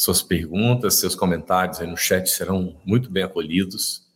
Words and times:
Suas 0.00 0.22
perguntas, 0.22 0.94
seus 0.94 1.14
comentários 1.14 1.78
aí 1.78 1.86
no 1.86 1.94
chat 1.94 2.26
serão 2.26 2.74
muito 2.86 3.10
bem 3.10 3.22
acolhidos. 3.22 4.08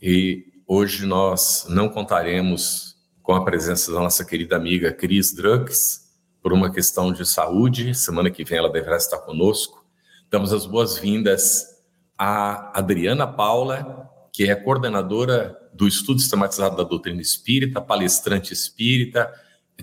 E 0.00 0.46
hoje 0.68 1.04
nós 1.04 1.66
não 1.68 1.88
contaremos 1.88 2.94
com 3.20 3.34
a 3.34 3.44
presença 3.44 3.92
da 3.92 3.98
nossa 3.98 4.24
querida 4.24 4.54
amiga 4.54 4.92
Cris 4.92 5.34
Drucks 5.34 6.14
por 6.40 6.52
uma 6.52 6.70
questão 6.70 7.12
de 7.12 7.26
saúde. 7.26 7.92
Semana 7.92 8.30
que 8.30 8.44
vem 8.44 8.56
ela 8.56 8.70
deverá 8.70 8.96
estar 8.96 9.18
conosco. 9.18 9.84
Damos 10.30 10.52
as 10.52 10.64
boas-vindas 10.64 11.82
a 12.16 12.78
Adriana 12.78 13.26
Paula, 13.26 14.08
que 14.32 14.48
é 14.48 14.54
coordenadora 14.54 15.58
do 15.72 15.88
Estudo 15.88 16.20
Sistematizado 16.20 16.76
da 16.76 16.84
Doutrina 16.84 17.20
Espírita, 17.20 17.80
palestrante 17.80 18.52
espírita, 18.52 19.28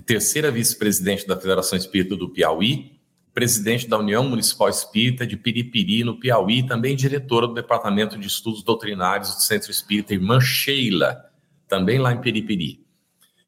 terceira 0.06 0.50
vice-presidente 0.50 1.26
da 1.26 1.38
Federação 1.38 1.76
Espírita 1.76 2.16
do 2.16 2.30
Piauí 2.30 3.01
presidente 3.34 3.88
da 3.88 3.98
União 3.98 4.28
Municipal 4.28 4.68
Espírita 4.68 5.26
de 5.26 5.36
Piripiri, 5.36 6.04
no 6.04 6.18
Piauí, 6.18 6.62
também 6.62 6.94
diretora 6.94 7.46
do 7.46 7.54
Departamento 7.54 8.18
de 8.18 8.26
Estudos 8.26 8.62
Doutrinários 8.62 9.34
do 9.34 9.40
Centro 9.40 9.70
Espírita 9.70 10.12
Irmã 10.12 10.40
Sheila, 10.40 11.30
também 11.66 11.98
lá 11.98 12.12
em 12.12 12.20
Piripiri. 12.20 12.84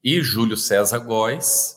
E 0.02 0.20
Júlio 0.22 0.56
César 0.56 0.98
Góes, 0.98 1.76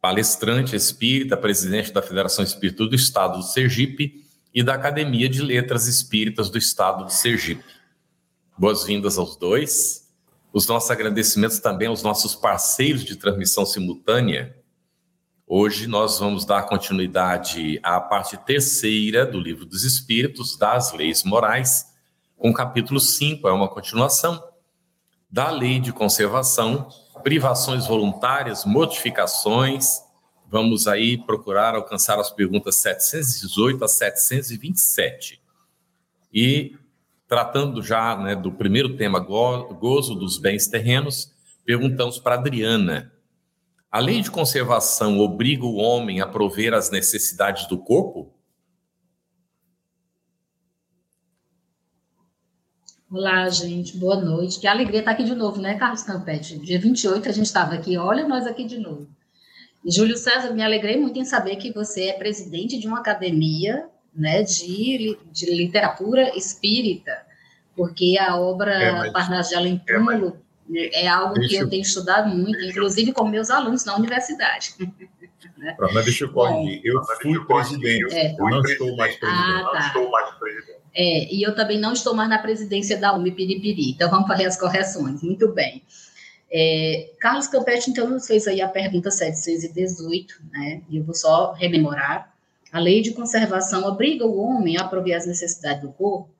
palestrante 0.00 0.76
espírita, 0.76 1.36
presidente 1.36 1.92
da 1.92 2.02
Federação 2.02 2.44
Espírita 2.44 2.86
do 2.86 2.94
Estado 2.94 3.38
do 3.38 3.44
Sergipe 3.44 4.24
e 4.54 4.62
da 4.62 4.74
Academia 4.74 5.28
de 5.28 5.42
Letras 5.42 5.86
Espíritas 5.86 6.50
do 6.50 6.58
Estado 6.58 7.04
do 7.04 7.12
Sergipe. 7.12 7.64
Boas-vindas 8.56 9.18
aos 9.18 9.36
dois. 9.36 10.08
Os 10.52 10.66
nossos 10.66 10.90
agradecimentos 10.90 11.58
também 11.58 11.88
aos 11.88 12.02
nossos 12.02 12.34
parceiros 12.34 13.04
de 13.04 13.16
transmissão 13.16 13.64
simultânea, 13.64 14.56
Hoje 15.50 15.86
nós 15.86 16.18
vamos 16.18 16.44
dar 16.44 16.64
continuidade 16.64 17.80
à 17.82 17.98
parte 17.98 18.36
terceira 18.36 19.24
do 19.24 19.40
Livro 19.40 19.64
dos 19.64 19.82
Espíritos, 19.82 20.58
das 20.58 20.92
Leis 20.92 21.24
Morais, 21.24 21.86
com 22.36 22.50
o 22.50 22.52
capítulo 22.52 23.00
5, 23.00 23.48
é 23.48 23.52
uma 23.52 23.66
continuação 23.66 24.46
da 25.30 25.50
Lei 25.50 25.80
de 25.80 25.90
Conservação, 25.90 26.90
privações 27.22 27.86
voluntárias, 27.86 28.66
modificações. 28.66 30.02
Vamos 30.46 30.86
aí 30.86 31.16
procurar 31.16 31.74
alcançar 31.74 32.20
as 32.20 32.30
perguntas 32.30 32.76
718 32.82 33.82
a 33.82 33.88
727. 33.88 35.40
E 36.30 36.76
tratando 37.26 37.82
já 37.82 38.14
né, 38.18 38.36
do 38.36 38.52
primeiro 38.52 38.98
tema, 38.98 39.18
gozo 39.18 40.14
dos 40.14 40.36
bens 40.36 40.66
terrenos, 40.66 41.32
perguntamos 41.64 42.18
para 42.18 42.34
Adriana 42.34 43.17
a 43.90 44.00
lei 44.00 44.20
de 44.20 44.30
conservação 44.30 45.18
obriga 45.18 45.64
o 45.64 45.76
homem 45.76 46.20
a 46.20 46.26
prover 46.26 46.74
as 46.74 46.90
necessidades 46.90 47.66
do 47.66 47.78
corpo? 47.78 48.34
Olá, 53.10 53.48
gente, 53.48 53.96
boa 53.96 54.20
noite. 54.20 54.60
Que 54.60 54.66
alegria 54.66 54.98
estar 54.98 55.12
aqui 55.12 55.24
de 55.24 55.34
novo, 55.34 55.58
né, 55.62 55.78
Carlos 55.78 56.02
Campete? 56.02 56.58
Dia 56.58 56.78
28 56.78 57.26
a 57.26 57.32
gente 57.32 57.46
estava 57.46 57.74
aqui, 57.74 57.96
olha 57.96 58.28
nós 58.28 58.46
aqui 58.46 58.64
de 58.64 58.78
novo. 58.78 59.08
Júlio 59.86 60.18
César, 60.18 60.52
me 60.52 60.62
alegrei 60.62 60.98
muito 61.00 61.18
em 61.18 61.24
saber 61.24 61.56
que 61.56 61.72
você 61.72 62.08
é 62.08 62.12
presidente 62.12 62.78
de 62.78 62.86
uma 62.86 62.98
academia 62.98 63.88
né, 64.14 64.42
de, 64.42 65.16
de 65.32 65.46
literatura 65.54 66.36
espírita, 66.36 67.16
porque 67.74 68.18
a 68.20 68.36
obra 68.36 68.74
é, 68.74 68.92
mas, 68.92 69.12
Parnaso 69.12 69.48
de 69.50 69.54
Além 69.54 69.78
Túmulo 69.78 70.36
é, 70.74 71.08
algo 71.08 71.34
deixa 71.34 71.48
que 71.48 71.56
eu 71.56 71.68
tenho 71.68 71.82
estudado 71.82 72.28
muito, 72.28 72.62
inclusive 72.64 73.12
com 73.12 73.26
meus 73.26 73.50
alunos 73.50 73.84
na 73.84 73.96
universidade. 73.96 74.74
né? 75.56 75.76
Mas 75.78 76.04
deixa 76.04 76.24
eu 76.24 76.32
corrigir. 76.32 76.80
Eu 76.84 77.02
fui 77.20 77.44
presidente, 77.46 78.14
é. 78.14 78.32
eu 78.32 78.44
não 78.44 78.60
estou 78.62 78.96
mais 78.96 79.16
presidente. 79.16 79.44
Ah, 79.44 79.68
tá. 79.72 79.78
Não 79.78 79.86
estou 79.86 80.10
mais 80.10 80.34
presidente. 80.34 80.78
É, 80.94 81.32
e 81.32 81.42
eu 81.42 81.54
também 81.54 81.78
não 81.78 81.92
estou 81.92 82.14
mais 82.14 82.28
na 82.28 82.38
presidência 82.38 82.96
da 82.98 83.14
UMI 83.14 83.30
Piripiri, 83.32 83.90
então 83.90 84.10
vamos 84.10 84.26
fazer 84.26 84.46
as 84.46 84.58
correções. 84.58 85.22
Muito 85.22 85.52
bem. 85.52 85.82
É, 86.50 87.12
Carlos 87.20 87.46
Campete, 87.46 87.90
então, 87.90 88.08
nos 88.08 88.26
fez 88.26 88.48
aí 88.48 88.60
a 88.60 88.68
pergunta 88.68 89.10
718, 89.10 90.34
né? 90.50 90.82
E 90.88 90.96
eu 90.96 91.04
vou 91.04 91.14
só 91.14 91.52
rememorar. 91.52 92.34
A 92.72 92.78
lei 92.78 93.00
de 93.00 93.12
conservação 93.12 93.84
obriga 93.84 94.26
o 94.26 94.38
homem 94.38 94.78
a 94.78 94.84
prover 94.84 95.16
as 95.16 95.26
necessidades 95.26 95.82
do 95.82 95.92
corpo 95.92 96.30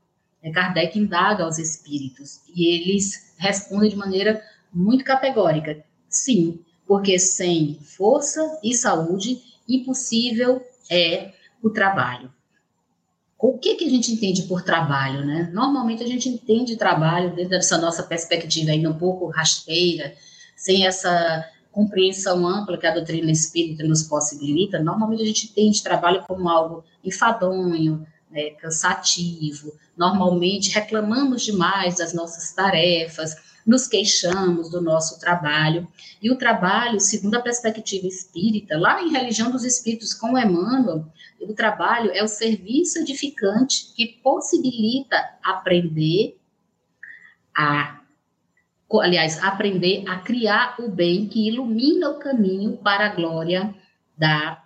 Kardec 0.53 0.99
indaga 0.99 1.45
aos 1.45 1.59
espíritos 1.59 2.41
e 2.55 2.67
eles 2.67 3.35
respondem 3.37 3.91
de 3.91 3.97
maneira 3.97 4.43
muito 4.73 5.05
categórica: 5.05 5.85
sim, 6.09 6.61
porque 6.87 7.19
sem 7.19 7.79
força 7.83 8.59
e 8.63 8.75
saúde, 8.75 9.43
impossível 9.69 10.65
é 10.91 11.33
o 11.63 11.71
trabalho. 11.71 12.33
O 13.39 13.57
que, 13.57 13.77
que 13.77 13.85
a 13.85 13.91
gente 13.91 14.13
entende 14.13 14.43
por 14.43 14.63
trabalho, 14.63 15.25
né? 15.25 15.49
Normalmente 15.53 16.03
a 16.03 16.07
gente 16.07 16.29
entende 16.29 16.77
trabalho 16.77 17.37
dentro 17.37 17.51
dessa 17.51 17.79
nossa 17.79 18.03
perspectiva 18.03 18.73
ainda 18.73 18.91
um 18.91 18.99
pouco 18.99 19.29
rasteira, 19.29 20.13
sem 20.57 20.87
essa 20.87 21.49
compreensão 21.71 22.45
ampla 22.45 22.77
que 22.77 22.87
a 22.87 22.95
doutrina 22.95 23.31
espírita 23.31 23.85
nos 23.85 24.03
possibilita. 24.03 24.81
Normalmente 24.81 25.23
a 25.23 25.27
gente 25.27 25.47
entende 25.47 25.83
trabalho 25.85 26.25
como 26.27 26.49
algo 26.49 26.85
enfadonho, 27.05 28.05
né, 28.29 28.51
cansativo, 28.51 29.73
Normalmente 29.99 30.71
reclamamos 30.71 31.43
demais 31.43 31.97
das 31.97 32.15
nossas 32.15 32.53
tarefas, 32.53 33.35
nos 33.67 33.87
queixamos 33.87 34.71
do 34.71 34.81
nosso 34.81 35.19
trabalho. 35.19 35.87
E 36.23 36.31
o 36.31 36.37
trabalho, 36.37 37.01
segundo 37.01 37.35
a 37.35 37.43
perspectiva 37.43 38.07
espírita, 38.07 38.79
lá 38.79 39.03
em 39.03 39.11
Religião 39.11 39.51
dos 39.51 39.65
Espíritos 39.65 40.15
com 40.15 40.39
Emmanuel, 40.39 41.05
o 41.41 41.53
trabalho 41.53 42.11
é 42.13 42.23
o 42.23 42.29
serviço 42.29 42.99
edificante 42.99 43.93
que 43.95 44.07
possibilita 44.23 45.17
aprender 45.43 46.39
a 47.55 47.99
aliás, 49.03 49.43
aprender 49.43 50.09
a 50.09 50.17
criar 50.17 50.77
o 50.79 50.89
bem 50.89 51.27
que 51.27 51.47
ilumina 51.47 52.09
o 52.09 52.19
caminho 52.19 52.79
para 52.79 53.05
a 53.05 53.15
glória 53.15 53.75
da 54.17 54.65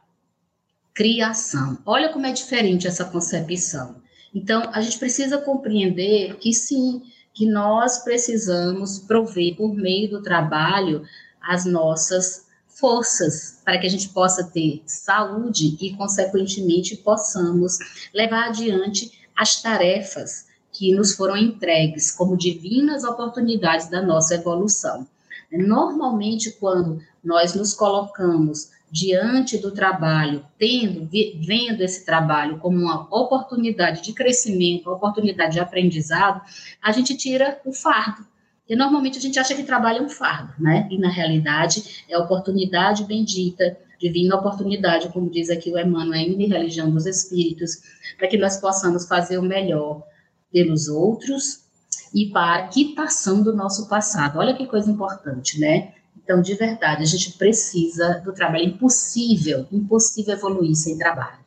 criação. 0.94 1.78
Olha 1.84 2.08
como 2.10 2.26
é 2.26 2.32
diferente 2.32 2.86
essa 2.86 3.04
concepção. 3.04 4.01
Então, 4.34 4.70
a 4.72 4.80
gente 4.80 4.98
precisa 4.98 5.38
compreender 5.38 6.36
que 6.36 6.52
sim, 6.52 7.02
que 7.34 7.46
nós 7.46 7.98
precisamos 7.98 8.98
prover 8.98 9.56
por 9.56 9.74
meio 9.74 10.10
do 10.10 10.22
trabalho 10.22 11.04
as 11.40 11.64
nossas 11.64 12.46
forças 12.66 13.60
para 13.64 13.78
que 13.78 13.86
a 13.86 13.90
gente 13.90 14.08
possa 14.08 14.44
ter 14.44 14.82
saúde 14.86 15.76
e, 15.80 15.94
consequentemente, 15.94 16.96
possamos 16.96 17.78
levar 18.14 18.48
adiante 18.48 19.12
as 19.36 19.60
tarefas 19.60 20.46
que 20.72 20.94
nos 20.94 21.14
foram 21.14 21.36
entregues 21.36 22.10
como 22.10 22.36
divinas 22.36 23.04
oportunidades 23.04 23.88
da 23.90 24.00
nossa 24.00 24.34
evolução. 24.34 25.06
Normalmente, 25.50 26.52
quando 26.52 27.02
nós 27.22 27.54
nos 27.54 27.74
colocamos 27.74 28.70
diante 28.92 29.56
do 29.56 29.70
trabalho, 29.70 30.44
tendo, 30.58 31.08
vendo 31.40 31.80
esse 31.80 32.04
trabalho 32.04 32.58
como 32.58 32.76
uma 32.76 33.04
oportunidade 33.04 34.02
de 34.02 34.12
crescimento, 34.12 34.90
oportunidade 34.90 35.54
de 35.54 35.60
aprendizado, 35.60 36.42
a 36.82 36.92
gente 36.92 37.16
tira 37.16 37.58
o 37.64 37.72
fardo. 37.72 38.26
E 38.68 38.76
normalmente 38.76 39.16
a 39.16 39.20
gente 39.20 39.38
acha 39.38 39.54
que 39.54 39.64
trabalho 39.64 40.00
é 40.00 40.02
um 40.02 40.10
fardo, 40.10 40.52
né? 40.58 40.86
E 40.90 40.98
na 40.98 41.08
realidade 41.08 42.04
é 42.06 42.18
oportunidade 42.18 43.04
bendita, 43.04 43.78
divina 43.98 44.36
oportunidade, 44.36 45.08
como 45.08 45.30
diz 45.30 45.48
aqui 45.48 45.72
o 45.72 45.78
Emmanuel, 45.78 46.20
em 46.20 46.46
Religião 46.46 46.90
dos 46.90 47.06
Espíritos, 47.06 47.78
para 48.18 48.28
que 48.28 48.36
nós 48.36 48.58
possamos 48.58 49.08
fazer 49.08 49.38
o 49.38 49.42
melhor 49.42 50.02
pelos 50.52 50.88
outros 50.88 51.62
e 52.14 52.26
para 52.26 52.64
a 52.64 52.68
quitação 52.68 53.42
do 53.42 53.56
nosso 53.56 53.88
passado. 53.88 54.38
Olha 54.38 54.54
que 54.54 54.66
coisa 54.66 54.90
importante, 54.90 55.58
né? 55.58 55.94
Então, 56.24 56.40
de 56.40 56.54
verdade, 56.54 57.02
a 57.02 57.06
gente 57.06 57.32
precisa 57.36 58.20
do 58.24 58.32
trabalho. 58.32 58.62
É 58.62 58.66
impossível, 58.66 59.66
impossível 59.72 60.34
evoluir 60.34 60.74
sem 60.76 60.96
trabalho. 60.96 61.42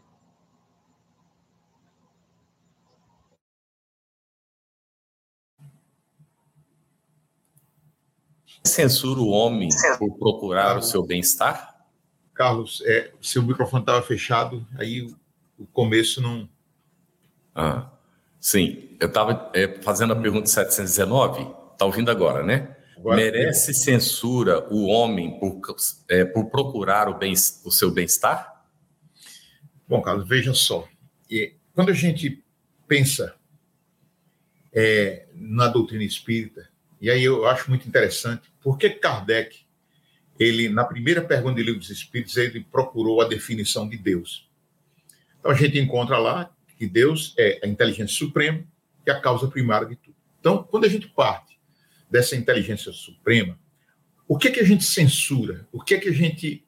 Censura 8.64 9.22
o 9.22 9.30
homem 9.30 9.70
por 9.98 10.18
procurar 10.18 10.66
Carlos, 10.66 10.88
o 10.88 10.92
seu 10.92 11.06
bem-estar? 11.06 11.86
Carlos, 12.34 12.84
é, 12.86 13.12
seu 13.22 13.42
microfone 13.42 13.84
estava 13.84 14.02
fechado, 14.02 14.68
aí 14.78 15.08
o 15.58 15.66
começo 15.68 16.22
não. 16.22 16.50
Ah. 17.54 17.90
Sim, 18.40 18.98
eu 19.00 19.08
estava 19.08 19.50
é, 19.54 19.82
fazendo 19.82 20.14
a 20.14 20.16
pergunta 20.16 20.48
719, 20.48 21.48
está 21.72 21.86
ouvindo 21.86 22.12
agora, 22.12 22.44
né? 22.44 22.75
Agora, 22.98 23.18
Merece 23.18 23.74
censura 23.74 24.68
o 24.74 24.86
homem 24.88 25.40
por, 25.40 25.62
é, 26.08 26.24
por 26.24 26.50
procurar 26.50 27.10
o, 27.10 27.18
bem, 27.18 27.34
o 27.64 27.72
seu 27.72 27.92
bem-estar? 27.92 28.66
Bom, 29.88 30.02
Carlos, 30.02 30.28
veja 30.28 30.54
só. 30.54 30.88
E 31.30 31.54
quando 31.74 31.90
a 31.90 31.94
gente 31.94 32.44
pensa 32.88 33.36
é, 34.74 35.28
na 35.34 35.68
doutrina 35.68 36.04
espírita, 36.04 36.70
e 37.02 37.10
aí 37.10 37.24
eu 37.24 37.46
acho 37.46 37.70
muito 37.70 37.88
interessante, 37.88 38.52
por 38.62 38.78
que 38.78 38.90
Kardec, 38.90 39.66
ele, 40.40 40.70
na 40.70 40.84
primeira 40.84 41.22
pergunta 41.22 41.56
do 41.56 41.62
Livro 41.62 41.80
dos 41.80 41.90
Espíritos, 41.90 42.38
ele 42.38 42.66
procurou 42.72 43.22
a 43.22 43.28
definição 43.28 43.88
de 43.88 43.98
Deus. 43.98 44.50
Então 45.40 45.52
a 45.52 45.56
gente 45.56 45.78
encontra 45.78 46.18
lá 46.18 46.50
que 46.78 46.88
Deus 46.88 47.34
é 47.38 47.60
a 47.64 47.68
inteligência 47.68 48.18
suprema 48.18 48.64
e 49.06 49.12
a 49.12 49.20
causa 49.20 49.48
primária 49.48 49.88
de 49.88 49.96
tudo. 49.96 50.16
Então, 50.40 50.64
quando 50.64 50.86
a 50.86 50.90
gente 50.90 51.08
parte 51.08 51.55
dessa 52.16 52.34
inteligência 52.34 52.94
suprema, 52.94 53.60
o 54.26 54.38
que 54.38 54.48
é 54.48 54.52
que 54.52 54.62
a 54.62 54.66
gente 54.66 54.86
censura? 54.86 55.68
O 55.70 55.82
que 55.82 55.96
é 55.96 56.00
que 56.00 56.08
a 56.08 56.14
gente 56.14 56.66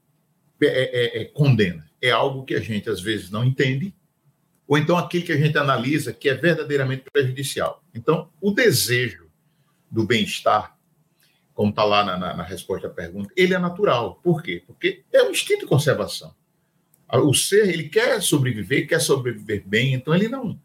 é, 0.62 0.68
é, 0.68 1.22
é, 1.22 1.26
condena? 1.26 1.90
É 2.02 2.12
algo 2.12 2.44
que 2.44 2.54
a 2.54 2.60
gente 2.60 2.90
às 2.90 3.00
vezes 3.00 3.32
não 3.32 3.46
entende, 3.46 3.96
ou 4.68 4.78
então 4.78 4.98
aquilo 4.98 5.24
que 5.24 5.32
a 5.32 5.38
gente 5.38 5.58
analisa 5.58 6.12
que 6.12 6.28
é 6.28 6.34
verdadeiramente 6.34 7.06
prejudicial. 7.14 7.82
Então, 7.96 8.30
o 8.42 8.52
desejo 8.52 9.30
do 9.90 10.04
bem-estar, 10.04 10.78
como 11.54 11.70
está 11.70 11.86
lá 11.86 12.04
na, 12.04 12.18
na, 12.18 12.34
na, 12.36 12.44
resposta 12.44 12.88
à 12.88 12.90
pergunta, 12.90 13.32
ele 13.38 13.54
é 13.54 13.58
natural. 13.58 14.20
Por 14.22 14.44
quê? 14.44 14.62
Porque 14.68 15.06
é 15.14 15.24
um 15.24 15.32
instinto 15.32 15.62
de 15.62 15.68
conservação. 15.68 16.36
O 17.10 17.34
ser, 17.34 17.70
ele 17.70 17.88
quer 17.88 18.22
sobreviver, 18.22 18.86
quer 18.86 19.00
sobreviver 19.00 19.64
bem, 19.66 19.94
então 19.94 20.14
ele 20.14 20.28
não, 20.28 20.60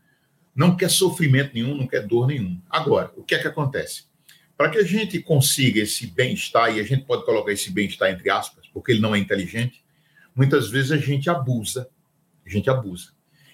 não 0.52 0.76
quer 0.76 0.90
sofrimento 0.90 1.54
nenhum, 1.54 1.76
não 1.76 1.86
quer 1.86 2.04
dor 2.04 2.26
nenhum. 2.26 2.60
Agora, 2.68 3.12
o 3.16 3.22
que 3.22 3.36
é 3.36 3.38
que 3.38 3.46
acontece? 3.46 4.10
Para 4.56 4.70
que 4.70 4.78
a 4.78 4.84
gente 4.84 5.20
consiga 5.20 5.80
esse 5.80 6.06
bem-estar, 6.06 6.76
e 6.76 6.80
a 6.80 6.84
gente 6.84 7.04
pode 7.04 7.24
colocar 7.24 7.52
esse 7.52 7.70
bem-estar 7.70 8.10
entre 8.10 8.30
aspas, 8.30 8.66
porque 8.72 8.92
ele 8.92 9.00
não 9.00 9.14
é 9.14 9.18
inteligente, 9.18 9.82
muitas 10.34 10.70
vezes 10.70 10.92
a 10.92 10.96
gente 10.96 11.28
abusa. 11.28 11.88
A 12.44 12.48
gente 12.48 12.68
abusa. 12.68 13.10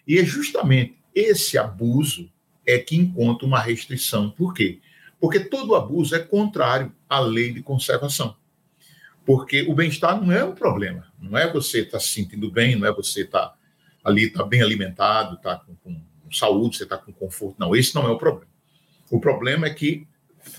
E 0.07 0.19
é 0.19 0.25
justamente 0.25 0.99
esse 1.15 1.59
abuso 1.59 2.31
é 2.67 2.79
que 2.79 2.97
encontra 2.97 3.47
uma 3.47 3.61
restrição. 3.61 4.31
Por 4.31 4.55
quê? 4.55 4.81
Porque 5.21 5.41
todo 5.41 5.75
abuso 5.75 6.15
é 6.15 6.19
contrário 6.19 6.93
à 7.09 7.19
lei 7.19 7.53
de 7.53 7.63
conservação. 7.63 8.37
Porque 9.25 9.63
o 9.63 9.75
bem-estar 9.75 10.21
não 10.21 10.33
é 10.33 10.45
um 10.45 10.55
problema. 10.55 11.13
Não 11.21 11.37
é 11.37 11.51
você 11.51 11.81
estar 11.81 11.93
tá 11.93 12.01
se 12.01 12.11
sentindo 12.11 12.51
bem, 12.51 12.77
não 12.77 12.87
é 12.87 12.93
você 12.93 13.23
estar 13.23 13.49
tá 13.49 13.59
ali, 14.05 14.25
estar 14.25 14.43
tá 14.43 14.49
bem 14.49 14.63
alimentado, 14.63 15.37
estar 15.37 15.57
tá 15.57 15.65
com, 15.65 15.75
com 15.75 16.33
saúde, 16.33 16.77
você 16.77 16.85
está 16.85 16.97
com 16.97 17.13
conforto. 17.13 17.57
Não, 17.59 17.75
esse 17.75 17.95
não 17.95 18.07
é 18.07 18.11
o 18.11 18.19
problema. 18.19 18.51
O 19.11 19.21
problema 19.21 19.67
é 19.67 19.71
que 19.71 20.07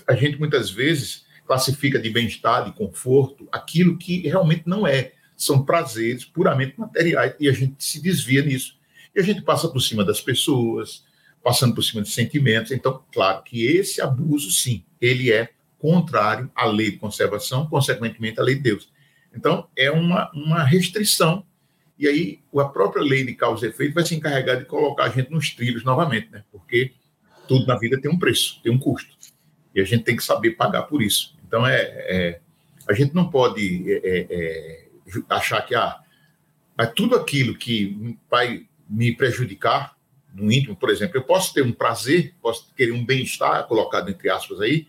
a 0.06 0.14
gente 0.14 0.38
muitas 0.38 0.70
vezes 0.70 1.24
classifica 1.46 1.98
de 1.98 2.10
bem-estar, 2.10 2.64
de 2.64 2.72
conforto, 2.72 3.48
aquilo 3.50 3.98
que 3.98 4.20
realmente 4.20 4.62
não 4.66 4.86
é. 4.86 5.12
São 5.36 5.64
prazeres 5.64 6.24
puramente 6.24 6.78
materiais 6.78 7.34
e 7.40 7.48
a 7.48 7.52
gente 7.52 7.82
se 7.82 8.00
desvia 8.00 8.42
nisso. 8.42 8.76
E 9.14 9.20
a 9.20 9.22
gente 9.22 9.40
passa 9.42 9.68
por 9.68 9.80
cima 9.80 10.04
das 10.04 10.20
pessoas, 10.20 11.02
passando 11.42 11.74
por 11.74 11.82
cima 11.82 12.02
de 12.02 12.10
sentimentos. 12.10 12.70
Então, 12.70 13.02
claro 13.12 13.42
que 13.42 13.66
esse 13.66 14.00
abuso, 14.00 14.50
sim, 14.50 14.84
ele 15.00 15.32
é 15.32 15.48
contrário 15.78 16.50
à 16.54 16.66
lei 16.66 16.90
de 16.90 16.98
conservação, 16.98 17.66
consequentemente 17.66 18.38
à 18.38 18.42
lei 18.42 18.54
de 18.54 18.60
Deus. 18.60 18.88
Então, 19.34 19.66
é 19.76 19.90
uma, 19.90 20.30
uma 20.32 20.62
restrição, 20.62 21.44
e 21.98 22.06
aí 22.06 22.40
a 22.56 22.64
própria 22.64 23.02
lei 23.02 23.24
de 23.24 23.34
causa 23.34 23.66
e 23.66 23.70
efeito 23.70 23.94
vai 23.94 24.04
se 24.04 24.14
encarregar 24.14 24.58
de 24.58 24.64
colocar 24.64 25.04
a 25.04 25.08
gente 25.08 25.30
nos 25.30 25.50
trilhos 25.50 25.84
novamente, 25.84 26.30
né? 26.30 26.44
porque 26.50 26.92
tudo 27.46 27.66
na 27.66 27.76
vida 27.76 28.00
tem 28.00 28.10
um 28.10 28.18
preço, 28.18 28.60
tem 28.62 28.72
um 28.72 28.78
custo, 28.78 29.14
e 29.74 29.80
a 29.80 29.84
gente 29.84 30.04
tem 30.04 30.16
que 30.16 30.24
saber 30.24 30.52
pagar 30.52 30.82
por 30.84 31.02
isso. 31.02 31.36
Então, 31.46 31.66
é, 31.66 31.80
é 31.80 32.40
a 32.88 32.92
gente 32.92 33.14
não 33.14 33.30
pode 33.30 33.84
é, 33.92 34.00
é, 34.02 34.26
é 34.30 34.88
achar 35.28 35.62
que 35.62 35.74
ah, 35.74 36.02
tudo 36.94 37.14
aquilo 37.14 37.56
que 37.56 38.18
vai 38.28 38.66
me 38.88 39.14
prejudicar 39.14 39.96
no 40.34 40.50
íntimo, 40.50 40.76
por 40.76 40.90
exemplo, 40.90 41.16
eu 41.16 41.24
posso 41.24 41.52
ter 41.52 41.62
um 41.62 41.72
prazer, 41.72 42.34
posso 42.40 42.72
querer 42.74 42.92
um 42.92 43.04
bem-estar, 43.04 43.66
colocado 43.66 44.10
entre 44.10 44.28
aspas 44.30 44.60
aí, 44.60 44.86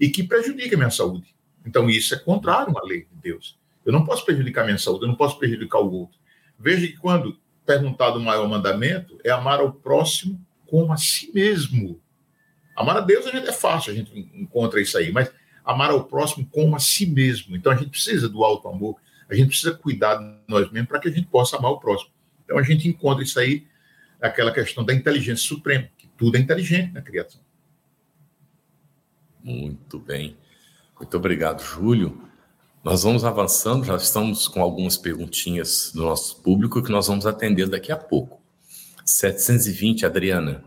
e 0.00 0.08
que 0.08 0.22
prejudica 0.22 0.74
a 0.74 0.78
minha 0.78 0.90
saúde. 0.90 1.34
Então, 1.66 1.88
isso 1.88 2.14
é 2.14 2.18
contrário 2.18 2.76
à 2.76 2.82
lei 2.84 3.00
de 3.02 3.20
Deus. 3.20 3.58
Eu 3.84 3.92
não 3.92 4.04
posso 4.04 4.24
prejudicar 4.24 4.62
a 4.62 4.64
minha 4.64 4.78
saúde, 4.78 5.04
eu 5.04 5.08
não 5.08 5.16
posso 5.16 5.38
prejudicar 5.38 5.80
o 5.80 5.92
outro. 5.92 6.18
Veja 6.58 6.86
que 6.86 6.96
quando 6.96 7.38
perguntado 7.66 8.18
o 8.18 8.22
maior 8.22 8.48
mandamento 8.48 9.18
é 9.24 9.30
amar 9.30 9.60
ao 9.60 9.72
próximo 9.72 10.40
como 10.66 10.92
a 10.92 10.96
si 10.96 11.30
mesmo. 11.32 12.00
Amar 12.74 12.96
a 12.96 13.00
Deus 13.00 13.26
a 13.26 13.30
gente 13.30 13.48
é 13.48 13.52
fácil, 13.52 13.92
a 13.92 13.94
gente 13.94 14.30
encontra 14.34 14.80
isso 14.80 14.98
aí, 14.98 15.12
mas 15.12 15.30
amar 15.64 15.90
ao 15.90 16.04
próximo 16.04 16.46
como 16.50 16.76
a 16.76 16.78
si 16.78 17.06
mesmo. 17.06 17.56
Então 17.56 17.72
a 17.72 17.76
gente 17.76 17.90
precisa 17.90 18.28
do 18.28 18.44
alto 18.44 18.68
amor, 18.68 18.96
a 19.28 19.34
gente 19.34 19.48
precisa 19.48 19.72
cuidar 19.72 20.16
de 20.16 20.36
nós 20.46 20.70
mesmos 20.70 20.88
para 20.88 21.00
que 21.00 21.08
a 21.08 21.12
gente 21.12 21.26
possa 21.26 21.56
amar 21.56 21.72
o 21.72 21.80
próximo. 21.80 22.10
Então 22.44 22.58
a 22.58 22.62
gente 22.62 22.88
encontra 22.88 23.22
isso 23.24 23.38
aí, 23.38 23.66
aquela 24.20 24.52
questão 24.52 24.84
da 24.84 24.92
inteligência 24.92 25.46
suprema, 25.46 25.88
que 25.96 26.08
tudo 26.16 26.36
é 26.36 26.40
inteligente 26.40 26.92
na 26.92 27.00
criação. 27.00 27.40
Muito 29.42 29.98
bem. 29.98 30.36
Muito 30.98 31.16
obrigado, 31.16 31.62
Júlio. 31.62 32.22
Nós 32.82 33.02
vamos 33.02 33.24
avançando, 33.24 33.84
já 33.84 33.96
estamos 33.96 34.46
com 34.46 34.62
algumas 34.62 34.96
perguntinhas 34.96 35.90
do 35.94 36.02
nosso 36.02 36.42
público 36.42 36.82
que 36.82 36.92
nós 36.92 37.06
vamos 37.06 37.26
atender 37.26 37.66
daqui 37.66 37.90
a 37.90 37.96
pouco. 37.96 38.42
720, 39.04 40.04
Adriana. 40.04 40.64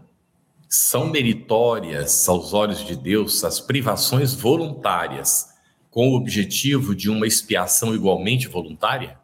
São 0.69 1.07
meritórias 1.07 2.27
aos 2.27 2.53
olhos 2.53 2.85
de 2.85 2.95
Deus 2.95 3.43
as 3.43 3.59
privações 3.59 4.33
voluntárias 4.33 5.47
com 5.89 6.09
o 6.09 6.15
objetivo 6.15 6.93
de 6.93 7.09
uma 7.09 7.25
expiação 7.25 7.95
igualmente 7.95 8.47
voluntária? 8.47 9.17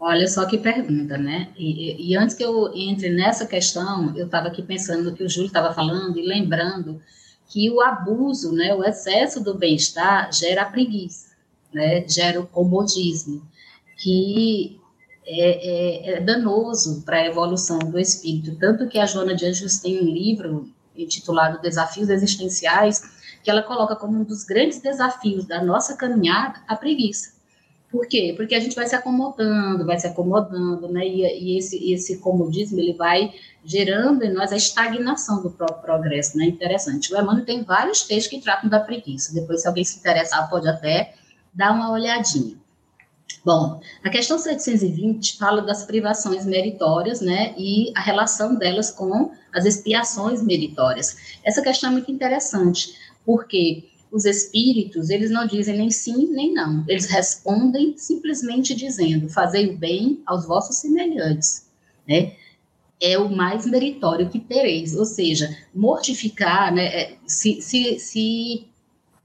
Olha 0.00 0.26
só 0.26 0.46
que 0.46 0.56
pergunta, 0.56 1.18
né? 1.18 1.52
E, 1.56 2.10
e, 2.10 2.16
antes 2.16 2.34
que 2.34 2.44
eu 2.44 2.72
entre 2.74 3.10
nessa 3.10 3.46
questão, 3.46 4.16
eu 4.16 4.26
estava 4.26 4.48
aqui 4.48 4.62
pensando 4.62 5.10
no 5.10 5.16
que 5.16 5.24
o 5.24 5.28
Júlio 5.28 5.48
estava 5.48 5.74
falando 5.74 6.18
e 6.18 6.26
lembrando 6.26 7.02
que 7.48 7.70
o 7.70 7.80
abuso, 7.80 8.52
né, 8.52 8.74
o 8.74 8.84
excesso 8.84 9.42
do 9.42 9.54
bem-estar 9.54 10.32
gera 10.32 10.64
preguiça, 10.64 11.30
né, 11.72 12.06
gera 12.08 12.40
o 12.40 12.46
comodismo, 12.46 13.42
que 13.96 14.80
é, 15.28 16.12
é, 16.12 16.12
é 16.14 16.20
danoso 16.20 17.02
para 17.04 17.18
a 17.18 17.26
evolução 17.26 17.78
do 17.78 17.98
espírito. 17.98 18.56
Tanto 18.58 18.88
que 18.88 18.98
a 18.98 19.04
Joana 19.04 19.34
de 19.34 19.44
Anjos 19.44 19.78
tem 19.78 20.00
um 20.00 20.04
livro 20.04 20.70
intitulado 20.96 21.60
Desafios 21.60 22.08
Existenciais, 22.08 23.02
que 23.44 23.50
ela 23.50 23.62
coloca 23.62 23.94
como 23.94 24.18
um 24.18 24.24
dos 24.24 24.44
grandes 24.44 24.80
desafios 24.80 25.44
da 25.44 25.62
nossa 25.62 25.96
caminhada 25.96 26.60
a 26.66 26.74
preguiça. 26.74 27.36
Por 27.90 28.06
quê? 28.06 28.34
Porque 28.36 28.54
a 28.54 28.60
gente 28.60 28.76
vai 28.76 28.86
se 28.86 28.94
acomodando, 28.94 29.86
vai 29.86 29.98
se 29.98 30.06
acomodando, 30.06 30.88
né? 30.88 31.06
E, 31.06 31.22
e 31.22 31.58
esse, 31.58 31.90
esse 31.92 32.18
comodismo 32.18 32.78
ele 32.78 32.92
vai 32.92 33.32
gerando 33.64 34.24
em 34.24 34.32
nós 34.32 34.52
a 34.52 34.56
estagnação 34.56 35.42
do 35.42 35.50
próprio 35.50 35.82
progresso, 35.82 36.36
né? 36.36 36.46
Interessante. 36.46 37.12
O 37.12 37.18
Emmanuel 37.18 37.46
tem 37.46 37.62
vários 37.62 38.02
textos 38.02 38.28
que 38.28 38.42
tratam 38.42 38.68
da 38.68 38.80
preguiça. 38.80 39.32
Depois, 39.32 39.62
se 39.62 39.68
alguém 39.68 39.84
se 39.84 39.98
interessar, 39.98 40.48
pode 40.50 40.68
até 40.68 41.14
dar 41.54 41.72
uma 41.72 41.90
olhadinha. 41.90 42.56
Bom, 43.48 43.80
a 44.04 44.10
questão 44.10 44.38
720 44.38 45.38
fala 45.38 45.62
das 45.62 45.82
privações 45.82 46.44
meritórias, 46.44 47.22
né, 47.22 47.54
e 47.56 47.90
a 47.96 48.00
relação 48.02 48.54
delas 48.56 48.90
com 48.90 49.30
as 49.50 49.64
expiações 49.64 50.42
meritórias. 50.42 51.16
Essa 51.42 51.62
questão 51.62 51.88
é 51.88 51.92
muito 51.94 52.12
interessante, 52.12 52.94
porque 53.24 53.88
os 54.12 54.26
espíritos, 54.26 55.08
eles 55.08 55.30
não 55.30 55.46
dizem 55.46 55.78
nem 55.78 55.90
sim 55.90 56.26
nem 56.30 56.52
não. 56.52 56.84
Eles 56.86 57.06
respondem 57.06 57.96
simplesmente 57.96 58.74
dizendo: 58.74 59.30
fazei 59.30 59.70
o 59.70 59.78
bem 59.78 60.20
aos 60.26 60.46
vossos 60.46 60.76
semelhantes, 60.76 61.66
né? 62.06 62.34
É 63.00 63.16
o 63.16 63.34
mais 63.34 63.64
meritório 63.64 64.28
que 64.28 64.40
tereis, 64.40 64.94
ou 64.94 65.06
seja, 65.06 65.56
mortificar, 65.74 66.70
né, 66.70 66.84
é, 66.84 67.16
se, 67.26 67.62
se, 67.62 67.98
se 67.98 68.66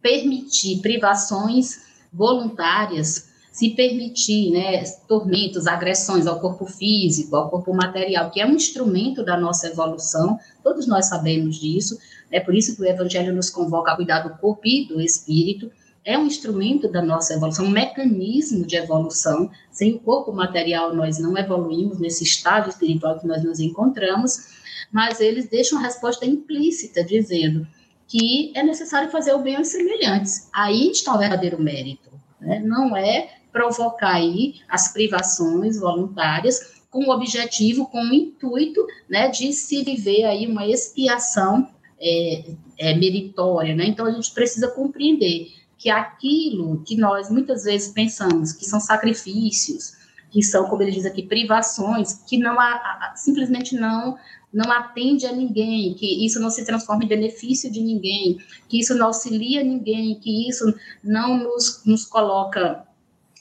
permitir 0.01 0.79
privações 0.79 1.81
voluntárias, 2.13 3.32
se 3.53 3.69
permitir, 3.69 4.49
né, 4.49 4.83
tormentos, 5.07 5.67
agressões 5.67 6.25
ao 6.25 6.39
corpo 6.39 6.65
físico, 6.65 7.35
ao 7.35 7.51
corpo 7.51 7.71
material, 7.71 8.31
que 8.31 8.41
é 8.41 8.47
um 8.47 8.55
instrumento 8.55 9.23
da 9.23 9.37
nossa 9.37 9.67
evolução, 9.67 10.39
todos 10.63 10.87
nós 10.87 11.05
sabemos 11.05 11.57
disso, 11.57 11.99
é 12.31 12.39
por 12.39 12.55
isso 12.55 12.75
que 12.75 12.81
o 12.81 12.85
Evangelho 12.85 13.31
nos 13.31 13.51
convoca 13.51 13.91
a 13.91 13.95
cuidar 13.95 14.21
do 14.21 14.35
corpo 14.39 14.63
e 14.65 14.87
do 14.87 14.99
espírito. 14.99 15.71
É 16.03 16.17
um 16.17 16.25
instrumento 16.25 16.91
da 16.91 16.99
nossa 16.99 17.35
evolução, 17.35 17.65
um 17.65 17.69
mecanismo 17.69 18.65
de 18.65 18.75
evolução. 18.75 19.51
Sem 19.71 19.93
o 19.93 19.99
corpo 19.99 20.33
material, 20.33 20.95
nós 20.95 21.19
não 21.19 21.37
evoluímos 21.37 21.99
nesse 21.99 22.23
estado 22.23 22.71
espiritual 22.71 23.19
que 23.19 23.27
nós 23.27 23.43
nos 23.43 23.59
encontramos, 23.59 24.47
mas 24.91 25.21
eles 25.21 25.47
deixam 25.47 25.77
a 25.77 25.83
resposta 25.83 26.25
implícita, 26.25 27.03
dizendo 27.03 27.67
que 28.07 28.51
é 28.55 28.63
necessário 28.63 29.11
fazer 29.11 29.33
o 29.33 29.39
bem 29.39 29.55
aos 29.55 29.67
semelhantes. 29.67 30.49
Aí 30.51 30.89
está 30.89 31.13
o 31.13 31.19
verdadeiro 31.19 31.61
mérito. 31.61 32.09
Né? 32.41 32.59
Não 32.65 32.97
é 32.97 33.42
provocar 33.53 34.15
aí 34.15 34.55
as 34.67 34.91
privações 34.91 35.79
voluntárias 35.79 36.73
com 36.89 37.05
o 37.05 37.11
objetivo, 37.11 37.85
com 37.87 38.01
o 38.01 38.13
intuito 38.13 38.85
né, 39.09 39.29
de 39.29 39.53
se 39.53 39.83
viver 39.83 40.25
aí 40.25 40.45
uma 40.45 40.67
expiação 40.67 41.69
é, 41.99 42.51
é, 42.77 42.95
meritória. 42.95 43.75
Né? 43.75 43.85
Então, 43.85 44.05
a 44.05 44.11
gente 44.11 44.31
precisa 44.31 44.67
compreender 44.67 45.47
que 45.77 45.89
aquilo 45.89 46.83
que 46.85 46.95
nós 46.95 47.29
muitas 47.29 47.63
vezes 47.63 47.91
pensamos 47.91 48.51
que 48.51 48.65
são 48.65 48.79
sacrifícios, 48.79 49.93
que 50.31 50.41
são, 50.41 50.67
como 50.67 50.81
ele 50.81 50.91
diz 50.91 51.05
aqui, 51.05 51.23
privações, 51.23 52.13
que 52.27 52.37
não 52.37 52.59
há, 52.59 53.13
simplesmente 53.15 53.75
não 53.75 54.17
não 54.53 54.71
atende 54.71 55.25
a 55.25 55.31
ninguém, 55.31 55.95
que 55.95 56.23
isso 56.23 56.39
não 56.39 56.51
se 56.51 56.63
transforma 56.63 57.03
em 57.03 57.07
benefício 57.07 57.71
de 57.71 57.81
ninguém, 57.81 58.37
que 58.69 58.79
isso 58.79 58.93
não 58.93 59.07
auxilia 59.07 59.63
ninguém, 59.63 60.19
que 60.19 60.47
isso 60.47 60.71
não 61.03 61.39
nos, 61.39 61.81
nos 61.83 62.05
coloca 62.05 62.85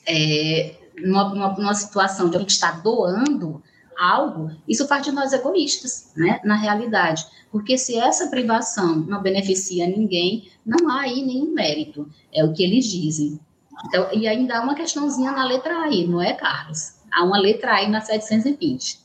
é, 0.07 0.75
numa, 0.97 1.29
numa, 1.29 1.53
numa 1.53 1.73
situação 1.73 2.29
de 2.29 2.37
a 2.37 2.39
gente 2.39 2.51
estar 2.51 2.81
doando 2.81 3.61
algo, 3.97 4.51
isso 4.67 4.87
faz 4.87 5.03
de 5.03 5.11
nós 5.11 5.33
egoístas, 5.33 6.11
né, 6.15 6.39
na 6.43 6.55
realidade. 6.55 7.25
Porque 7.51 7.77
se 7.77 7.97
essa 7.97 8.27
privação 8.27 8.95
não 8.95 9.21
beneficia 9.21 9.87
ninguém, 9.87 10.49
não 10.65 10.89
há 10.89 11.01
aí 11.01 11.21
nenhum 11.21 11.53
mérito, 11.53 12.09
é 12.33 12.43
o 12.43 12.53
que 12.53 12.63
eles 12.63 12.85
dizem. 12.85 13.39
Então, 13.85 14.07
e 14.13 14.27
ainda 14.27 14.57
há 14.57 14.61
uma 14.61 14.75
questãozinha 14.75 15.31
na 15.31 15.45
letra 15.45 15.83
aí, 15.83 16.07
não 16.07 16.21
é, 16.21 16.33
Carlos? 16.33 16.95
Há 17.11 17.23
uma 17.23 17.37
letra 17.37 17.73
aí 17.75 17.89
na 17.89 18.01
720. 18.01 18.99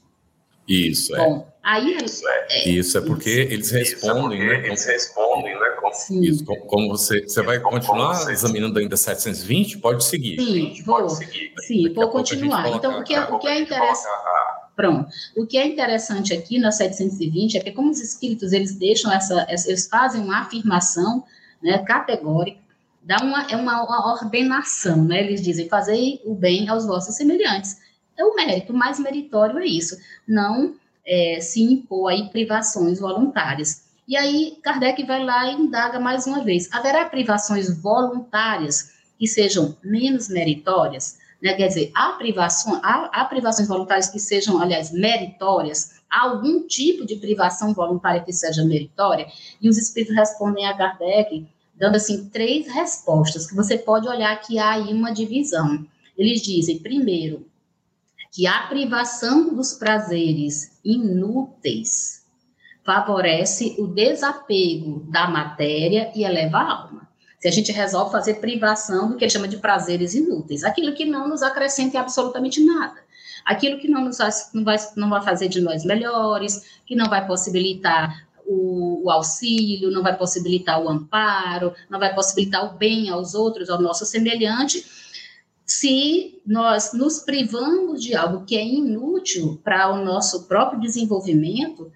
Isso, 0.68 1.14
é. 1.16 1.18
Bom, 1.18 1.46
aí 1.68 1.96
isso 2.04 2.28
é, 2.28 2.46
é, 2.50 2.68
isso 2.68 2.98
é 2.98 3.00
porque 3.00 3.30
isso, 3.30 3.52
eles 3.52 3.70
respondem, 3.70 4.40
é 4.40 4.46
porque 4.46 4.62
né? 4.62 4.68
Eles 4.68 4.86
respondem, 4.86 5.58
né? 5.58 5.68
Como, 5.80 6.24
isso, 6.24 6.44
como, 6.44 6.60
como 6.66 6.88
você, 6.88 7.22
você 7.22 7.42
vai 7.42 7.60
continuar 7.60 8.14
você... 8.14 8.32
examinando 8.32 8.78
ainda 8.78 8.96
720, 8.96 9.78
pode 9.78 10.04
seguir. 10.04 10.40
Sim, 10.40 10.82
vou, 10.84 10.96
pode 10.96 11.16
seguir. 11.16 11.52
Sim, 11.60 11.92
vou 11.92 12.08
continuar. 12.10 12.68
Então, 12.68 13.00
o 13.00 13.04
que, 13.04 13.14
é, 13.14 13.20
o 13.24 13.38
que 13.38 13.48
é 13.48 13.60
interessante. 13.60 14.08
Pronto. 14.74 15.10
O 15.36 15.46
que 15.46 15.58
é 15.58 15.66
interessante 15.66 16.32
aqui 16.32 16.58
na 16.58 16.70
720 16.70 17.56
é 17.56 17.60
que 17.60 17.72
como 17.72 17.90
os 17.90 18.00
espíritos 18.00 18.52
eles 18.52 18.76
deixam 18.76 19.12
essa, 19.12 19.46
eles 19.48 19.88
fazem 19.88 20.20
uma 20.20 20.42
afirmação, 20.42 21.24
né, 21.60 21.78
categórica, 21.78 22.60
dá 23.02 23.16
uma 23.20 23.50
é 23.50 23.56
uma, 23.56 23.82
uma 23.82 24.12
ordenação, 24.12 25.04
né? 25.04 25.20
Eles 25.20 25.42
dizem 25.42 25.68
fazer 25.68 26.20
o 26.24 26.34
bem 26.34 26.68
aos 26.68 26.86
vossos 26.86 27.16
semelhantes 27.16 27.76
é 28.18 28.24
o 28.24 28.34
mérito, 28.34 28.74
mais 28.74 28.98
meritório 28.98 29.58
é 29.58 29.66
isso, 29.66 29.96
não 30.26 30.74
é, 31.08 31.40
se 31.40 31.62
impor 31.62 32.10
aí 32.10 32.28
privações 32.28 33.00
voluntárias. 33.00 33.88
E 34.06 34.16
aí 34.16 34.58
Kardec 34.62 35.02
vai 35.04 35.24
lá 35.24 35.50
e 35.50 35.54
indaga 35.54 35.98
mais 35.98 36.26
uma 36.26 36.44
vez, 36.44 36.68
haverá 36.70 37.06
privações 37.06 37.82
voluntárias 37.82 38.92
que 39.18 39.26
sejam 39.26 39.76
menos 39.82 40.28
meritórias? 40.28 41.18
Né? 41.42 41.54
Quer 41.54 41.68
dizer, 41.68 41.90
há, 41.94 42.12
privação, 42.12 42.80
há, 42.82 43.10
há 43.12 43.24
privações 43.24 43.66
voluntárias 43.68 44.08
que 44.08 44.20
sejam, 44.20 44.60
aliás, 44.60 44.92
meritórias? 44.92 45.98
Há 46.10 46.24
algum 46.24 46.66
tipo 46.66 47.04
de 47.04 47.16
privação 47.16 47.74
voluntária 47.74 48.22
que 48.22 48.32
seja 48.32 48.64
meritória? 48.64 49.26
E 49.60 49.68
os 49.68 49.76
espíritos 49.76 50.16
respondem 50.16 50.66
a 50.66 50.76
Kardec 50.76 51.46
dando 51.74 51.96
assim 51.96 52.28
três 52.28 52.66
respostas 52.66 53.46
que 53.46 53.54
você 53.54 53.78
pode 53.78 54.08
olhar 54.08 54.34
que 54.40 54.58
há 54.58 54.72
aí 54.72 54.92
uma 54.92 55.12
divisão. 55.12 55.86
Eles 56.16 56.42
dizem, 56.42 56.80
primeiro, 56.80 57.46
que 58.32 58.46
a 58.46 58.66
privação 58.66 59.54
dos 59.54 59.74
prazeres 59.74 60.78
inúteis 60.84 62.26
favorece 62.84 63.76
o 63.78 63.86
desapego 63.86 65.00
da 65.10 65.28
matéria 65.28 66.10
e 66.14 66.24
eleva 66.24 66.58
a 66.58 66.72
alma. 66.72 67.08
Se 67.38 67.46
a 67.46 67.50
gente 67.50 67.70
resolve 67.70 68.10
fazer 68.10 68.40
privação 68.40 69.10
do 69.10 69.16
que 69.16 69.24
ele 69.24 69.30
chama 69.30 69.46
de 69.46 69.58
prazeres 69.58 70.14
inúteis, 70.14 70.64
aquilo 70.64 70.94
que 70.94 71.04
não 71.04 71.28
nos 71.28 71.42
acrescenta 71.42 72.00
absolutamente 72.00 72.64
nada, 72.64 73.00
aquilo 73.44 73.78
que 73.78 73.88
não, 73.88 74.04
nos, 74.04 74.18
não, 74.52 74.64
vai, 74.64 74.76
não 74.96 75.08
vai 75.08 75.22
fazer 75.22 75.48
de 75.48 75.60
nós 75.60 75.84
melhores, 75.84 76.80
que 76.84 76.96
não 76.96 77.06
vai 77.08 77.26
possibilitar 77.26 78.26
o, 78.46 79.04
o, 79.04 79.10
auxílio, 79.10 79.90
não 79.90 80.02
vai 80.02 80.16
possibilitar 80.16 80.82
o 80.82 80.88
amparo, 80.88 81.74
não 81.88 81.98
vai 81.98 82.14
possibilitar 82.14 82.64
o 82.64 82.76
bem 82.76 83.10
aos 83.10 83.34
outros, 83.34 83.68
ao 83.68 83.80
nosso 83.80 84.06
semelhante, 84.06 84.84
se 85.68 86.40
nós 86.46 86.94
nos 86.94 87.18
privamos 87.18 88.02
de 88.02 88.14
algo 88.14 88.46
que 88.46 88.56
é 88.56 88.66
inútil 88.66 89.60
para 89.62 89.92
o 89.92 90.02
nosso 90.02 90.44
próprio 90.44 90.80
desenvolvimento, 90.80 91.92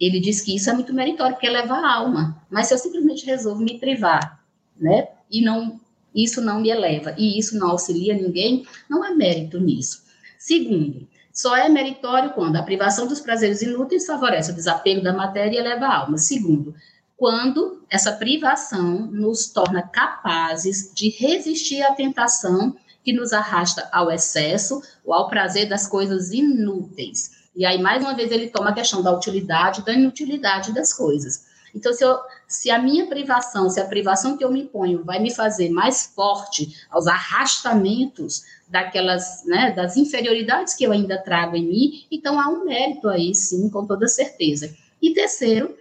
ele 0.00 0.18
diz 0.18 0.40
que 0.40 0.56
isso 0.56 0.70
é 0.70 0.72
muito 0.72 0.94
meritório, 0.94 1.34
porque 1.34 1.48
leva 1.48 1.74
a 1.74 1.94
alma. 1.94 2.42
Mas 2.50 2.68
se 2.68 2.74
eu 2.74 2.78
simplesmente 2.78 3.26
resolvo 3.26 3.62
me 3.62 3.78
privar, 3.78 4.42
né, 4.80 5.08
e 5.30 5.42
não 5.42 5.78
isso 6.14 6.40
não 6.40 6.62
me 6.62 6.70
eleva 6.70 7.14
e 7.18 7.38
isso 7.38 7.58
não 7.58 7.72
auxilia 7.72 8.14
ninguém, 8.14 8.66
não 8.88 9.04
há 9.04 9.10
mérito 9.10 9.60
nisso. 9.60 10.02
Segundo, 10.38 11.06
só 11.30 11.54
é 11.54 11.68
meritório 11.68 12.30
quando 12.30 12.56
a 12.56 12.62
privação 12.62 13.06
dos 13.06 13.20
prazeres 13.20 13.60
inúteis 13.60 14.06
favorece 14.06 14.50
o 14.50 14.54
desapego 14.54 15.02
da 15.02 15.12
matéria 15.12 15.56
e 15.56 15.58
eleva 15.58 15.84
a 15.84 15.96
alma. 15.98 16.16
Segundo, 16.16 16.74
quando 17.14 17.82
essa 17.90 18.12
privação 18.12 19.06
nos 19.06 19.48
torna 19.48 19.82
capazes 19.82 20.90
de 20.94 21.10
resistir 21.10 21.82
à 21.82 21.92
tentação 21.92 22.74
que 23.06 23.12
nos 23.12 23.32
arrasta 23.32 23.88
ao 23.92 24.10
excesso 24.10 24.82
ou 25.04 25.14
ao 25.14 25.28
prazer 25.28 25.68
das 25.68 25.86
coisas 25.86 26.32
inúteis. 26.32 27.30
E 27.54 27.64
aí, 27.64 27.80
mais 27.80 28.02
uma 28.02 28.16
vez, 28.16 28.32
ele 28.32 28.48
toma 28.48 28.70
a 28.70 28.74
questão 28.74 29.00
da 29.00 29.12
utilidade, 29.12 29.84
da 29.84 29.92
inutilidade 29.92 30.74
das 30.74 30.92
coisas. 30.92 31.46
Então, 31.72 31.92
se, 31.92 32.02
eu, 32.02 32.18
se 32.48 32.68
a 32.68 32.80
minha 32.80 33.06
privação, 33.06 33.70
se 33.70 33.78
a 33.80 33.84
privação 33.84 34.36
que 34.36 34.44
eu 34.44 34.50
me 34.50 34.62
imponho 34.62 35.04
vai 35.04 35.20
me 35.20 35.32
fazer 35.32 35.70
mais 35.70 36.06
forte 36.16 36.84
aos 36.90 37.06
arrastamentos 37.06 38.42
daquelas, 38.68 39.44
né, 39.46 39.70
das 39.70 39.96
inferioridades 39.96 40.74
que 40.74 40.82
eu 40.82 40.90
ainda 40.90 41.16
trago 41.16 41.54
em 41.54 41.64
mim, 41.64 42.06
então 42.10 42.40
há 42.40 42.48
um 42.48 42.64
mérito 42.64 43.08
aí, 43.08 43.32
sim, 43.36 43.70
com 43.70 43.86
toda 43.86 44.08
certeza. 44.08 44.74
E 45.00 45.14
terceiro, 45.14 45.76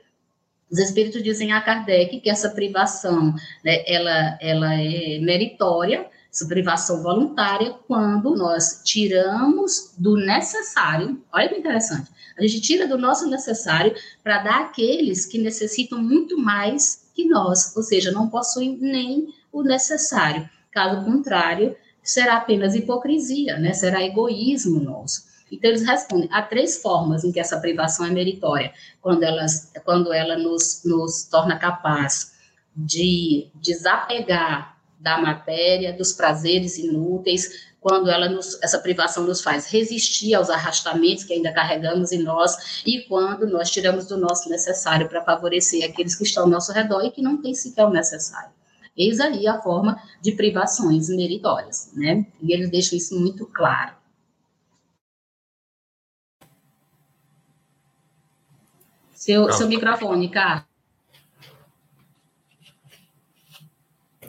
os 0.71 0.77
espíritos 0.77 1.23
dizem 1.23 1.53
a 1.53 1.61
Kardec 1.61 2.19
que 2.19 2.29
essa 2.29 2.51
privação, 2.51 3.33
né, 3.63 3.83
ela, 3.87 4.37
ela 4.39 4.73
é 4.75 5.17
meritória, 5.19 6.05
privação 6.43 7.01
voluntária 7.01 7.75
quando 7.87 8.35
nós 8.35 8.81
tiramos 8.83 9.93
do 9.97 10.17
necessário, 10.17 11.23
olha 11.31 11.47
que 11.47 11.55
interessante, 11.55 12.11
a 12.37 12.41
gente 12.41 12.59
tira 12.61 12.87
do 12.87 12.97
nosso 12.97 13.29
necessário 13.29 13.95
para 14.21 14.39
dar 14.39 14.61
àqueles 14.61 15.25
que 15.25 15.37
necessitam 15.37 16.01
muito 16.01 16.37
mais 16.37 17.09
que 17.13 17.25
nós, 17.25 17.73
ou 17.77 17.83
seja, 17.83 18.11
não 18.11 18.27
possuem 18.29 18.77
nem 18.81 19.33
o 19.51 19.63
necessário. 19.63 20.49
Caso 20.71 21.05
contrário, 21.05 21.77
será 22.03 22.35
apenas 22.35 22.75
hipocrisia, 22.75 23.57
né? 23.57 23.71
será 23.71 24.03
egoísmo 24.03 24.81
nosso. 24.81 25.23
Então, 25.49 25.69
eles 25.69 25.85
respondem: 25.85 26.27
há 26.31 26.41
três 26.41 26.81
formas 26.81 27.23
em 27.23 27.31
que 27.31 27.39
essa 27.39 27.59
privação 27.59 28.05
é 28.05 28.09
meritória, 28.09 28.73
quando, 29.01 29.23
elas, 29.23 29.71
quando 29.85 30.11
ela 30.11 30.37
nos, 30.37 30.81
nos 30.83 31.23
torna 31.23 31.57
capaz 31.57 32.33
de 32.75 33.47
desapegar 33.55 34.74
da 35.05 35.21
matéria, 35.21 35.93
dos 35.93 36.11
prazeres 36.11 36.79
inúteis, 36.79 37.67
quando 37.79 38.09
ela 38.09 38.27
nos, 38.27 38.59
essa 38.63 38.79
privação 38.79 39.23
nos 39.23 39.39
faz 39.39 39.71
resistir 39.71 40.33
aos 40.33 40.49
arrastamentos 40.49 41.23
que 41.23 41.33
ainda 41.33 41.53
carregamos 41.53 42.11
em 42.11 42.23
nós 42.23 42.81
e 42.83 43.03
quando 43.07 43.45
nós 43.45 43.69
tiramos 43.69 44.07
do 44.07 44.17
nosso 44.17 44.49
necessário 44.49 45.07
para 45.07 45.23
favorecer 45.23 45.87
aqueles 45.87 46.15
que 46.15 46.23
estão 46.23 46.45
ao 46.45 46.49
nosso 46.49 46.71
redor 46.71 47.05
e 47.05 47.11
que 47.11 47.21
não 47.21 47.39
têm 47.39 47.53
sequer 47.53 47.85
o 47.85 47.91
necessário. 47.91 48.49
Eis 48.97 49.19
aí 49.19 49.45
a 49.45 49.61
forma 49.61 50.01
de 50.19 50.31
privações 50.31 51.07
meritórias, 51.09 51.91
né? 51.93 52.25
E 52.41 52.51
eles 52.51 52.71
deixam 52.71 52.97
isso 52.97 53.19
muito 53.19 53.45
claro. 53.45 53.93
Seu, 59.13 59.51
seu 59.51 59.67
microfone, 59.67 60.29
Carlos. 60.29 60.74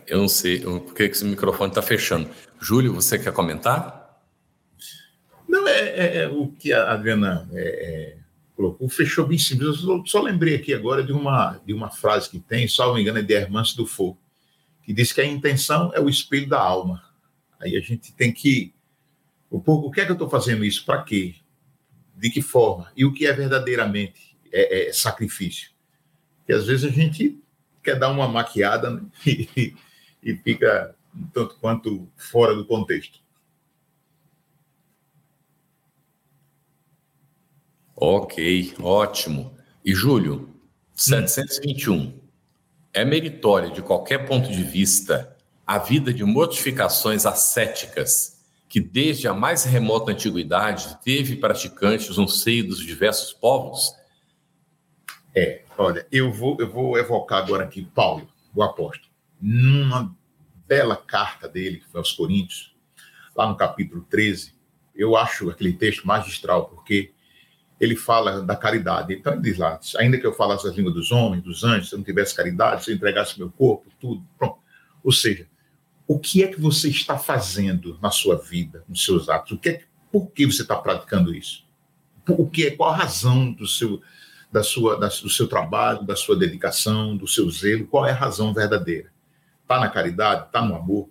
Eu 0.06 0.18
não 0.18 0.28
sei 0.28 0.60
por 0.60 0.94
que 0.94 1.02
esse 1.02 1.24
microfone 1.24 1.70
está 1.70 1.82
fechando. 1.82 2.30
Júlio, 2.60 2.94
você 2.94 3.18
quer 3.18 3.32
comentar? 3.32 4.22
Não, 5.48 5.66
é, 5.66 5.80
é, 5.80 6.16
é 6.18 6.28
o 6.28 6.48
que 6.48 6.72
a 6.72 6.92
Adriana 6.92 7.48
é, 7.52 7.60
é, 7.60 8.18
colocou, 8.54 8.88
fechou 8.88 9.26
bem 9.26 9.38
simples. 9.38 9.82
Eu 9.82 10.04
só, 10.06 10.22
lembrei 10.22 10.54
aqui 10.54 10.72
agora 10.72 11.02
de 11.02 11.12
uma, 11.12 11.60
de 11.64 11.72
uma 11.72 11.90
frase 11.90 12.30
que 12.30 12.38
tem, 12.38 12.68
salvo 12.68 12.94
me 12.94 13.02
engano, 13.02 13.18
é 13.18 13.22
de 13.22 13.34
Hermance 13.34 13.76
do 13.76 13.86
Fogo, 13.86 14.18
que 14.82 14.92
diz 14.92 15.12
que 15.12 15.20
a 15.20 15.26
intenção 15.26 15.92
é 15.92 16.00
o 16.00 16.08
espelho 16.08 16.48
da 16.48 16.60
alma. 16.60 17.02
Aí 17.60 17.76
a 17.76 17.80
gente 17.80 18.12
tem 18.12 18.32
que. 18.32 18.72
O, 19.50 19.58
o 19.58 19.90
que 19.90 20.00
é 20.00 20.04
que 20.04 20.10
eu 20.10 20.14
estou 20.14 20.30
fazendo 20.30 20.64
isso? 20.64 20.84
Para 20.84 21.02
quê? 21.02 21.34
De 22.14 22.30
que 22.30 22.42
forma? 22.42 22.92
E 22.96 23.04
o 23.04 23.12
que 23.12 23.26
é 23.26 23.32
verdadeiramente 23.32 24.36
é, 24.52 24.88
é 24.88 24.92
sacrifício? 24.92 25.70
Que 26.46 26.52
às 26.52 26.66
vezes 26.66 26.84
a 26.84 26.94
gente 26.94 27.38
quer 27.82 27.98
dar 27.98 28.10
uma 28.10 28.28
maquiada 28.28 28.90
né? 28.90 29.02
fica 30.34 30.96
um 31.14 31.26
tanto 31.28 31.56
quanto 31.56 32.08
fora 32.16 32.54
do 32.54 32.64
contexto. 32.64 33.20
Ok, 37.94 38.74
ótimo. 38.80 39.56
E 39.84 39.94
Júlio, 39.94 40.50
721. 40.94 41.94
Hum. 41.94 42.20
É 42.92 43.04
meritória, 43.04 43.70
de 43.70 43.82
qualquer 43.82 44.26
ponto 44.26 44.50
de 44.50 44.62
vista, 44.62 45.36
a 45.66 45.78
vida 45.78 46.12
de 46.12 46.24
mortificações 46.24 47.26
ascéticas 47.26 48.36
que 48.68 48.80
desde 48.80 49.28
a 49.28 49.34
mais 49.34 49.64
remota 49.64 50.12
antiguidade 50.12 50.98
teve 51.02 51.36
praticantes 51.36 52.16
no 52.16 52.28
seio 52.28 52.66
dos 52.66 52.78
diversos 52.78 53.32
povos? 53.32 53.94
É, 55.34 55.62
olha, 55.78 56.06
eu 56.10 56.32
vou, 56.32 56.56
eu 56.60 56.70
vou 56.70 56.98
evocar 56.98 57.42
agora 57.42 57.64
aqui 57.64 57.84
Paulo, 57.94 58.28
o 58.54 58.62
apóstolo, 58.62 59.05
numa 59.40 60.14
bela 60.66 60.96
carta 60.96 61.48
dele, 61.48 61.78
que 61.78 61.88
foi 61.88 62.00
aos 62.00 62.12
Coríntios, 62.12 62.74
lá 63.34 63.48
no 63.48 63.56
capítulo 63.56 64.04
13, 64.08 64.54
eu 64.94 65.16
acho 65.16 65.50
aquele 65.50 65.72
texto 65.72 66.06
magistral, 66.06 66.66
porque 66.66 67.12
ele 67.78 67.94
fala 67.94 68.42
da 68.42 68.56
caridade. 68.56 69.14
Então 69.14 69.32
ele 69.32 69.42
diz 69.42 69.58
lá: 69.58 69.78
ainda 69.98 70.18
que 70.18 70.26
eu 70.26 70.32
falasse 70.32 70.66
as 70.66 70.74
línguas 70.74 70.94
dos 70.94 71.12
homens, 71.12 71.42
dos 71.42 71.62
anjos, 71.62 71.90
se 71.90 71.94
eu 71.94 71.98
não 71.98 72.04
tivesse 72.04 72.34
caridade, 72.34 72.84
se 72.84 72.90
eu 72.90 72.96
entregasse 72.96 73.38
meu 73.38 73.50
corpo, 73.50 73.90
tudo, 74.00 74.26
pronto. 74.38 74.58
Ou 75.04 75.12
seja, 75.12 75.46
o 76.06 76.18
que 76.18 76.42
é 76.42 76.48
que 76.48 76.60
você 76.60 76.88
está 76.88 77.18
fazendo 77.18 77.98
na 78.00 78.10
sua 78.10 78.36
vida, 78.36 78.84
nos 78.88 79.04
seus 79.04 79.28
atos? 79.28 79.52
O 79.52 79.58
que 79.58 79.68
é, 79.68 79.82
por 80.10 80.30
que 80.30 80.46
você 80.46 80.62
está 80.62 80.76
praticando 80.76 81.34
isso? 81.34 81.64
O 82.28 82.48
que 82.48 82.66
é, 82.66 82.70
qual 82.70 82.90
a 82.90 82.96
razão 82.96 83.52
do 83.52 83.66
seu, 83.66 84.00
da 84.50 84.62
sua, 84.62 84.98
da, 84.98 85.08
do 85.08 85.30
seu 85.30 85.46
trabalho, 85.46 86.04
da 86.04 86.16
sua 86.16 86.36
dedicação, 86.36 87.16
do 87.16 87.28
seu 87.28 87.48
zelo? 87.50 87.86
Qual 87.86 88.06
é 88.06 88.10
a 88.10 88.16
razão 88.16 88.52
verdadeira? 88.52 89.12
Está 89.66 89.80
na 89.80 89.88
caridade? 89.88 90.46
Está 90.46 90.62
no 90.64 90.76
amor? 90.76 91.08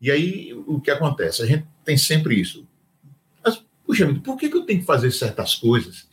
E 0.00 0.10
aí 0.10 0.54
o 0.66 0.80
que 0.80 0.90
acontece? 0.90 1.42
A 1.42 1.46
gente 1.46 1.66
tem 1.84 1.98
sempre 1.98 2.40
isso. 2.40 2.66
Puxa, 3.84 4.06
por 4.24 4.38
que, 4.38 4.48
que 4.48 4.56
eu 4.56 4.64
tenho 4.64 4.80
que 4.80 4.86
fazer 4.86 5.10
certas 5.10 5.54
coisas? 5.54 6.08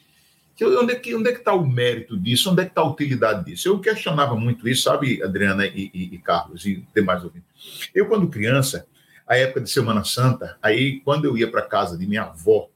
Onde 0.60 0.94
é 0.94 0.96
que 0.96 1.16
onde 1.16 1.30
é 1.30 1.34
está 1.34 1.54
o 1.54 1.66
mérito 1.66 2.18
disso? 2.18 2.52
Onde 2.52 2.64
é 2.64 2.66
que 2.66 2.72
está 2.72 2.82
a 2.82 2.90
utilidade 2.90 3.46
disso? 3.46 3.70
Eu 3.70 3.80
questionava 3.80 4.36
muito 4.36 4.68
isso, 4.68 4.82
sabe, 4.82 5.22
Adriana 5.22 5.66
e, 5.66 5.92
e, 5.94 6.16
e 6.16 6.18
Carlos 6.18 6.66
e 6.66 6.84
demais 6.94 7.24
ouvintes. 7.24 7.48
Eu, 7.94 8.08
quando 8.08 8.28
criança, 8.28 8.88
a 9.28 9.38
época 9.38 9.62
de 9.62 9.70
Semana 9.70 10.04
Santa, 10.04 10.58
aí 10.62 11.00
quando 11.02 11.26
eu 11.26 11.38
ia 11.38 11.50
para 11.50 11.62
casa 11.62 11.96
de 11.96 12.08
minha 12.08 12.24
avó 12.24 12.68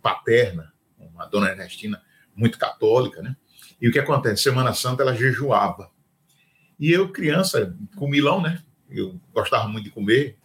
paterna, 0.00 0.72
uma 0.98 1.26
dona 1.26 1.50
Ernestina 1.50 2.02
muito 2.34 2.58
católica, 2.58 3.20
né? 3.20 3.36
E 3.78 3.88
o 3.88 3.92
que 3.92 3.98
acontece? 3.98 4.42
Semana 4.42 4.72
Santa 4.72 5.02
ela 5.02 5.14
jejuava. 5.14 5.90
E 6.78 6.90
eu, 6.90 7.10
criança, 7.10 7.76
com 7.96 8.08
milão, 8.08 8.40
né? 8.42 8.62
Eu 8.90 9.18
gostava 9.32 9.68
muito 9.68 9.84
de 9.84 9.90
comer. 9.90 10.36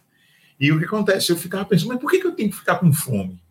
E 0.58 0.72
o 0.72 0.78
que 0.78 0.84
acontece? 0.84 1.30
Eu 1.30 1.36
ficava 1.36 1.64
pensando, 1.64 1.88
mas 1.88 2.00
por 2.00 2.10
que, 2.10 2.20
que 2.20 2.26
eu 2.26 2.32
tenho 2.32 2.50
que 2.50 2.56
ficar 2.56 2.76
com 2.76 2.92
fome? 2.92 3.42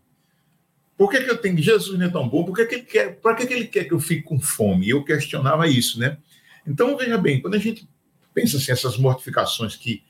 Por 0.98 1.10
que, 1.10 1.22
que 1.22 1.32
eu 1.32 1.38
tenho. 1.38 1.58
Jesus 1.58 1.98
não 1.98 2.06
é 2.06 2.10
tão 2.10 2.28
bom? 2.30 2.44
Por 2.44 2.56
que, 2.56 2.66
que 2.66 2.76
ele 2.76 2.84
quer. 2.84 3.20
Para 3.20 3.36
que, 3.36 3.48
que 3.48 3.54
ele 3.54 3.66
quer 3.66 3.86
que 3.86 3.94
eu 3.94 4.00
fique 4.00 4.22
com 4.22 4.40
fome? 4.40 4.90
Eu 4.90 5.04
questionava 5.04 5.68
isso, 5.68 6.00
né? 6.00 6.18
Então, 6.66 6.96
veja 6.96 7.18
bem, 7.18 7.42
quando 7.42 7.56
a 7.56 7.60
gente 7.60 7.90
pensa 8.34 8.58
assim, 8.58 8.72
essas 8.72 8.98
mortificações 8.98 9.76
que. 9.76 10.04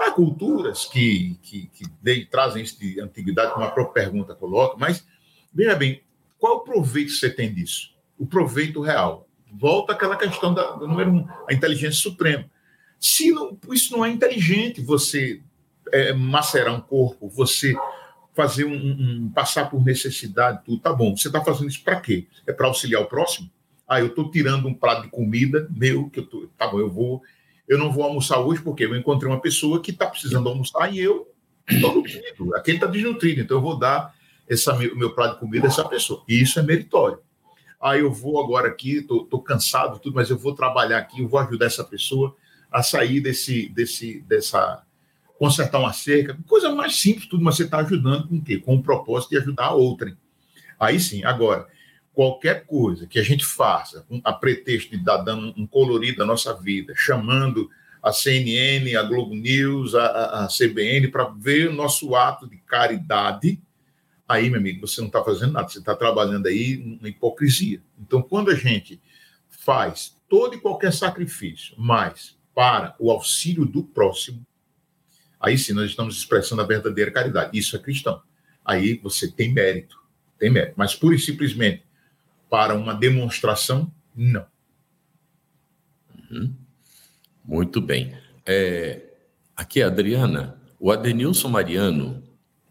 Há 0.00 0.12
culturas 0.12 0.84
que, 0.84 1.38
que, 1.42 1.66
que 1.68 1.84
de, 2.02 2.24
trazem 2.26 2.62
isso 2.62 2.78
de 2.78 3.00
antiguidade, 3.00 3.52
como 3.52 3.64
a 3.64 3.70
própria 3.70 4.04
pergunta 4.04 4.34
coloca, 4.34 4.76
mas 4.78 5.04
veja 5.52 5.74
bem, 5.74 6.02
qual 6.38 6.58
o 6.58 6.60
proveito 6.60 7.08
que 7.08 7.18
você 7.18 7.28
tem 7.28 7.52
disso? 7.52 7.94
O 8.16 8.26
proveito 8.26 8.80
real. 8.80 9.27
Volta 9.52 9.92
àquela 9.92 10.16
questão 10.16 10.52
da, 10.52 10.72
do 10.72 10.86
número 10.86 11.10
um, 11.10 11.28
a 11.48 11.52
inteligência 11.52 12.00
suprema. 12.00 12.44
Se 13.00 13.30
não, 13.30 13.56
isso 13.70 13.92
não 13.92 14.04
é 14.04 14.10
inteligente, 14.10 14.80
você 14.80 15.40
é, 15.92 16.12
macerar 16.12 16.74
um 16.74 16.80
corpo, 16.80 17.28
você 17.28 17.74
fazer 18.34 18.64
um, 18.64 18.72
um, 18.72 19.32
passar 19.34 19.68
por 19.68 19.84
necessidade, 19.84 20.62
tudo 20.64 20.80
tá 20.80 20.92
bom. 20.92 21.16
Você 21.16 21.28
está 21.28 21.44
fazendo 21.44 21.68
isso 21.68 21.82
para 21.82 22.00
quê? 22.00 22.26
É 22.46 22.52
para 22.52 22.68
auxiliar 22.68 23.02
o 23.02 23.06
próximo? 23.06 23.50
Ah, 23.86 24.00
eu 24.00 24.08
estou 24.08 24.30
tirando 24.30 24.68
um 24.68 24.74
prato 24.74 25.02
de 25.02 25.08
comida 25.08 25.66
meu 25.70 26.08
que 26.10 26.20
eu 26.20 26.26
tô, 26.26 26.48
tá 26.56 26.68
bom, 26.68 26.78
eu 26.78 26.90
vou, 26.90 27.22
eu 27.66 27.78
não 27.78 27.90
vou 27.90 28.04
almoçar 28.04 28.38
hoje 28.38 28.62
porque 28.62 28.84
eu 28.84 28.94
encontrei 28.94 29.30
uma 29.30 29.40
pessoa 29.40 29.80
que 29.80 29.90
está 29.90 30.06
precisando 30.06 30.48
almoçar 30.48 30.92
e 30.92 31.00
eu 31.00 31.26
estou 31.68 31.94
nutrido, 31.94 32.54
aquele 32.54 32.76
está 32.76 32.86
desnutrido, 32.86 33.40
então 33.40 33.56
eu 33.56 33.62
vou 33.62 33.78
dar 33.78 34.14
essa 34.48 34.74
meu, 34.74 34.94
meu 34.96 35.14
prato 35.14 35.34
de 35.34 35.40
comida 35.40 35.66
a 35.66 35.68
essa 35.68 35.84
pessoa. 35.88 36.22
E 36.28 36.40
isso 36.40 36.58
é 36.58 36.62
meritório. 36.62 37.18
Ah, 37.80 37.96
eu 37.96 38.12
vou 38.12 38.42
agora 38.42 38.68
aqui, 38.68 38.96
estou 38.98 39.40
cansado, 39.40 39.98
tudo, 39.98 40.14
mas 40.14 40.30
eu 40.30 40.38
vou 40.38 40.54
trabalhar 40.54 40.98
aqui, 40.98 41.22
eu 41.22 41.28
vou 41.28 41.38
ajudar 41.40 41.66
essa 41.66 41.84
pessoa 41.84 42.34
a 42.70 42.82
sair 42.82 43.20
desse, 43.20 43.68
desse, 43.68 44.20
dessa 44.22 44.82
consertar 45.38 45.78
uma 45.78 45.92
cerca, 45.92 46.36
coisa 46.46 46.74
mais 46.74 46.96
simples, 46.96 47.26
tudo, 47.26 47.44
mas 47.44 47.56
você 47.56 47.62
está 47.62 47.78
ajudando 47.78 48.26
com 48.26 48.36
o 48.36 48.42
quê? 48.42 48.58
Com 48.58 48.74
o 48.74 48.82
propósito 48.82 49.30
de 49.30 49.38
ajudar 49.38 49.66
a 49.66 49.74
outra. 49.74 50.16
Aí 50.78 50.98
sim, 50.98 51.24
agora, 51.24 51.68
qualquer 52.12 52.66
coisa 52.66 53.06
que 53.06 53.18
a 53.18 53.22
gente 53.22 53.46
faça 53.46 54.04
a 54.24 54.32
pretexto 54.32 54.90
de 54.90 54.96
dar 55.02 55.18
dando 55.18 55.54
um 55.56 55.66
colorido 55.66 56.22
à 56.22 56.26
nossa 56.26 56.52
vida, 56.52 56.92
chamando 56.96 57.70
a 58.02 58.12
CNN, 58.12 58.96
a 58.96 59.02
Globo 59.04 59.34
News, 59.34 59.94
a, 59.94 60.44
a 60.44 60.48
CBN, 60.48 61.08
para 61.08 61.24
ver 61.28 61.68
o 61.68 61.72
nosso 61.72 62.16
ato 62.16 62.48
de 62.48 62.56
caridade, 62.56 63.60
aí, 64.28 64.50
meu 64.50 64.60
amigo, 64.60 64.86
você 64.86 65.00
não 65.00 65.08
está 65.08 65.24
fazendo 65.24 65.52
nada, 65.52 65.68
você 65.68 65.78
está 65.78 65.96
trabalhando 65.96 66.46
aí 66.46 66.98
na 67.00 67.08
hipocrisia. 67.08 67.82
Então, 67.98 68.20
quando 68.20 68.50
a 68.50 68.54
gente 68.54 69.00
faz 69.48 70.16
todo 70.28 70.54
e 70.54 70.60
qualquer 70.60 70.92
sacrifício, 70.92 71.74
mas 71.78 72.36
para 72.54 72.94
o 72.98 73.10
auxílio 73.10 73.64
do 73.64 73.82
próximo, 73.82 74.46
aí 75.40 75.56
sim 75.56 75.72
nós 75.72 75.88
estamos 75.90 76.16
expressando 76.16 76.60
a 76.60 76.66
verdadeira 76.66 77.10
caridade. 77.10 77.58
Isso 77.58 77.74
é 77.74 77.78
cristão. 77.78 78.20
Aí 78.64 78.98
você 79.02 79.30
tem 79.30 79.52
mérito, 79.52 79.98
tem 80.38 80.50
mérito. 80.50 80.74
Mas 80.76 80.94
pura 80.94 81.14
e 81.14 81.18
simplesmente 81.18 81.82
para 82.50 82.74
uma 82.74 82.94
demonstração, 82.94 83.90
não. 84.14 84.46
Uhum. 86.30 86.54
Muito 87.44 87.80
bem. 87.80 88.14
É, 88.44 89.02
aqui, 89.56 89.82
Adriana, 89.82 90.60
o 90.78 90.90
Adenilson 90.90 91.48
Mariano, 91.48 92.22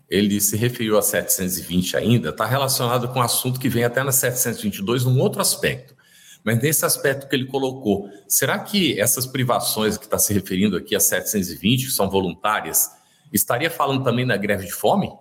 ele 0.10 0.39
se 0.39 0.56
referiu 0.56 0.98
a 0.98 1.02
720 1.02 1.98
ainda, 1.98 2.30
está 2.30 2.46
relacionado 2.46 3.10
com 3.10 3.20
um 3.20 3.22
assunto 3.22 3.60
que 3.60 3.67
vem 3.67 3.84
até 3.84 4.04
na 4.04 4.12
722 4.12 5.04
num 5.06 5.20
outro 5.20 5.41
aspecto. 5.41 5.96
Mas 6.43 6.62
nesse 6.62 6.86
aspecto 6.86 7.28
que 7.28 7.36
ele 7.36 7.46
colocou, 7.46 8.10
será 8.28 8.58
que 8.60 9.00
essas 9.00 9.26
privações 9.26 9.98
que 9.98 10.06
está 10.06 10.17
se 10.17 10.34
referindo 10.34 10.78
aqui 10.78 10.96
a 10.96 11.00
720, 11.00 11.86
que 11.88 11.91
são 11.91 12.10
voluntárias, 12.10 12.89
estaria 13.34 13.70
falando 13.70 14.04
também 14.04 14.26
na 14.26 14.38
greve 14.38 14.65
de 14.65 14.72
fome? 14.72 15.12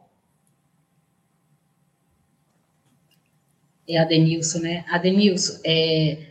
É 3.88 3.99
Adenilson, 3.99 4.61
né? 4.61 4.85
Adenilson, 4.88 5.61
é, 5.64 6.27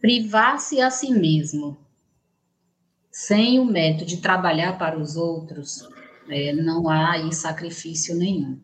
privar-se 0.00 0.80
a 0.80 0.90
si 0.90 1.12
mesmo 1.12 1.78
sem 3.12 3.60
o 3.60 3.64
método 3.64 4.06
de 4.06 4.16
trabalhar 4.16 4.78
para 4.78 4.98
os 4.98 5.16
outros, 5.16 5.88
é, 6.28 6.52
não 6.52 6.88
há 6.88 7.12
aí 7.12 7.32
sacrifício 7.32 8.14
nenhum. 8.14 8.58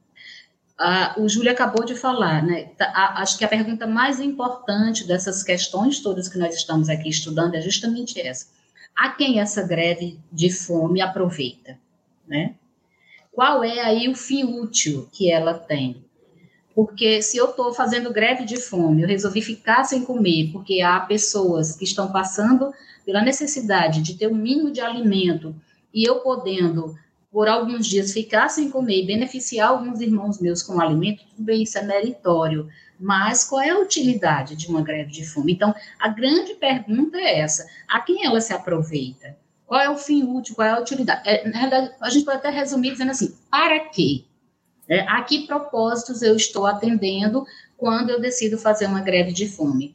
Ah, 0.79 1.15
o 1.19 1.29
Júlio 1.29 1.51
acabou 1.51 1.85
de 1.85 1.97
falar, 1.97 2.43
né? 2.43 2.67
Tá, 2.77 3.15
acho 3.17 3.37
que 3.37 3.45
a 3.45 3.49
pergunta 3.49 3.87
mais 3.87 4.21
importante 4.21 5.07
dessas 5.07 5.43
questões 5.43 6.01
todas 6.01 6.29
que 6.29 6.39
nós 6.39 6.55
estamos 6.55 6.89
aqui 6.89 7.09
estudando 7.09 7.57
é 7.57 7.61
justamente 7.61 8.21
essa. 8.21 8.47
A 8.95 9.11
quem 9.11 9.41
essa 9.41 9.67
greve 9.67 10.21
de 10.33 10.51
fome 10.51 11.01
aproveita, 11.01 11.77
né? 12.27 12.55
Qual 13.33 13.63
é 13.63 13.81
aí 13.81 14.09
o 14.09 14.15
fim 14.15 14.45
útil 14.45 15.09
que 15.13 15.31
ela 15.31 15.55
tem? 15.55 16.05
Porque 16.75 17.21
se 17.23 17.37
eu 17.37 17.51
estou 17.51 17.75
fazendo 17.75 18.13
greve 18.13 18.45
de 18.45 18.57
fome, 18.57 19.03
eu 19.03 19.09
resolvi 19.09 19.43
ficar 19.43 19.83
sem 19.83 20.05
comer, 20.05 20.51
porque 20.53 20.81
há 20.81 21.01
pessoas 21.01 21.75
que 21.75 21.83
estão 21.83 22.13
passando 22.13 22.73
pela 23.05 23.23
necessidade 23.23 24.01
de 24.01 24.15
ter 24.15 24.29
o 24.29 24.33
um 24.33 24.37
mínimo 24.37 24.71
de 24.71 24.81
alimento 24.81 25.57
e 25.93 26.09
eu 26.09 26.21
podendo 26.21 26.97
por 27.31 27.49
alguns 27.49 27.87
dias 27.87 28.13
ficar 28.13 28.49
sem 28.49 28.71
comer 28.71 29.03
e 29.03 29.07
beneficiar 29.07 29.71
alguns 29.71 30.01
irmãos 30.01 30.41
meus 30.41 30.63
com 30.63 30.81
alimento, 30.81 31.25
tudo 31.29 31.43
bem, 31.43 31.63
isso 31.63 31.79
é 31.79 31.83
meritório. 31.83 32.69
Mas 32.99 33.45
qual 33.45 33.61
é 33.63 33.71
a 33.71 33.79
utilidade 33.79 34.57
de 34.57 34.67
uma 34.69 34.83
greve 34.83 35.13
de 35.13 35.27
fome? 35.27 35.53
Então, 35.53 35.75
a 36.01 36.09
grande 36.09 36.55
pergunta 36.55 37.17
é 37.17 37.41
essa: 37.41 37.67
a 37.87 38.01
quem 38.01 38.25
ela 38.25 38.41
se 38.41 38.53
aproveita? 38.53 39.37
Qual 39.67 39.81
é 39.81 39.89
o 39.89 39.97
fim 39.97 40.25
útil? 40.25 40.55
Qual 40.55 40.67
é 40.67 40.71
a 40.71 40.81
utilidade? 40.81 41.23
É, 41.29 41.49
na 41.49 41.61
verdade, 41.61 41.95
a 42.01 42.11
gente 42.11 42.25
pode 42.25 42.39
até 42.39 42.51
resumir 42.51 42.93
dizendo 42.93 43.11
assim: 43.11 43.37
para 43.51 43.79
quê? 43.91 44.25
É, 44.89 45.01
a 45.01 45.23
que 45.23 45.47
propósitos 45.47 46.23
eu 46.23 46.35
estou 46.35 46.67
atendendo 46.67 47.45
quando 47.77 48.11
eu 48.11 48.21
decido 48.21 48.57
fazer 48.57 48.87
uma 48.87 49.03
greve 49.03 49.33
de 49.33 49.47
fome? 49.47 49.95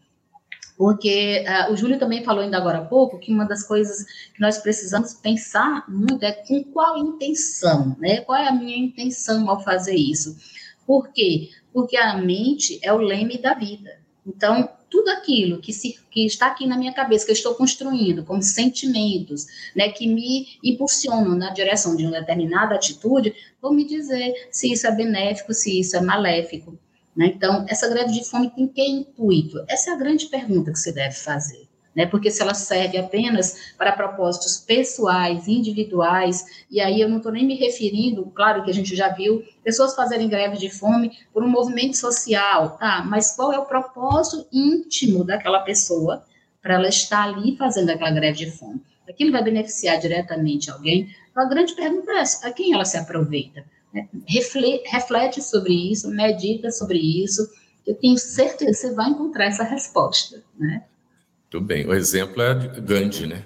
Porque 0.78 1.46
uh, 1.48 1.72
o 1.72 1.78
Júlio 1.78 2.00
também 2.00 2.24
falou 2.24 2.44
ainda 2.44 2.58
agora 2.58 2.80
há 2.80 2.86
pouco 2.86 3.20
que 3.20 3.32
uma 3.32 3.46
das 3.46 3.64
coisas 3.64 4.06
que 4.34 4.42
nós 4.42 4.58
precisamos 4.58 5.14
pensar 5.14 5.86
muito 5.88 6.24
é 6.24 6.32
com 6.32 6.64
qual 6.64 6.98
intenção, 6.98 7.96
né? 8.00 8.22
Qual 8.22 8.38
é 8.38 8.48
a 8.48 8.54
minha 8.54 8.78
intenção 8.78 9.50
ao 9.50 9.64
fazer 9.64 9.96
isso? 9.96 10.36
Por 10.86 11.10
quê? 11.10 11.52
Porque 11.72 11.96
a 11.96 12.18
mente 12.18 12.80
é 12.82 12.92
o 12.92 12.98
leme 12.98 13.38
da 13.38 13.54
vida. 13.54 14.00
Então, 14.26 14.70
tudo 14.90 15.10
aquilo 15.10 15.60
que, 15.60 15.74
se, 15.74 16.00
que 16.10 16.26
está 16.26 16.48
aqui 16.48 16.66
na 16.66 16.78
minha 16.78 16.94
cabeça, 16.94 17.26
que 17.26 17.32
eu 17.32 17.36
estou 17.36 17.56
construindo 17.56 18.24
como 18.24 18.42
sentimentos, 18.42 19.48
né, 19.76 19.90
que 19.90 20.08
me 20.08 20.48
impulsionam 20.64 21.36
na 21.36 21.50
direção 21.50 21.96
de 21.96 22.06
uma 22.06 22.20
determinada 22.20 22.76
atitude, 22.76 23.34
vão 23.62 23.74
me 23.74 23.86
dizer 23.86 24.34
se 24.52 24.72
isso 24.72 24.88
é 24.88 24.92
benéfico, 24.92 25.54
se 25.54 25.80
isso 25.80 25.98
é 25.98 26.02
maléfico. 26.02 26.78
Né? 27.16 27.28
Então, 27.36 27.66
essa 27.70 27.88
greve 27.88 28.12
de 28.12 28.28
fome 28.28 28.50
tem 28.50 28.68
que 28.68 28.82
intuito? 28.82 29.64
Essa 29.68 29.92
é 29.92 29.94
a 29.94 29.98
grande 29.98 30.26
pergunta 30.28 30.72
que 30.72 30.80
você 30.80 30.92
deve 30.92 31.16
fazer. 31.16 31.68
né? 31.96 32.08
Porque 32.08 32.32
se 32.32 32.42
ela 32.42 32.56
serve 32.56 32.98
apenas 32.98 33.74
para 33.78 33.92
propósitos 33.92 34.58
pessoais, 34.58 35.48
individuais, 35.48 36.66
e 36.72 36.82
aí 36.82 37.00
eu 37.00 37.08
não 37.08 37.18
estou 37.18 37.32
nem 37.32 37.46
me 37.46 37.56
referindo, 37.56 38.26
claro 38.34 38.64
que 38.64 38.72
a 38.72 38.74
gente 38.74 38.96
já 38.96 39.10
viu 39.10 39.44
pessoas 39.64 39.96
fazerem 39.96 40.28
greve 40.28 40.58
de 40.58 40.70
fome 40.70 41.12
por 41.32 41.44
um 41.44 41.50
movimento 41.50 41.96
social, 41.98 42.78
tá? 42.78 43.04
Mas 43.06 43.36
qual 43.36 43.54
é 43.54 43.60
o 43.60 43.66
propósito 43.66 44.48
íntimo 44.52 45.24
daquela 45.24 45.60
pessoa 45.60 46.24
para 46.62 46.76
ela 46.76 46.88
estar 46.88 47.24
ali 47.26 47.56
fazendo 47.58 47.92
aquela 47.92 48.12
greve 48.12 48.40
de 48.46 48.52
fome? 48.52 48.82
Aquilo 49.08 49.32
vai 49.32 49.44
beneficiar 49.44 50.00
diretamente 50.00 50.72
alguém? 50.72 51.14
Então, 51.30 51.44
a 51.44 51.50
grande 51.50 51.76
pergunta 51.76 52.12
é 52.12 52.20
essa: 52.20 52.48
a 52.48 52.52
quem 52.52 52.74
ela 52.74 52.86
se 52.86 52.98
aproveita? 52.98 53.64
Reflete 54.28 55.42
sobre 55.42 55.92
isso, 55.92 56.10
medita 56.10 56.72
sobre 56.72 56.98
isso. 56.98 57.48
Eu 57.86 57.96
tenho 57.96 58.18
certeza 58.18 58.72
que 58.72 58.76
você 58.76 58.94
vai 58.94 59.10
encontrar 59.10 59.46
essa 59.46 59.64
resposta, 59.64 60.44
né? 60.58 60.84
Muito 61.44 61.66
bem. 61.66 61.86
O 61.86 61.94
exemplo 61.94 62.42
é 62.42 62.54
Gandhi, 62.80 63.28
né? 63.28 63.46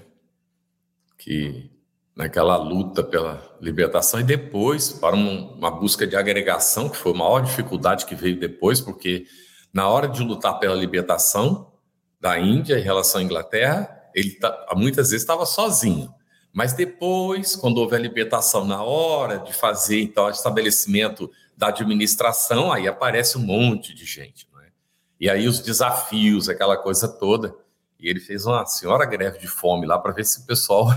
Que 1.17 1.69
naquela 2.15 2.55
luta 2.57 3.03
pela 3.03 3.57
libertação 3.61 4.19
e 4.19 4.23
depois 4.23 4.89
para 4.91 5.15
um, 5.15 5.53
uma 5.53 5.69
busca 5.69 6.07
de 6.07 6.15
agregação, 6.15 6.89
que 6.89 6.97
foi 6.97 7.11
a 7.11 7.15
maior 7.15 7.41
dificuldade 7.41 8.05
que 8.05 8.15
veio 8.15 8.39
depois, 8.39 8.79
porque 8.79 9.25
na 9.73 9.87
hora 9.87 10.07
de 10.07 10.23
lutar 10.23 10.57
pela 10.59 10.73
libertação 10.73 11.71
da 12.19 12.39
Índia 12.39 12.79
em 12.79 12.81
relação 12.81 13.21
à 13.21 13.23
Inglaterra, 13.23 13.87
ele 14.15 14.31
tá, 14.31 14.65
muitas 14.75 15.09
vezes 15.09 15.21
estava 15.21 15.45
sozinho. 15.45 16.11
Mas 16.57 16.73
depois, 16.73 17.55
quando 17.55 17.77
houve 17.77 17.95
a 17.95 17.99
libertação, 17.99 18.65
na 18.65 18.81
hora 18.81 19.37
de 19.37 19.53
fazer 19.53 20.01
então 20.01 20.27
estabelecimento 20.27 21.31
da 21.55 21.67
administração, 21.67 22.73
aí 22.73 22.87
aparece 22.87 23.37
um 23.37 23.41
monte 23.41 23.93
de 23.93 24.05
gente. 24.05 24.47
Né? 24.55 24.69
E 25.19 25.29
aí 25.29 25.47
os 25.47 25.59
desafios, 25.59 26.49
aquela 26.49 26.75
coisa 26.75 27.07
toda. 27.07 27.53
E 27.99 28.09
ele 28.09 28.19
fez 28.19 28.47
uma 28.47 28.65
senhora 28.65 29.05
greve 29.05 29.37
de 29.37 29.47
fome 29.47 29.85
lá 29.85 29.99
para 29.99 30.11
ver 30.11 30.25
se 30.25 30.41
o 30.41 30.47
pessoal 30.47 30.87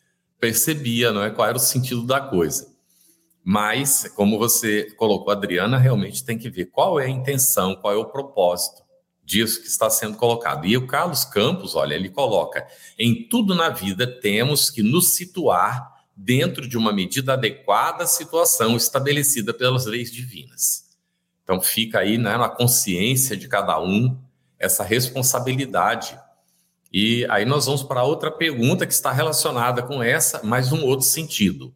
percebia 0.40 1.12
não 1.12 1.22
é, 1.22 1.28
qual 1.28 1.46
era 1.46 1.58
o 1.58 1.60
sentido 1.60 2.06
da 2.06 2.22
coisa. 2.22 2.74
Mas, 3.44 4.10
como 4.16 4.38
você 4.38 4.90
colocou, 4.92 5.30
Adriana, 5.30 5.76
realmente 5.76 6.24
tem 6.24 6.38
que 6.38 6.48
ver 6.48 6.70
qual 6.70 6.98
é 6.98 7.04
a 7.04 7.10
intenção, 7.10 7.76
qual 7.76 7.92
é 7.92 7.96
o 7.98 8.06
propósito 8.06 8.82
disso 9.30 9.60
que 9.60 9.68
está 9.68 9.88
sendo 9.88 10.16
colocado. 10.16 10.66
E 10.66 10.76
o 10.76 10.86
Carlos 10.86 11.24
Campos, 11.24 11.74
olha, 11.74 11.94
ele 11.94 12.08
coloca: 12.08 12.66
em 12.98 13.28
tudo 13.28 13.54
na 13.54 13.68
vida 13.68 14.06
temos 14.06 14.70
que 14.70 14.82
nos 14.82 15.14
situar 15.14 15.90
dentro 16.16 16.68
de 16.68 16.76
uma 16.76 16.92
medida 16.92 17.34
adequada 17.34 18.04
à 18.04 18.06
situação 18.06 18.76
estabelecida 18.76 19.54
pelas 19.54 19.86
leis 19.86 20.12
divinas. 20.12 20.84
Então 21.44 21.60
fica 21.60 22.00
aí 22.00 22.18
né, 22.18 22.36
na 22.36 22.48
consciência 22.48 23.36
de 23.36 23.48
cada 23.48 23.80
um 23.80 24.18
essa 24.58 24.84
responsabilidade 24.84 26.18
e 26.92 27.24
aí 27.30 27.44
nós 27.44 27.66
vamos 27.66 27.84
para 27.84 28.02
outra 28.02 28.30
pergunta 28.32 28.84
que 28.84 28.92
está 28.92 29.12
relacionada 29.12 29.82
com 29.82 30.02
essa, 30.02 30.40
mas 30.42 30.72
num 30.72 30.84
outro 30.84 31.06
sentido. 31.06 31.72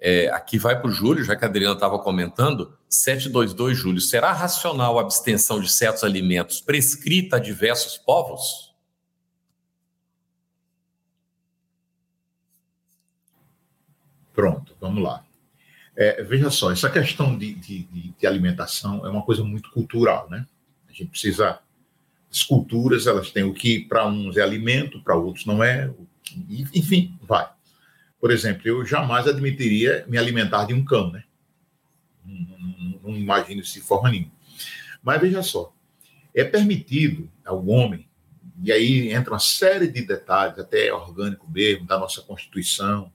É, 0.00 0.30
aqui 0.30 0.58
vai 0.58 0.80
para 0.80 0.88
o 0.88 0.92
Júlio, 0.92 1.22
já 1.22 1.36
que 1.36 1.44
a 1.44 1.48
Adriana 1.48 1.74
estava 1.74 1.98
comentando, 1.98 2.74
722, 2.88 3.76
Júlio, 3.76 4.00
será 4.00 4.32
racional 4.32 4.98
a 4.98 5.02
abstenção 5.02 5.60
de 5.60 5.70
certos 5.70 6.02
alimentos 6.02 6.60
prescrita 6.60 7.36
a 7.36 7.38
diversos 7.38 7.98
povos? 7.98 8.74
Pronto, 14.32 14.74
vamos 14.80 15.02
lá. 15.02 15.22
É, 15.94 16.22
veja 16.22 16.48
só, 16.48 16.72
essa 16.72 16.88
questão 16.88 17.36
de, 17.36 17.54
de, 17.54 17.82
de 18.18 18.26
alimentação 18.26 19.04
é 19.04 19.10
uma 19.10 19.22
coisa 19.22 19.44
muito 19.44 19.70
cultural, 19.70 20.30
né? 20.30 20.46
A 20.88 20.92
gente 20.92 21.10
precisa 21.10 21.58
as 22.30 22.42
culturas, 22.42 23.06
elas 23.06 23.30
têm 23.30 23.42
o 23.42 23.52
que 23.52 23.80
para 23.80 24.06
uns 24.06 24.36
é 24.38 24.40
alimento, 24.40 25.02
para 25.02 25.16
outros 25.16 25.44
não 25.44 25.62
é, 25.62 25.92
enfim, 26.72 27.18
vai. 27.20 27.50
Por 28.20 28.30
exemplo, 28.30 28.62
eu 28.64 28.84
jamais 28.84 29.26
admitiria 29.26 30.04
me 30.08 30.18
alimentar 30.18 30.64
de 30.64 30.74
um 30.74 30.84
cão, 30.84 31.10
né? 31.10 31.24
Não, 32.24 32.58
não, 32.58 33.00
não 33.02 33.16
imagino 33.16 33.60
isso 33.60 33.74
de 33.74 33.80
forma 33.80 34.10
nenhuma. 34.10 34.32
Mas 35.02 35.20
veja 35.20 35.42
só, 35.42 35.74
é 36.34 36.44
permitido 36.44 37.30
ao 37.44 37.66
homem, 37.66 38.06
e 38.62 38.70
aí 38.70 39.12
entra 39.12 39.32
uma 39.32 39.38
série 39.38 39.88
de 39.88 40.02
detalhes, 40.02 40.58
até 40.58 40.92
orgânico 40.92 41.50
mesmo, 41.50 41.86
da 41.86 41.98
nossa 41.98 42.20
constituição 42.20 43.10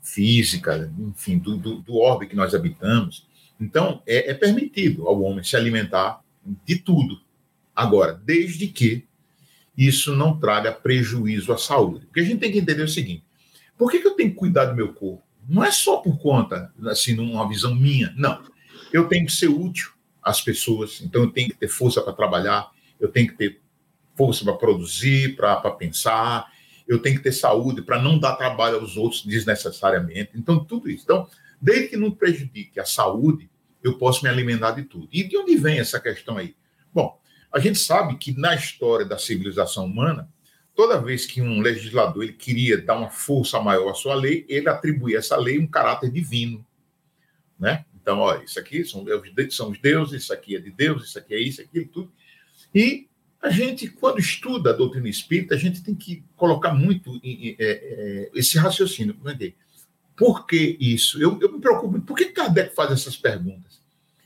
física, 0.00 0.92
enfim, 0.98 1.38
do, 1.38 1.56
do, 1.56 1.80
do 1.80 1.96
orbe 1.96 2.28
que 2.28 2.36
nós 2.36 2.54
habitamos. 2.54 3.26
Então, 3.60 4.00
é, 4.06 4.30
é 4.30 4.34
permitido 4.34 5.08
ao 5.08 5.20
homem 5.22 5.42
se 5.42 5.56
alimentar 5.56 6.20
de 6.64 6.76
tudo, 6.76 7.20
Agora, 7.76 8.18
desde 8.24 8.66
que 8.68 9.04
isso 9.76 10.16
não 10.16 10.40
traga 10.40 10.72
prejuízo 10.72 11.52
à 11.52 11.58
saúde. 11.58 12.06
Porque 12.06 12.20
a 12.20 12.24
gente 12.24 12.40
tem 12.40 12.50
que 12.50 12.58
entender 12.58 12.82
o 12.82 12.88
seguinte: 12.88 13.22
por 13.76 13.90
que, 13.90 14.00
que 14.00 14.06
eu 14.06 14.14
tenho 14.14 14.30
que 14.30 14.36
cuidar 14.36 14.66
do 14.66 14.74
meu 14.74 14.92
corpo? 14.92 15.22
Não 15.48 15.62
é 15.62 15.70
só 15.70 15.98
por 15.98 16.18
conta, 16.18 16.72
assim, 16.86 17.14
numa 17.14 17.48
visão 17.48 17.74
minha. 17.74 18.12
Não. 18.16 18.42
Eu 18.92 19.08
tenho 19.08 19.26
que 19.26 19.32
ser 19.32 19.48
útil 19.48 19.92
às 20.22 20.40
pessoas, 20.40 21.00
então 21.02 21.22
eu 21.22 21.30
tenho 21.30 21.50
que 21.50 21.56
ter 21.56 21.68
força 21.68 22.02
para 22.02 22.12
trabalhar, 22.12 22.70
eu 22.98 23.08
tenho 23.08 23.28
que 23.28 23.36
ter 23.36 23.60
força 24.16 24.44
para 24.44 24.54
produzir, 24.54 25.36
para 25.36 25.70
pensar, 25.72 26.50
eu 26.88 27.00
tenho 27.00 27.16
que 27.16 27.22
ter 27.22 27.32
saúde 27.32 27.82
para 27.82 28.00
não 28.00 28.18
dar 28.18 28.36
trabalho 28.36 28.76
aos 28.76 28.96
outros 28.96 29.24
desnecessariamente. 29.24 30.30
Então, 30.34 30.64
tudo 30.64 30.88
isso. 30.88 31.04
Então, 31.04 31.28
desde 31.60 31.88
que 31.88 31.96
não 31.96 32.10
prejudique 32.10 32.80
a 32.80 32.84
saúde, 32.84 33.50
eu 33.82 33.98
posso 33.98 34.24
me 34.24 34.28
alimentar 34.28 34.72
de 34.72 34.82
tudo. 34.82 35.08
E 35.12 35.22
de 35.22 35.36
onde 35.36 35.56
vem 35.56 35.78
essa 35.78 36.00
questão 36.00 36.36
aí? 36.36 36.56
Bom, 36.92 37.20
a 37.52 37.58
gente 37.58 37.78
sabe 37.78 38.16
que 38.16 38.36
na 38.38 38.54
história 38.54 39.04
da 39.04 39.18
civilização 39.18 39.84
humana, 39.84 40.28
toda 40.76 41.00
vez 41.00 41.24
que 41.24 41.40
um 41.40 41.60
legislador 41.60 42.22
ele 42.22 42.34
queria 42.34 42.76
dar 42.76 42.96
uma 42.96 43.10
força 43.10 43.58
maior 43.60 43.90
à 43.90 43.94
sua 43.94 44.14
lei, 44.14 44.44
ele 44.48 44.68
atribuía 44.68 45.18
essa 45.18 45.36
lei 45.36 45.58
um 45.58 45.66
caráter 45.66 46.12
divino, 46.12 46.64
né? 47.58 47.84
Então, 47.94 48.20
olha, 48.20 48.44
isso 48.44 48.60
aqui 48.60 48.84
são, 48.84 49.04
são 49.50 49.70
os 49.70 49.80
deuses, 49.80 50.22
isso 50.22 50.32
aqui 50.32 50.54
é 50.54 50.60
de 50.60 50.70
Deus, 50.70 51.06
isso 51.08 51.18
aqui 51.18 51.34
é 51.34 51.40
isso, 51.40 51.60
aquilo, 51.60 51.88
tudo. 51.88 52.12
E 52.72 53.08
a 53.42 53.50
gente, 53.50 53.88
quando 53.88 54.20
estuda 54.20 54.70
a 54.70 54.72
doutrina 54.72 55.08
espírita, 55.08 55.54
a 55.54 55.58
gente 55.58 55.82
tem 55.82 55.94
que 55.94 56.22
colocar 56.36 56.72
muito 56.72 57.20
é, 57.24 57.54
é, 57.58 58.30
esse 58.34 58.58
raciocínio. 58.58 59.16
Por 60.16 60.46
que 60.46 60.76
isso? 60.78 61.20
Eu, 61.20 61.38
eu 61.40 61.52
me 61.52 61.60
preocupo. 61.60 62.00
Por 62.00 62.16
que 62.16 62.26
Kardec 62.26 62.74
faz 62.74 62.92
essas 62.92 63.16
perguntas? 63.16 63.80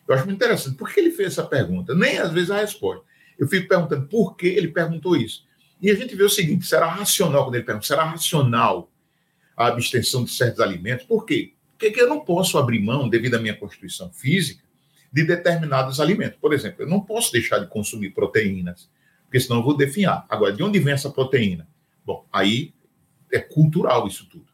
Eu 0.06 0.14
acho 0.14 0.24
muito 0.26 0.36
interessante. 0.36 0.76
Por 0.76 0.92
que 0.92 1.00
ele 1.00 1.10
fez 1.10 1.28
essa 1.28 1.44
pergunta? 1.44 1.94
Nem 1.94 2.18
às 2.18 2.32
vezes 2.32 2.50
a 2.50 2.60
resposta. 2.60 3.04
Eu 3.38 3.48
fico 3.48 3.68
perguntando 3.68 4.06
por 4.08 4.36
que 4.36 4.46
ele 4.46 4.68
perguntou 4.68 5.16
isso. 5.16 5.44
E 5.80 5.90
a 5.90 5.94
gente 5.94 6.14
vê 6.14 6.22
o 6.22 6.28
seguinte: 6.28 6.66
será 6.66 6.86
racional 6.88 7.44
quando 7.44 7.54
ele 7.54 7.64
pergunta, 7.64 7.86
será 7.86 8.04
racional 8.04 8.90
a 9.56 9.68
abstenção 9.68 10.24
de 10.24 10.30
certos 10.30 10.60
alimentos? 10.60 11.06
Por 11.06 11.24
quê? 11.24 11.54
Porque 11.78 12.00
eu 12.00 12.08
não 12.08 12.20
posso 12.20 12.58
abrir 12.58 12.80
mão, 12.80 13.08
devido 13.08 13.36
à 13.36 13.38
minha 13.38 13.56
constituição 13.56 14.10
física, 14.12 14.62
de 15.12 15.24
determinados 15.24 15.98
alimentos. 15.98 16.38
Por 16.38 16.52
exemplo, 16.52 16.82
eu 16.82 16.88
não 16.88 17.00
posso 17.00 17.32
deixar 17.32 17.58
de 17.58 17.66
consumir 17.66 18.10
proteínas, 18.10 18.90
porque 19.24 19.40
senão 19.40 19.60
eu 19.60 19.64
vou 19.64 19.76
definhar. 19.76 20.26
Agora, 20.28 20.52
de 20.52 20.62
onde 20.62 20.78
vem 20.78 20.92
essa 20.92 21.10
proteína? 21.10 21.66
Bom, 22.04 22.26
aí 22.32 22.74
é 23.32 23.38
cultural 23.38 24.06
isso 24.06 24.26
tudo. 24.28 24.46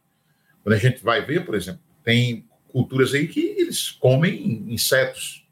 Quando 0.63 0.75
a 0.75 0.79
gente 0.79 1.03
vai 1.03 1.25
ver, 1.25 1.45
por 1.45 1.55
exemplo, 1.55 1.81
tem 2.05 2.45
culturas 2.69 3.15
aí 3.15 3.27
que 3.27 3.41
eles 3.41 3.91
comem 3.91 4.65
insetos. 4.73 5.47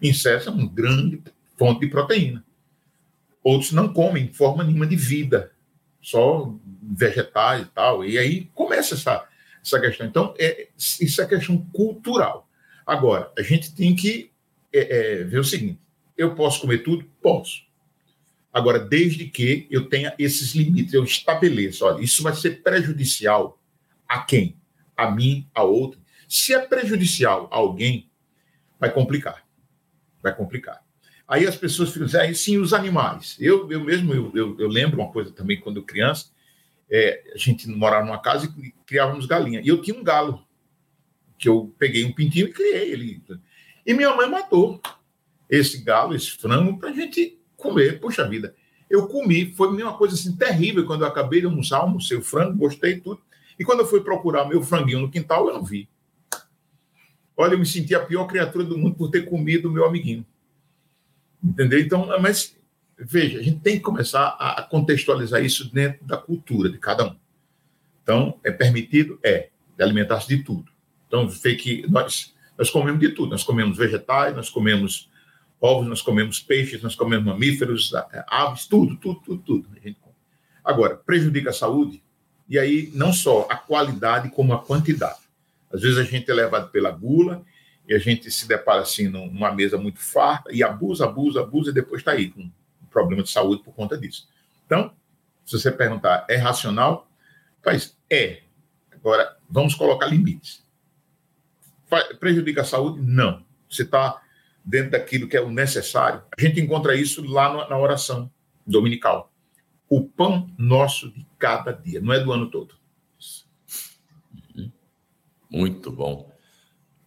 Insetos 0.00 0.46
é 0.46 0.50
uma 0.50 0.66
grande 0.66 1.22
fonte 1.56 1.80
de 1.80 1.88
proteína. 1.88 2.44
Outros 3.42 3.72
não 3.72 3.92
comem 3.92 4.32
forma 4.32 4.62
nenhuma 4.62 4.86
de 4.86 4.96
vida, 4.96 5.52
só 6.00 6.54
vegetais 6.82 7.62
e 7.62 7.70
tal. 7.70 8.04
E 8.04 8.18
aí 8.18 8.50
começa 8.54 8.94
essa, 8.94 9.26
essa 9.64 9.80
questão. 9.80 10.06
Então, 10.06 10.34
é, 10.38 10.68
isso 10.76 11.20
é 11.20 11.26
questão 11.26 11.58
cultural. 11.72 12.48
Agora, 12.86 13.32
a 13.36 13.42
gente 13.42 13.74
tem 13.74 13.94
que 13.94 14.30
é, 14.72 15.20
é, 15.20 15.24
ver 15.24 15.38
o 15.38 15.44
seguinte: 15.44 15.80
eu 16.16 16.34
posso 16.34 16.60
comer 16.60 16.78
tudo? 16.78 17.04
Posso. 17.20 17.62
Agora, 18.52 18.78
desde 18.78 19.26
que 19.26 19.66
eu 19.70 19.88
tenha 19.88 20.14
esses 20.18 20.54
limites, 20.54 20.92
eu 20.92 21.04
estabeleço, 21.04 21.86
olha, 21.86 22.02
isso 22.02 22.22
vai 22.22 22.34
ser 22.34 22.62
prejudicial 22.62 23.58
a 24.06 24.20
quem? 24.20 24.56
A 24.94 25.10
mim, 25.10 25.48
a 25.54 25.62
outro. 25.62 25.98
Se 26.28 26.52
é 26.52 26.58
prejudicial 26.58 27.48
a 27.50 27.56
alguém, 27.56 28.10
vai 28.78 28.92
complicar. 28.92 29.42
Vai 30.22 30.36
complicar. 30.36 30.84
Aí 31.32 31.46
as 31.46 31.56
pessoas 31.56 31.88
ficam 31.88 32.04
dizendo, 32.04 32.30
ah, 32.30 32.34
sim, 32.34 32.58
os 32.58 32.74
animais. 32.74 33.38
Eu, 33.40 33.72
eu 33.72 33.82
mesmo, 33.82 34.12
eu, 34.12 34.30
eu, 34.34 34.54
eu 34.58 34.68
lembro 34.68 35.00
uma 35.00 35.10
coisa 35.10 35.30
também, 35.30 35.58
quando 35.58 35.82
criança, 35.82 36.26
é, 36.90 37.22
a 37.34 37.38
gente 37.38 37.66
morava 37.70 38.04
numa 38.04 38.20
casa 38.20 38.52
e 38.58 38.70
criávamos 38.84 39.24
galinha. 39.24 39.62
E 39.64 39.68
eu 39.68 39.80
tinha 39.80 39.98
um 39.98 40.04
galo, 40.04 40.46
que 41.38 41.48
eu 41.48 41.74
peguei 41.78 42.04
um 42.04 42.12
pintinho 42.12 42.48
e 42.48 42.52
criei 42.52 42.92
ele. 42.92 43.22
E 43.86 43.94
minha 43.94 44.14
mãe 44.14 44.28
matou 44.28 44.78
esse 45.48 45.82
galo, 45.82 46.14
esse 46.14 46.32
frango, 46.32 46.78
para 46.78 46.90
a 46.90 46.92
gente 46.92 47.40
comer. 47.56 47.98
Puxa 47.98 48.28
vida, 48.28 48.54
eu 48.90 49.08
comi, 49.08 49.54
foi 49.54 49.68
uma 49.68 49.96
coisa 49.96 50.14
assim 50.14 50.36
terrível 50.36 50.84
quando 50.84 51.00
eu 51.00 51.08
acabei 51.08 51.40
de 51.40 51.46
almoçar, 51.46 51.78
almocei 51.78 52.18
o 52.18 52.22
frango, 52.22 52.58
gostei 52.58 53.00
tudo. 53.00 53.22
E 53.58 53.64
quando 53.64 53.78
eu 53.80 53.86
fui 53.86 54.02
procurar 54.02 54.46
meu 54.46 54.62
franguinho 54.62 55.00
no 55.00 55.10
quintal, 55.10 55.48
eu 55.48 55.54
não 55.54 55.64
vi. 55.64 55.88
Olha, 57.34 57.54
eu 57.54 57.58
me 57.58 57.64
senti 57.64 57.94
a 57.94 58.04
pior 58.04 58.26
criatura 58.26 58.66
do 58.66 58.76
mundo 58.76 58.96
por 58.96 59.10
ter 59.10 59.24
comido 59.24 59.70
o 59.70 59.72
meu 59.72 59.86
amiguinho. 59.86 60.26
Entendeu? 61.42 61.80
Então, 61.80 62.06
mas 62.20 62.56
veja, 62.96 63.38
a 63.38 63.42
gente 63.42 63.60
tem 63.60 63.76
que 63.76 63.82
começar 63.82 64.28
a 64.38 64.62
contextualizar 64.62 65.44
isso 65.44 65.72
dentro 65.72 66.04
da 66.06 66.16
cultura 66.16 66.70
de 66.70 66.78
cada 66.78 67.06
um. 67.06 67.16
Então, 68.02 68.38
é 68.44 68.50
permitido? 68.50 69.18
É, 69.24 69.48
alimentar-se 69.80 70.28
de 70.28 70.42
tudo. 70.42 70.70
Então, 71.06 71.28
vê 71.28 71.54
que 71.56 71.84
nós, 71.90 72.34
nós 72.56 72.70
comemos 72.70 73.00
de 73.00 73.10
tudo. 73.10 73.30
Nós 73.30 73.44
comemos 73.44 73.76
vegetais, 73.76 74.34
nós 74.34 74.48
comemos 74.48 75.10
ovos, 75.60 75.86
nós 75.86 76.02
comemos 76.02 76.40
peixes, 76.40 76.82
nós 76.82 76.94
comemos 76.94 77.26
mamíferos, 77.26 77.92
aves, 78.28 78.66
tudo, 78.66 78.96
tudo, 78.96 79.20
tudo, 79.24 79.42
tudo. 79.42 79.68
A 79.72 79.80
gente 79.80 79.98
come. 80.00 80.14
Agora, 80.64 80.96
prejudica 80.96 81.50
a 81.50 81.52
saúde? 81.52 82.02
E 82.48 82.58
aí, 82.58 82.90
não 82.94 83.12
só 83.12 83.46
a 83.50 83.56
qualidade, 83.56 84.30
como 84.30 84.52
a 84.52 84.62
quantidade. 84.62 85.20
Às 85.72 85.82
vezes 85.82 85.98
a 85.98 86.04
gente 86.04 86.30
é 86.30 86.34
levado 86.34 86.70
pela 86.70 86.90
gula 86.90 87.44
a 87.94 87.98
gente 87.98 88.30
se 88.30 88.46
depara 88.46 88.82
assim 88.82 89.08
numa 89.08 89.52
mesa 89.52 89.76
muito 89.76 90.00
farta 90.00 90.52
e 90.52 90.62
abusa, 90.62 91.04
abusa, 91.04 91.40
abusa 91.40 91.70
e 91.70 91.74
depois 91.74 92.00
está 92.00 92.12
aí 92.12 92.30
com 92.30 92.40
um 92.42 92.86
problema 92.90 93.22
de 93.22 93.30
saúde 93.30 93.62
por 93.62 93.74
conta 93.74 93.98
disso. 93.98 94.28
Então, 94.66 94.94
se 95.44 95.58
você 95.58 95.70
perguntar, 95.70 96.26
é 96.28 96.36
racional? 96.36 97.10
Faz, 97.62 97.96
é. 98.10 98.42
Agora, 98.92 99.36
vamos 99.48 99.74
colocar 99.74 100.06
limites. 100.06 100.64
Prejudica 102.18 102.62
a 102.62 102.64
saúde? 102.64 103.00
Não. 103.02 103.44
Você 103.68 103.82
está 103.82 104.22
dentro 104.64 104.92
daquilo 104.92 105.28
que 105.28 105.36
é 105.36 105.40
o 105.40 105.50
necessário. 105.50 106.22
A 106.36 106.40
gente 106.40 106.60
encontra 106.60 106.94
isso 106.94 107.24
lá 107.24 107.68
na 107.68 107.78
oração 107.78 108.30
dominical. 108.66 109.32
O 109.88 110.02
pão 110.08 110.50
nosso 110.56 111.10
de 111.10 111.26
cada 111.38 111.72
dia, 111.72 112.00
não 112.00 112.12
é 112.12 112.20
do 112.20 112.32
ano 112.32 112.50
todo. 112.50 112.74
Muito 115.50 115.92
bom. 115.92 116.31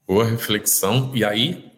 Boa 0.08 0.26
reflexão. 0.26 1.12
E 1.16 1.24
aí, 1.24 1.72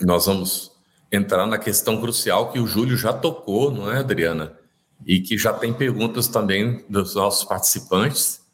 nós 0.00 0.26
vamos 0.26 0.72
entrar 1.10 1.46
na 1.46 1.58
questão 1.58 2.00
crucial 2.00 2.52
que 2.52 2.58
o 2.58 2.66
Júlio 2.66 2.96
já 2.96 3.12
tocou, 3.12 3.70
não 3.70 3.90
é, 3.90 3.98
Adriana? 3.98 4.58
E 5.06 5.20
que 5.20 5.38
já 5.38 5.52
tem 5.52 5.72
perguntas 5.72 6.28
também 6.28 6.84
dos 6.88 7.14
nossos 7.14 7.44
participantes, 7.44 8.44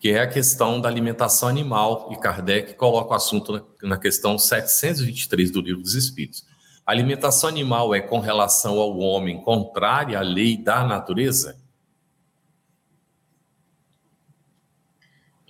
que 0.00 0.10
é 0.10 0.20
a 0.20 0.26
questão 0.26 0.80
da 0.80 0.88
alimentação 0.88 1.48
animal. 1.48 2.08
E 2.12 2.16
Kardec 2.16 2.74
coloca 2.74 3.12
o 3.12 3.14
assunto 3.14 3.64
na 3.82 3.96
questão 3.96 4.36
723 4.36 5.50
do 5.50 5.60
Livro 5.60 5.82
dos 5.82 5.94
Espíritos. 5.94 6.44
A 6.84 6.90
alimentação 6.90 7.48
animal 7.48 7.94
é 7.94 8.00
com 8.00 8.18
relação 8.18 8.78
ao 8.80 8.98
homem 8.98 9.40
contrária 9.42 10.18
à 10.18 10.22
lei 10.22 10.56
da 10.56 10.84
natureza? 10.84 11.62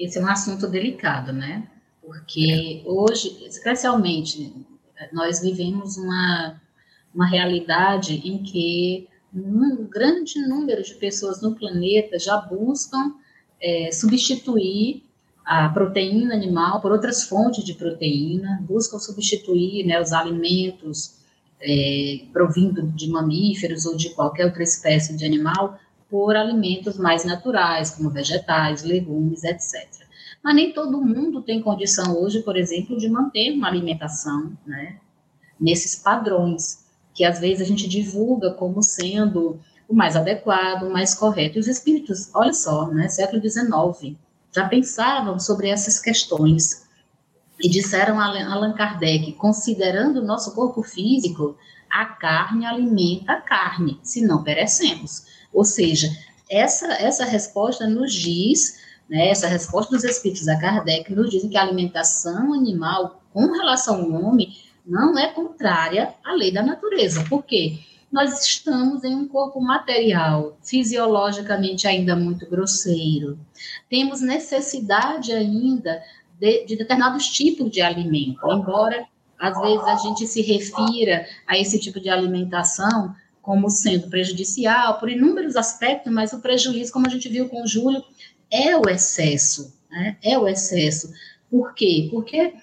esse 0.05 0.19
é 0.19 0.21
um 0.21 0.27
assunto 0.27 0.69
delicado, 0.69 1.33
né? 1.33 1.69
Porque 2.05 2.83
hoje, 2.85 3.45
especialmente, 3.47 4.53
nós 5.13 5.41
vivemos 5.41 5.97
uma, 5.97 6.61
uma 7.15 7.27
realidade 7.27 8.15
em 8.29 8.43
que 8.43 9.09
um 9.35 9.87
grande 9.89 10.41
número 10.47 10.83
de 10.83 10.95
pessoas 10.95 11.41
no 11.41 11.55
planeta 11.55 12.19
já 12.19 12.37
buscam 12.37 13.15
é, 13.61 13.91
substituir 13.93 15.05
a 15.45 15.69
proteína 15.69 16.35
animal 16.35 16.81
por 16.81 16.93
outras 16.93 17.25
fontes 17.25 17.65
de 17.65 17.75
proteína, 17.75 18.63
buscam 18.69 18.99
substituir 18.99 19.87
né, 19.87 20.01
os 20.01 20.13
alimentos 20.13 21.23
é, 21.61 22.25
provindo 22.33 22.83
de 22.89 23.09
mamíferos 23.09 23.87
ou 23.87 23.97
de 23.97 24.11
qualquer 24.11 24.47
outra 24.47 24.63
espécie 24.63 25.17
de 25.17 25.25
animal 25.25 25.79
por 26.11 26.37
alimentos 26.37 26.99
mais 26.99 27.25
naturais, 27.25 27.91
como 27.91 28.11
vegetais, 28.11 28.83
legumes, 28.83 29.45
etc. 29.45 30.02
Mas 30.43 30.55
nem 30.55 30.73
todo 30.73 31.01
mundo 31.01 31.43
tem 31.43 31.63
condição 31.63 32.21
hoje, 32.21 32.43
por 32.43 32.57
exemplo, 32.57 32.99
de 32.99 33.09
manter 33.09 33.53
uma 33.53 33.69
alimentação, 33.69 34.53
né, 34.67 34.99
nesses 35.59 35.95
padrões, 35.95 36.85
que 37.15 37.25
às 37.25 37.39
vezes 37.39 37.61
a 37.61 37.65
gente 37.69 37.89
divulga 37.89 38.53
como 38.53 38.83
sendo 38.83 39.61
o 39.89 39.95
mais 39.95 40.17
adequado, 40.17 40.85
o 40.85 40.93
mais 40.93 41.15
correto. 41.15 41.59
E 41.59 41.61
os 41.61 41.69
espíritos, 41.69 42.31
olha 42.35 42.53
só, 42.53 42.89
né, 42.89 43.09
século 43.09 43.41
XIX, 43.41 44.17
já 44.55 44.69
pensavam 44.69 45.39
sobre 45.39 45.69
essas 45.69 46.01
questões 46.01 46.87
e 47.61 47.69
disseram 47.69 48.19
a 48.19 48.27
Allan 48.53 48.73
Kardec, 48.73 49.33
considerando 49.35 50.21
o 50.21 50.25
nosso 50.25 50.55
corpo 50.55 50.83
físico, 50.83 51.57
a 51.89 52.07
carne 52.07 52.67
alimenta 52.67 53.35
a 53.35 53.41
carne, 53.41 54.01
se 54.03 54.23
não 54.23 54.43
perecemos. 54.43 55.27
Ou 55.53 55.65
seja, 55.65 56.09
essa, 56.51 56.87
essa 56.95 57.25
resposta 57.25 57.87
nos 57.87 58.13
diz, 58.13 58.81
né, 59.09 59.29
essa 59.29 59.47
resposta 59.47 59.95
dos 59.95 60.05
espíritos 60.05 60.49
a 60.49 60.59
Kardec 60.59 61.13
nos 61.15 61.31
diz 61.31 61.45
que 61.45 61.57
a 61.57 61.63
alimentação 61.63 62.53
animal 62.53 63.23
com 63.33 63.53
relação 63.53 64.03
ao 64.03 64.13
homem 64.13 64.55
não 64.87 65.19
é 65.19 65.29
contrária 65.29 66.15
à 66.25 66.33
lei 66.33 66.53
da 66.53 66.63
natureza. 66.63 67.25
Por 67.29 67.45
quê? 67.45 67.79
Nós 68.11 68.45
estamos 68.45 69.05
em 69.05 69.15
um 69.15 69.27
corpo 69.27 69.61
material, 69.61 70.59
fisiologicamente 70.63 71.87
ainda 71.89 72.15
muito 72.15 72.49
grosseiro. 72.49 73.39
Temos 73.89 74.21
necessidade 74.21 75.33
ainda 75.33 76.03
de, 76.39 76.67
de 76.67 76.77
determinados 76.77 77.29
tipos 77.29 77.71
de 77.71 77.81
alimento, 77.81 78.41
embora 78.51 79.07
às 79.39 79.59
vezes 79.61 79.85
a 79.85 79.97
gente 79.97 80.27
se 80.27 80.43
refira 80.43 81.27
a 81.47 81.59
esse 81.59 81.79
tipo 81.79 81.99
de 81.99 82.09
alimentação 82.09 83.15
como 83.41 83.69
sendo 83.69 84.09
prejudicial 84.09 85.01
por 85.01 85.11
inúmeros 85.11 85.57
aspectos, 85.57 86.13
mas 86.13 86.33
o 86.33 86.41
prejuízo, 86.41 86.93
como 86.93 87.09
a 87.09 87.11
gente 87.11 87.29
viu 87.29 87.49
com 87.49 87.63
o 87.63 87.67
Júlio, 87.67 88.05
é 88.53 88.77
o 88.77 88.89
excesso, 88.89 89.75
né? 89.91 90.19
é 90.23 90.39
o 90.39 90.47
excesso. 90.47 91.11
Por 91.51 91.75
quê? 91.75 92.09
Porque 92.11 92.55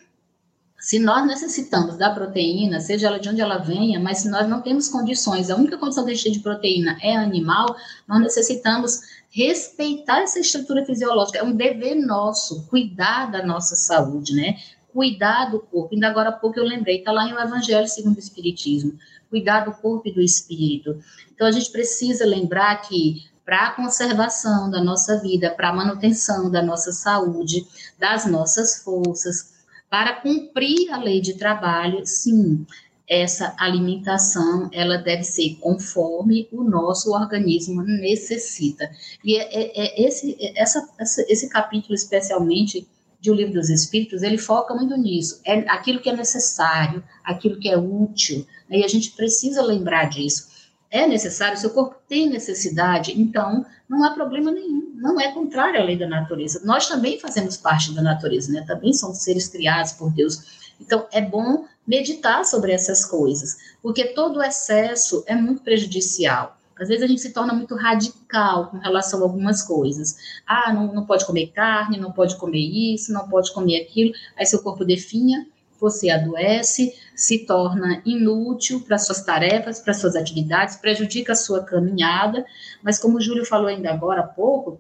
se 0.80 1.00
nós 1.00 1.26
necessitamos 1.26 1.98
da 1.98 2.12
proteína, 2.12 2.80
seja 2.80 3.08
ela 3.08 3.20
de 3.20 3.28
onde 3.28 3.42
ela 3.42 3.58
venha, 3.58 4.00
mas 4.00 4.20
se 4.20 4.30
nós 4.30 4.48
não 4.48 4.62
temos 4.62 4.88
condições, 4.88 5.50
a 5.50 5.56
única 5.56 5.78
condição 5.78 6.06
de 6.06 6.14
de 6.14 6.40
proteína 6.40 6.98
é 7.02 7.16
animal, 7.16 7.76
nós 8.08 8.22
necessitamos 8.22 9.02
respeitar 9.30 10.22
essa 10.22 10.40
estrutura 10.40 10.86
fisiológica. 10.86 11.40
É 11.40 11.44
um 11.44 11.56
dever 11.56 11.96
nosso 11.96 12.68
cuidar 12.68 13.32
da 13.32 13.46
nossa 13.46 13.76
saúde, 13.76 14.34
né? 14.34 14.58
Cuidar 14.94 15.52
do 15.52 15.60
corpo. 15.60 15.94
Ainda 15.94 16.08
agora 16.08 16.30
há 16.30 16.34
pouco 16.34 16.60
eu 16.60 16.64
lembrei, 16.64 17.00
está 17.00 17.12
lá 17.12 17.28
em 17.28 17.34
o 17.34 17.40
Evangelho 17.40 17.88
segundo 17.88 18.16
o 18.16 18.20
Espiritismo 18.20 18.98
cuidar 19.30 19.62
do 19.62 19.72
corpo 19.72 20.08
e 20.08 20.14
do 20.14 20.22
espírito. 20.22 21.00
Então, 21.34 21.48
a 21.48 21.52
gente 21.52 21.72
precisa 21.72 22.26
lembrar 22.26 22.76
que 22.82 23.29
para 23.50 23.66
a 23.66 23.72
conservação 23.72 24.70
da 24.70 24.80
nossa 24.80 25.20
vida, 25.20 25.50
para 25.50 25.70
a 25.70 25.74
manutenção 25.74 26.52
da 26.52 26.62
nossa 26.62 26.92
saúde, 26.92 27.66
das 27.98 28.28
nossas 28.28 28.84
forças, 28.84 29.56
para 29.90 30.22
cumprir 30.22 30.94
a 30.94 30.98
lei 30.98 31.20
de 31.20 31.34
trabalho, 31.34 32.06
sim, 32.06 32.64
essa 33.10 33.56
alimentação 33.58 34.70
ela 34.72 35.00
deve 35.00 35.24
ser 35.24 35.56
conforme 35.60 36.48
o 36.52 36.64
nosso 36.64 37.12
organismo 37.12 37.82
necessita. 37.82 38.88
E 39.24 39.36
é, 39.36 39.50
é, 39.52 39.82
é 39.84 40.08
esse, 40.08 40.38
essa, 40.56 40.88
esse 41.28 41.50
capítulo, 41.50 41.96
especialmente, 41.96 42.88
de 43.20 43.32
O 43.32 43.34
Livro 43.34 43.56
dos 43.56 43.72
Espíritos, 43.72 44.22
ele 44.22 44.38
foca 44.38 44.76
muito 44.76 44.96
nisso. 44.96 45.42
É 45.44 45.68
aquilo 45.72 46.02
que 46.02 46.10
é 46.10 46.16
necessário, 46.16 47.04
aquilo 47.24 47.60
que 47.60 47.68
é 47.68 47.76
útil, 47.76 48.46
né? 48.70 48.78
e 48.78 48.84
a 48.84 48.88
gente 48.88 49.10
precisa 49.14 49.64
lembrar 49.64 50.06
disso. 50.06 50.49
É 50.92 51.08
necessário, 51.08 51.58
seu 51.58 51.70
corpo 51.70 51.98
tem 52.08 52.30
necessidade, 52.30 53.20
então 53.20 53.66
não 53.88 54.04
há 54.04 54.12
problema 54.12 54.52
nenhum, 54.52 54.92
não 54.96 55.20
é 55.20 55.32
contrário 55.32 55.80
à 55.80 55.84
lei 55.84 55.98
da 55.98 56.08
natureza. 56.08 56.62
Nós 56.66 56.88
também 56.88 57.20
fazemos 57.20 57.58
parte 57.58 57.94
da 57.94 58.02
natureza, 58.02 58.52
né? 58.52 58.64
Também 58.66 58.92
somos 58.94 59.20
seres 59.20 59.48
criados 59.48 59.92
por 59.94 60.12
Deus. 60.12 60.60
Então 60.82 61.08
é 61.12 61.22
bom 61.22 61.66
meditar 61.86 62.44
sobre 62.44 62.72
essas 62.72 63.06
coisas, 63.06 63.58
porque 63.82 64.06
todo 64.14 64.42
excesso 64.42 65.24
é 65.28 65.36
muito 65.36 65.62
prejudicial. 65.62 66.58
Às 66.80 66.88
vezes 66.88 67.04
a 67.04 67.08
gente 67.08 67.22
se 67.22 67.34
torna 67.34 67.54
muito 67.54 67.76
radical 67.76 68.68
com 68.68 68.78
relação 68.78 69.20
a 69.20 69.24
algumas 69.24 69.62
coisas. 69.62 70.18
Ah, 70.48 70.72
não, 70.72 70.94
não 70.94 71.06
pode 71.06 71.26
comer 71.26 71.48
carne, 71.48 72.00
não 72.00 72.12
pode 72.12 72.38
comer 72.38 72.60
isso, 72.94 73.12
não 73.12 73.28
pode 73.28 73.54
comer 73.54 73.82
aquilo. 73.82 74.14
Aí 74.38 74.46
seu 74.46 74.64
corpo 74.64 74.86
definha, 74.86 75.46
você 75.80 76.10
adoece, 76.10 76.94
se 77.16 77.46
torna 77.46 78.02
inútil 78.06 78.82
para 78.82 78.98
suas 78.98 79.24
tarefas, 79.24 79.80
para 79.80 79.94
suas 79.94 80.16
atividades, 80.16 80.76
prejudica 80.76 81.34
a 81.34 81.36
sua 81.36 81.64
caminhada. 81.64 82.46
Mas 82.84 83.00
como 83.00 83.18
o 83.18 83.22
Júlio 83.22 83.46
falou 83.46 83.68
ainda 83.68 83.92
agora 83.92 84.22
há 84.22 84.28
pouco, 84.28 84.80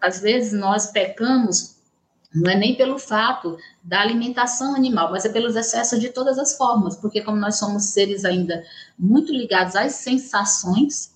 às 0.00 0.20
vezes 0.20 0.52
nós 0.52 0.90
pecamos 0.90 1.78
não 2.34 2.50
é 2.50 2.54
nem 2.54 2.76
pelo 2.76 2.98
fato 2.98 3.56
da 3.82 4.00
alimentação 4.00 4.74
animal, 4.74 5.10
mas 5.10 5.24
é 5.24 5.30
pelos 5.30 5.56
excessos 5.56 5.98
de 5.98 6.10
todas 6.10 6.38
as 6.38 6.56
formas, 6.56 6.94
porque 6.96 7.22
como 7.22 7.38
nós 7.38 7.58
somos 7.58 7.84
seres 7.84 8.24
ainda 8.24 8.62
muito 8.98 9.32
ligados 9.32 9.74
às 9.74 9.92
sensações, 9.94 11.14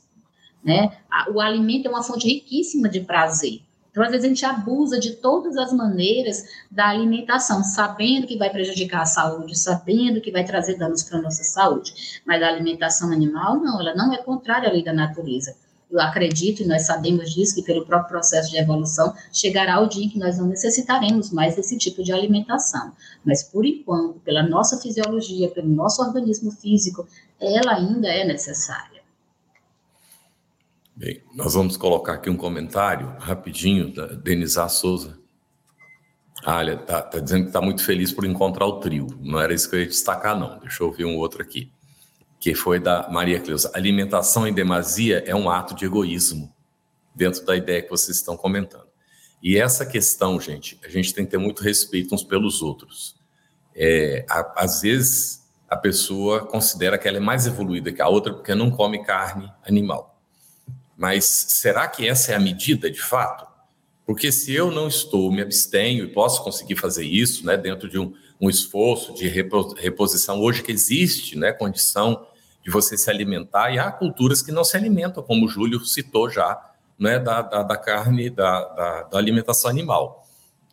né? 0.64 0.96
O 1.34 1.40
alimento 1.40 1.86
é 1.86 1.90
uma 1.90 2.02
fonte 2.02 2.26
riquíssima 2.26 2.88
de 2.88 3.00
prazer. 3.00 3.60
Então, 3.92 4.02
às 4.02 4.10
vezes, 4.10 4.24
a 4.24 4.28
gente 4.28 4.46
abusa 4.46 4.98
de 4.98 5.16
todas 5.16 5.54
as 5.58 5.70
maneiras 5.70 6.42
da 6.70 6.88
alimentação, 6.88 7.62
sabendo 7.62 8.26
que 8.26 8.38
vai 8.38 8.48
prejudicar 8.48 9.02
a 9.02 9.06
saúde, 9.06 9.56
sabendo 9.56 10.18
que 10.18 10.32
vai 10.32 10.44
trazer 10.44 10.78
danos 10.78 11.02
para 11.02 11.18
a 11.18 11.22
nossa 11.22 11.44
saúde. 11.44 12.22
Mas 12.26 12.42
a 12.42 12.48
alimentação 12.48 13.12
animal, 13.12 13.60
não, 13.60 13.78
ela 13.78 13.94
não 13.94 14.14
é 14.14 14.16
contrária 14.16 14.66
à 14.66 14.72
lei 14.72 14.82
da 14.82 14.94
natureza. 14.94 15.54
Eu 15.90 16.00
acredito, 16.00 16.62
e 16.62 16.66
nós 16.66 16.86
sabemos 16.86 17.34
disso, 17.34 17.54
que 17.54 17.62
pelo 17.62 17.84
próprio 17.84 18.08
processo 18.08 18.50
de 18.50 18.56
evolução, 18.56 19.14
chegará 19.30 19.78
o 19.78 19.86
dia 19.86 20.06
em 20.06 20.08
que 20.08 20.18
nós 20.18 20.38
não 20.38 20.46
necessitaremos 20.46 21.30
mais 21.30 21.54
desse 21.54 21.76
tipo 21.76 22.02
de 22.02 22.14
alimentação. 22.14 22.92
Mas, 23.22 23.42
por 23.42 23.66
enquanto, 23.66 24.18
pela 24.20 24.42
nossa 24.42 24.80
fisiologia, 24.80 25.50
pelo 25.50 25.68
nosso 25.68 26.00
organismo 26.00 26.50
físico, 26.50 27.06
ela 27.38 27.74
ainda 27.74 28.08
é 28.08 28.24
necessária. 28.24 28.91
Bem, 31.02 31.20
nós 31.34 31.54
vamos 31.54 31.76
colocar 31.76 32.12
aqui 32.12 32.30
um 32.30 32.36
comentário 32.36 33.16
rapidinho 33.18 33.92
da 33.92 34.06
Denisa 34.06 34.68
Souza. 34.68 35.18
Ah, 36.44 36.58
olha, 36.58 36.76
tá, 36.76 37.02
tá 37.02 37.18
dizendo 37.18 37.42
que 37.42 37.48
está 37.48 37.60
muito 37.60 37.84
feliz 37.84 38.12
por 38.12 38.24
encontrar 38.24 38.66
o 38.66 38.78
trio. 38.78 39.08
Não 39.20 39.40
era 39.40 39.52
isso 39.52 39.68
que 39.68 39.74
eu 39.74 39.80
ia 39.80 39.86
destacar, 39.88 40.38
não. 40.38 40.60
Deixa 40.60 40.80
eu 40.80 40.92
ver 40.92 41.04
um 41.04 41.16
outro 41.16 41.42
aqui, 41.42 41.72
que 42.38 42.54
foi 42.54 42.78
da 42.78 43.10
Maria 43.10 43.40
Cleusa. 43.40 43.72
Alimentação 43.74 44.46
em 44.46 44.52
demasia 44.52 45.24
é 45.26 45.34
um 45.34 45.50
ato 45.50 45.74
de 45.74 45.84
egoísmo, 45.84 46.54
dentro 47.12 47.44
da 47.44 47.56
ideia 47.56 47.82
que 47.82 47.90
vocês 47.90 48.18
estão 48.18 48.36
comentando. 48.36 48.86
E 49.42 49.58
essa 49.58 49.84
questão, 49.84 50.40
gente, 50.40 50.78
a 50.84 50.88
gente 50.88 51.12
tem 51.12 51.24
que 51.24 51.32
ter 51.32 51.38
muito 51.38 51.64
respeito 51.64 52.14
uns 52.14 52.22
pelos 52.22 52.62
outros. 52.62 53.16
É, 53.74 54.24
a, 54.30 54.62
às 54.62 54.82
vezes, 54.82 55.50
a 55.68 55.76
pessoa 55.76 56.46
considera 56.46 56.96
que 56.96 57.08
ela 57.08 57.16
é 57.16 57.20
mais 57.20 57.44
evoluída 57.44 57.92
que 57.92 58.00
a 58.00 58.06
outra 58.06 58.32
porque 58.32 58.54
não 58.54 58.70
come 58.70 59.02
carne 59.02 59.52
animal. 59.66 60.11
Mas 60.96 61.24
será 61.24 61.88
que 61.88 62.06
essa 62.06 62.32
é 62.32 62.34
a 62.34 62.40
medida 62.40 62.90
de 62.90 63.00
fato? 63.00 63.46
Porque 64.04 64.30
se 64.30 64.52
eu 64.52 64.70
não 64.70 64.88
estou, 64.88 65.30
me 65.32 65.40
abstenho 65.40 66.04
e 66.04 66.08
posso 66.08 66.42
conseguir 66.42 66.76
fazer 66.76 67.04
isso, 67.04 67.46
né, 67.46 67.56
dentro 67.56 67.88
de 67.88 67.98
um, 67.98 68.12
um 68.40 68.50
esforço 68.50 69.14
de 69.14 69.28
reposição, 69.28 70.40
hoje 70.40 70.62
que 70.62 70.72
existe, 70.72 71.38
né, 71.38 71.52
condição 71.52 72.26
de 72.64 72.70
você 72.70 72.96
se 72.96 73.10
alimentar, 73.10 73.72
e 73.72 73.78
há 73.78 73.90
culturas 73.90 74.42
que 74.42 74.52
não 74.52 74.64
se 74.64 74.76
alimentam, 74.76 75.22
como 75.22 75.46
o 75.46 75.48
Júlio 75.48 75.84
citou 75.84 76.28
já, 76.28 76.60
né, 76.98 77.18
da, 77.18 77.42
da, 77.42 77.62
da 77.62 77.76
carne, 77.76 78.28
da, 78.28 78.64
da, 78.68 79.02
da, 79.04 79.18
alimentação 79.18 79.70
animal. 79.70 80.26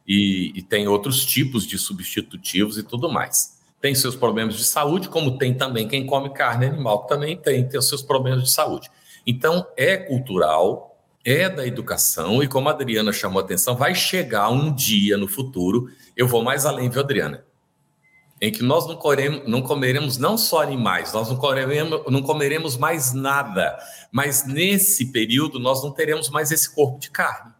E, 0.07 0.51
e 0.55 0.61
tem 0.61 0.87
outros 0.87 1.25
tipos 1.25 1.65
de 1.65 1.77
substitutivos 1.77 2.77
e 2.77 2.83
tudo 2.83 3.11
mais 3.11 3.59
tem 3.81 3.95
seus 3.95 4.15
problemas 4.15 4.55
de 4.55 4.63
saúde, 4.63 5.07
como 5.07 5.37
tem 5.37 5.53
também 5.53 5.87
quem 5.87 6.05
come 6.05 6.29
carne 6.31 6.65
animal, 6.65 7.03
que 7.03 7.09
também 7.09 7.37
tem, 7.37 7.67
tem 7.67 7.79
os 7.79 7.87
seus 7.87 8.01
problemas 8.01 8.43
de 8.43 8.51
saúde. 8.51 8.89
Então, 9.25 9.67
é 9.77 9.97
cultural, 9.97 10.97
é 11.23 11.49
da 11.49 11.65
educação, 11.67 12.41
e 12.41 12.47
como 12.47 12.69
a 12.69 12.71
Adriana 12.71 13.11
chamou 13.11 13.41
a 13.41 13.43
atenção, 13.43 13.75
vai 13.75 13.93
chegar 13.93 14.49
um 14.49 14.73
dia 14.73 15.17
no 15.17 15.27
futuro, 15.27 15.89
eu 16.15 16.27
vou 16.27 16.43
mais 16.43 16.65
além, 16.65 16.89
viu, 16.89 17.01
Adriana? 17.01 17.45
Em 18.41 18.51
que 18.51 18.63
nós 18.63 18.87
não, 18.87 18.95
coremos, 18.95 19.47
não 19.47 19.61
comeremos 19.61 20.17
não 20.17 20.37
só 20.37 20.61
animais, 20.61 21.11
nós 21.11 21.29
não 21.29 21.35
comeremos, 21.35 22.01
não 22.09 22.21
comeremos 22.21 22.77
mais 22.77 23.13
nada, 23.13 23.77
mas 24.11 24.45
nesse 24.45 25.11
período 25.11 25.59
nós 25.59 25.83
não 25.83 25.91
teremos 25.91 26.29
mais 26.29 26.49
esse 26.51 26.73
corpo 26.73 26.99
de 26.99 27.11
carne. 27.11 27.53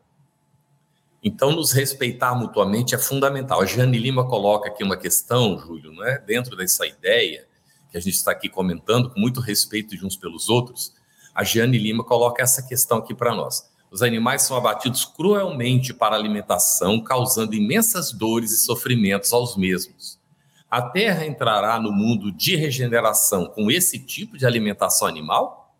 Então, 1.22 1.52
nos 1.52 1.74
respeitar 1.74 2.34
mutuamente 2.34 2.95
é 2.95 2.98
fundamental. 2.98 3.62
A 3.62 3.65
Jane 3.65 3.98
Lima 3.98 4.26
coloca 4.26 4.69
aqui 4.69 4.84
uma 4.84 4.95
questão, 4.95 5.60
Júlio, 5.60 5.91
não 5.91 6.06
é? 6.06 6.17
dentro 6.17 6.56
dessa 6.56 6.88
ideia 6.88 7.45
que 7.91 7.98
a 7.98 8.00
gente 8.00 8.13
está 8.13 8.32
aqui 8.32 8.48
comentando, 8.48 9.10
com 9.10 9.19
muito 9.19 9.41
respeito 9.41 9.98
de 9.98 10.06
uns 10.06 10.15
pelos 10.15 10.48
outros, 10.48 10.93
a 11.39 11.43
Jeane 11.45 11.78
Lima 11.78 12.04
coloca 12.04 12.43
essa 12.43 12.62
questão 12.62 12.97
aqui 12.97 13.15
para 13.15 13.34
nós. 13.34 13.71
Os 13.89 14.02
animais 14.02 14.41
são 14.41 14.58
abatidos 14.58 15.06
cruelmente 15.06 15.93
para 15.93 16.13
alimentação, 16.13 17.02
causando 17.02 17.56
imensas 17.56 18.12
dores 18.12 18.52
e 18.52 18.58
sofrimentos 18.58 19.32
aos 19.32 19.56
mesmos. 19.56 20.19
A 20.69 20.82
Terra 20.82 21.25
entrará 21.25 21.80
no 21.80 21.93
mundo 21.93 22.30
de 22.30 22.58
regeneração 22.58 23.45
com 23.45 23.71
esse 23.71 23.97
tipo 23.99 24.38
de 24.38 24.45
alimentação 24.45 25.08
animal? 25.08 25.73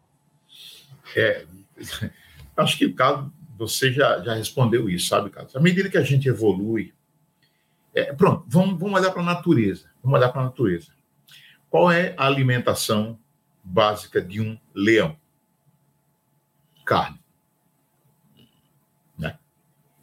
É, 1.13 1.45
acho 2.56 2.78
que 2.78 2.86
o 2.86 2.95
caso 2.95 3.30
você 3.58 3.91
já, 3.91 4.17
já 4.22 4.36
respondeu 4.36 4.89
isso, 4.89 5.10
sabe, 5.10 5.30
Carlos? 5.30 5.54
À 5.58 5.60
medida 5.60 5.89
que 5.89 5.98
a 5.98 6.04
gente 6.04 6.30
evolui, 6.30 6.93
é, 7.93 8.13
pronto, 8.13 8.45
vamos, 8.48 8.80
vamos 8.80 8.98
olhar 8.98 9.12
para 9.12 9.24
a 9.24 9.26
natureza. 9.26 9.89
Vamos 10.02 10.17
olhar 10.17 10.30
para 10.30 10.39
a 10.39 10.45
natureza. 10.45 10.88
Qual 11.69 11.91
é 11.91 12.15
a 12.15 12.26
alimentação 12.28 13.19
básica 13.62 14.22
de 14.22 14.39
um 14.39 14.58
leão? 14.74 15.19
Carne. 16.89 17.19
Né? 19.15 19.38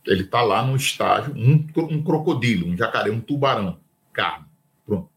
Ele 0.07 0.23
está 0.23 0.41
lá 0.41 0.65
no 0.65 0.77
estágio, 0.77 1.35
um, 1.37 1.67
um 1.91 2.01
crocodilo, 2.05 2.69
um 2.69 2.77
jacaré, 2.77 3.11
um 3.11 3.21
tubarão, 3.21 3.81
carne. 4.13 4.47
Pronto. 4.87 5.11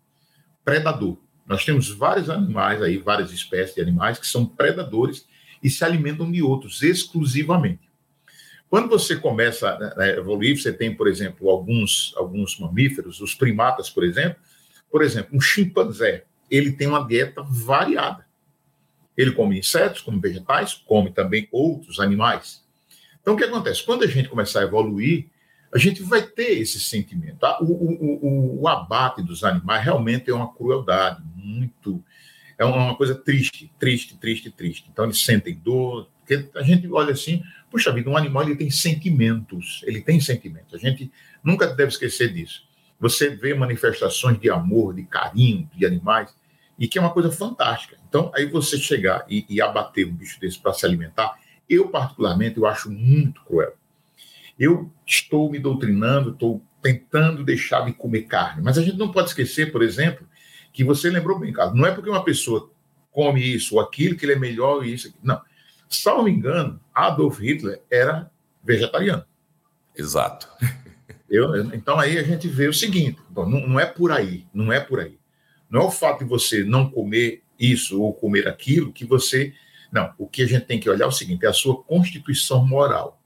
Predador. 0.66 1.20
Nós 1.46 1.64
temos 1.64 1.92
vários 1.92 2.28
animais 2.28 2.82
aí, 2.82 2.98
várias 2.98 3.32
espécies 3.32 3.76
de 3.76 3.82
animais 3.82 4.18
que 4.18 4.26
são 4.26 4.48
predadores 4.48 5.28
e 5.62 5.70
se 5.70 5.86
alimentam 5.86 6.32
de 6.32 6.42
outros 6.42 6.82
exclusivamente. 6.82 7.88
Quando 8.68 8.90
você 8.90 9.16
começa 9.16 9.78
a 9.96 10.08
evoluir, 10.08 10.60
você 10.60 10.74
tem, 10.74 10.96
por 10.96 11.08
exemplo, 11.08 11.50
alguns, 11.52 12.14
alguns 12.18 12.60
mamíferos, 12.60 13.22
os 13.22 13.36
primatas, 13.36 13.92
por 13.92 14.04
exemplo. 14.04 14.40
Por 14.92 15.04
exemplo, 15.04 15.36
um 15.38 15.42
chimpanzé, 15.42 16.26
ele 16.50 16.72
tem 16.72 16.88
uma 16.88 17.06
dieta 17.06 17.44
variada. 17.44 18.29
Ele 19.20 19.34
come 19.34 19.60
insetos, 19.60 20.00
come 20.00 20.18
vegetais, 20.18 20.74
come 20.74 21.12
também 21.12 21.46
outros 21.52 22.00
animais. 22.00 22.64
Então, 23.22 23.34
o 23.34 23.38
que 23.38 23.44
acontece? 23.44 23.84
Quando 23.84 24.06
a 24.06 24.08
gente 24.08 24.30
começar 24.30 24.62
a 24.62 24.64
evoluir, 24.64 25.26
a 25.74 25.78
gente 25.78 26.02
vai 26.02 26.22
ter 26.22 26.58
esse 26.58 26.80
sentimento. 26.80 27.36
Tá? 27.40 27.60
O, 27.62 27.66
o, 27.66 28.26
o, 28.26 28.62
o, 28.62 28.68
abate 28.70 29.22
dos 29.22 29.44
animais 29.44 29.84
realmente 29.84 30.30
é 30.30 30.34
uma 30.34 30.54
crueldade, 30.54 31.22
muito. 31.36 32.02
É 32.58 32.64
uma 32.64 32.96
coisa 32.96 33.14
triste, 33.14 33.70
triste, 33.78 34.16
triste, 34.16 34.52
triste. 34.52 34.90
Então, 34.90 35.04
eles 35.04 35.22
sentem 35.22 35.54
dor. 35.54 36.10
Porque 36.20 36.50
a 36.56 36.64
gente 36.64 36.90
olha 36.90 37.12
assim, 37.12 37.44
puxa 37.70 37.92
vida, 37.92 38.10
um 38.10 38.16
animal 38.16 38.44
ele 38.44 38.56
tem 38.56 38.72
sentimentos, 38.72 39.82
ele 39.84 40.02
tem 40.02 40.22
sentimentos. 40.22 40.74
A 40.74 40.78
gente 40.78 41.12
nunca 41.44 41.68
deve 41.68 41.90
esquecer 41.90 42.32
disso. 42.32 42.64
Você 43.02 43.28
vê 43.30 43.54
manifestações 43.54 44.40
de 44.40 44.50
amor, 44.50 44.94
de 44.94 45.04
carinho 45.04 45.70
de 45.76 45.86
animais, 45.86 46.34
e 46.80 46.88
que 46.88 46.98
é 46.98 47.02
uma 47.02 47.12
coisa 47.12 47.30
fantástica. 47.30 47.98
Então, 48.08 48.32
aí 48.34 48.46
você 48.46 48.78
chegar 48.78 49.26
e, 49.30 49.46
e 49.50 49.62
abater 49.62 50.08
um 50.08 50.14
bicho 50.14 50.40
desse 50.40 50.58
para 50.58 50.74
se 50.74 50.86
alimentar, 50.86 51.38
eu, 51.70 51.90
particularmente, 51.90 52.58
eu 52.58 52.66
acho 52.66 52.90
muito 52.90 53.44
cruel. 53.44 53.74
Eu 54.58 54.92
estou 55.06 55.52
me 55.52 55.60
doutrinando, 55.60 56.32
estou 56.32 56.64
tentando 56.82 57.44
deixar 57.44 57.86
de 57.86 57.94
comer 57.94 58.24
carne, 58.24 58.64
mas 58.64 58.78
a 58.78 58.82
gente 58.82 58.98
não 58.98 59.12
pode 59.12 59.28
esquecer, 59.28 59.72
por 59.72 59.84
exemplo, 59.84 60.26
que 60.72 60.84
você 60.84 61.10
lembrou 61.10 61.38
bem, 61.38 61.52
Carlos, 61.52 61.78
não 61.78 61.86
é 61.86 61.92
porque 61.92 62.10
uma 62.10 62.24
pessoa 62.24 62.72
come 63.12 63.42
isso 63.42 63.76
ou 63.76 63.82
aquilo 63.82 64.16
que 64.16 64.26
ele 64.26 64.34
é 64.34 64.40
melhor 64.40 64.86
e 64.86 64.94
isso 64.94 65.10
aqui. 65.10 65.18
Não. 65.22 65.42
Salvo 65.90 66.30
engano, 66.30 66.80
Adolf 66.94 67.40
Hitler 67.40 67.82
era 67.92 68.32
vegetariano. 68.64 69.26
Exato. 69.96 70.48
Eu, 71.30 71.64
então 71.76 72.00
aí 72.00 72.18
a 72.18 72.24
gente 72.24 72.48
vê 72.48 72.68
o 72.68 72.74
seguinte: 72.74 73.20
não, 73.36 73.46
não 73.46 73.80
é 73.80 73.86
por 73.86 74.12
aí, 74.12 74.48
não 74.54 74.72
é 74.72 74.80
por 74.80 75.00
aí. 75.00 75.19
Não 75.70 75.82
é 75.82 75.86
o 75.86 75.92
fato 75.92 76.20
de 76.20 76.26
você 76.26 76.64
não 76.64 76.90
comer 76.90 77.44
isso 77.60 78.02
ou 78.02 78.14
comer 78.14 78.48
aquilo 78.48 78.92
que 78.92 79.06
você. 79.06 79.54
Não, 79.92 80.14
o 80.18 80.28
que 80.28 80.42
a 80.42 80.48
gente 80.48 80.66
tem 80.66 80.80
que 80.80 80.90
olhar 80.90 81.06
é 81.06 81.08
o 81.08 81.12
seguinte: 81.12 81.46
é 81.46 81.50
a 81.50 81.54
sua 81.54 81.82
constituição 81.84 82.66
moral, 82.66 83.22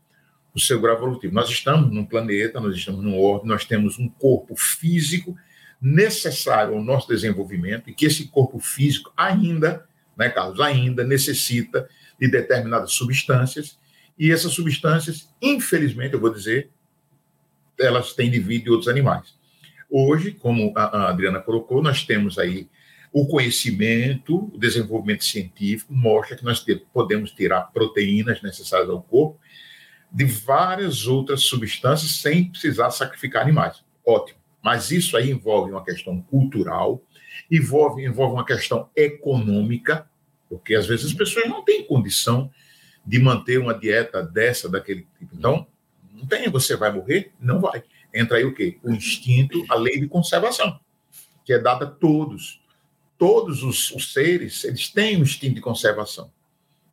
o 0.53 0.59
seu 0.59 0.79
grau 0.81 0.97
evolutivo. 0.97 1.33
Nós 1.33 1.49
estamos 1.49 1.91
num 1.91 2.05
planeta, 2.05 2.59
nós 2.59 2.75
estamos 2.75 3.03
num 3.03 3.17
orbe, 3.19 3.47
nós 3.47 3.65
temos 3.65 3.97
um 3.99 4.09
corpo 4.09 4.55
físico 4.55 5.35
necessário 5.81 6.73
ao 6.73 6.83
nosso 6.83 7.07
desenvolvimento 7.07 7.89
e 7.89 7.93
que 7.93 8.05
esse 8.05 8.27
corpo 8.29 8.59
físico 8.59 9.11
ainda, 9.17 9.85
né, 10.17 10.29
Carlos, 10.29 10.59
ainda 10.61 11.03
necessita 11.03 11.89
de 12.19 12.27
determinadas 12.29 12.93
substâncias 12.93 13.77
e 14.17 14.31
essas 14.31 14.53
substâncias, 14.53 15.29
infelizmente, 15.41 16.13
eu 16.13 16.19
vou 16.19 16.33
dizer, 16.33 16.69
elas 17.79 18.13
têm 18.13 18.29
de 18.29 18.39
vir 18.39 18.61
de 18.63 18.69
outros 18.69 18.87
animais. 18.87 19.35
Hoje, 19.95 20.31
como 20.31 20.73
a 20.75 21.09
Adriana 21.09 21.39
colocou, 21.39 21.79
nós 21.79 22.03
temos 22.03 22.39
aí 22.39 22.67
o 23.11 23.27
conhecimento, 23.27 24.51
o 24.51 24.57
desenvolvimento 24.57 25.23
científico 25.23 25.93
mostra 25.93 26.35
que 26.35 26.43
nós 26.43 26.65
podemos 26.91 27.29
tirar 27.29 27.71
proteínas 27.71 28.41
necessárias 28.41 28.89
ao 28.89 29.03
corpo 29.03 29.39
de 30.11 30.25
várias 30.25 31.05
outras 31.05 31.41
substâncias 31.41 32.13
sem 32.13 32.49
precisar 32.49 32.89
sacrificar 32.89 33.43
animais. 33.43 33.85
Ótimo. 34.03 34.39
Mas 34.63 34.89
isso 34.89 35.15
aí 35.15 35.29
envolve 35.29 35.71
uma 35.71 35.85
questão 35.85 36.19
cultural, 36.23 36.99
envolve, 37.51 38.03
envolve 38.03 38.33
uma 38.33 38.45
questão 38.45 38.89
econômica, 38.95 40.09
porque 40.49 40.73
às 40.73 40.87
vezes 40.87 41.05
as 41.05 41.13
pessoas 41.13 41.47
não 41.47 41.63
têm 41.63 41.85
condição 41.85 42.49
de 43.05 43.19
manter 43.19 43.59
uma 43.59 43.77
dieta 43.77 44.23
dessa, 44.23 44.67
daquele 44.67 45.05
tipo. 45.19 45.35
Então, 45.35 45.67
não 46.11 46.25
tem, 46.25 46.49
você 46.49 46.75
vai 46.75 46.91
morrer? 46.91 47.31
Não 47.39 47.61
vai 47.61 47.83
entra 48.13 48.37
aí 48.37 48.45
o 48.45 48.53
quê? 48.53 48.77
O 48.83 48.91
instinto, 48.91 49.65
a 49.69 49.75
lei 49.75 49.99
de 49.99 50.07
conservação, 50.07 50.79
que 51.43 51.53
é 51.53 51.59
dada 51.59 51.85
a 51.85 51.89
todos. 51.89 52.61
Todos 53.17 53.63
os, 53.63 53.91
os 53.91 54.13
seres, 54.13 54.63
eles 54.63 54.89
têm 54.89 55.17
um 55.17 55.21
instinto 55.21 55.55
de 55.55 55.61
conservação. 55.61 56.31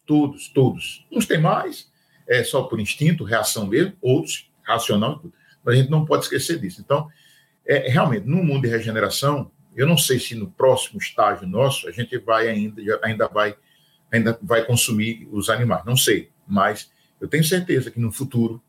Todos, 0.07 0.49
todos. 0.49 1.07
Uns 1.11 1.27
têm 1.27 1.41
mais, 1.41 1.91
é 2.29 2.43
só 2.45 2.63
por 2.63 2.81
instinto, 2.81 3.25
reação 3.25 3.67
mesmo, 3.67 3.97
outros, 4.01 4.51
racional, 4.63 5.23
mas 5.65 5.75
a 5.75 5.79
gente 5.79 5.91
não 5.91 6.05
pode 6.05 6.25
esquecer 6.25 6.59
disso. 6.59 6.81
Então, 6.81 7.09
é, 7.67 7.89
realmente, 7.89 8.27
no 8.27 8.43
mundo 8.43 8.63
de 8.63 8.69
regeneração, 8.69 9.51
eu 9.77 9.87
não 9.87 9.97
sei 9.97 10.19
se 10.19 10.35
no 10.35 10.51
próximo 10.51 10.99
estágio 10.99 11.47
nosso 11.47 11.89
a 11.89 11.93
gente 11.93 12.17
vai 12.19 12.49
ainda, 12.49 13.01
ainda 13.03 13.29
vai, 13.29 13.57
ainda 14.13 14.39
vai 14.43 14.65
consumir 14.65 15.29
os 15.31 15.49
animais, 15.49 15.85
não 15.85 15.97
sei, 15.97 16.31
mas 16.47 16.91
eu 17.21 17.29
tenho 17.29 17.45
certeza 17.45 17.91
que 17.91 18.01
no 18.01 18.11
futuro 18.11 18.63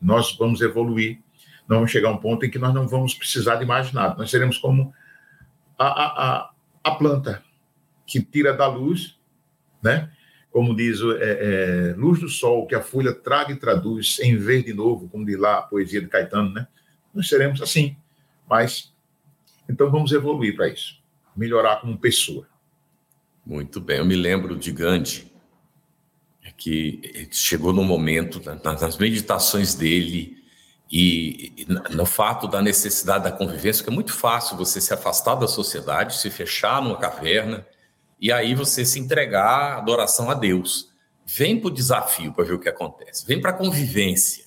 nós 0.00 0.36
vamos 0.36 0.60
evoluir 0.60 1.21
nós 1.68 1.78
vamos 1.78 1.90
chegar 1.90 2.08
a 2.08 2.12
um 2.12 2.18
ponto 2.18 2.44
em 2.44 2.50
que 2.50 2.58
nós 2.58 2.74
não 2.74 2.86
vamos 2.86 3.14
precisar 3.14 3.56
de 3.56 3.64
mais 3.64 3.92
nada. 3.92 4.16
Nós 4.16 4.30
seremos 4.30 4.58
como 4.58 4.92
a, 5.78 5.86
a, 5.86 6.50
a, 6.84 6.90
planta 6.92 7.42
que 8.06 8.20
tira 8.20 8.52
da 8.52 8.66
luz, 8.66 9.18
né? 9.82 10.10
como 10.50 10.76
diz 10.76 11.00
é, 11.00 11.92
é, 11.92 11.94
luz 11.96 12.20
do 12.20 12.28
sol, 12.28 12.66
que 12.66 12.74
a 12.74 12.82
folha 12.82 13.14
traga 13.14 13.52
e 13.52 13.56
traduz 13.56 14.18
em 14.20 14.36
verde 14.36 14.74
novo, 14.74 15.08
como 15.08 15.24
diz 15.24 15.38
lá 15.38 15.58
a 15.58 15.62
poesia 15.62 16.00
de 16.00 16.08
Caetano, 16.08 16.52
né? 16.52 16.68
Nós 17.14 17.26
seremos 17.26 17.62
assim, 17.62 17.96
mas 18.48 18.92
então 19.68 19.90
vamos 19.90 20.12
evoluir 20.12 20.54
para 20.54 20.68
isso, 20.68 21.02
melhorar 21.34 21.80
como 21.80 21.96
pessoa. 21.96 22.46
Muito 23.44 23.80
bem, 23.80 23.96
eu 23.96 24.04
me 24.04 24.14
lembro 24.14 24.54
de 24.56 24.70
Gandhi, 24.72 25.32
que 26.56 27.28
chegou 27.32 27.72
no 27.72 27.82
momento, 27.82 28.40
nas 28.62 28.98
meditações 28.98 29.74
dele, 29.74 30.41
e 30.94 31.66
no 31.90 32.04
fato 32.04 32.46
da 32.46 32.60
necessidade 32.60 33.24
da 33.24 33.32
convivência, 33.32 33.82
que 33.82 33.88
é 33.88 33.92
muito 33.92 34.12
fácil 34.12 34.58
você 34.58 34.78
se 34.78 34.92
afastar 34.92 35.36
da 35.36 35.48
sociedade, 35.48 36.18
se 36.18 36.28
fechar 36.28 36.82
numa 36.82 36.98
caverna, 36.98 37.66
e 38.20 38.30
aí 38.30 38.54
você 38.54 38.84
se 38.84 38.98
entregar 39.00 39.46
à 39.46 39.78
adoração 39.78 40.30
a 40.30 40.34
Deus. 40.34 40.90
Vem 41.24 41.58
para 41.58 41.68
o 41.68 41.70
desafio 41.70 42.30
para 42.34 42.44
ver 42.44 42.52
o 42.52 42.58
que 42.58 42.68
acontece, 42.68 43.26
vem 43.26 43.40
para 43.40 43.50
a 43.50 43.54
convivência. 43.54 44.44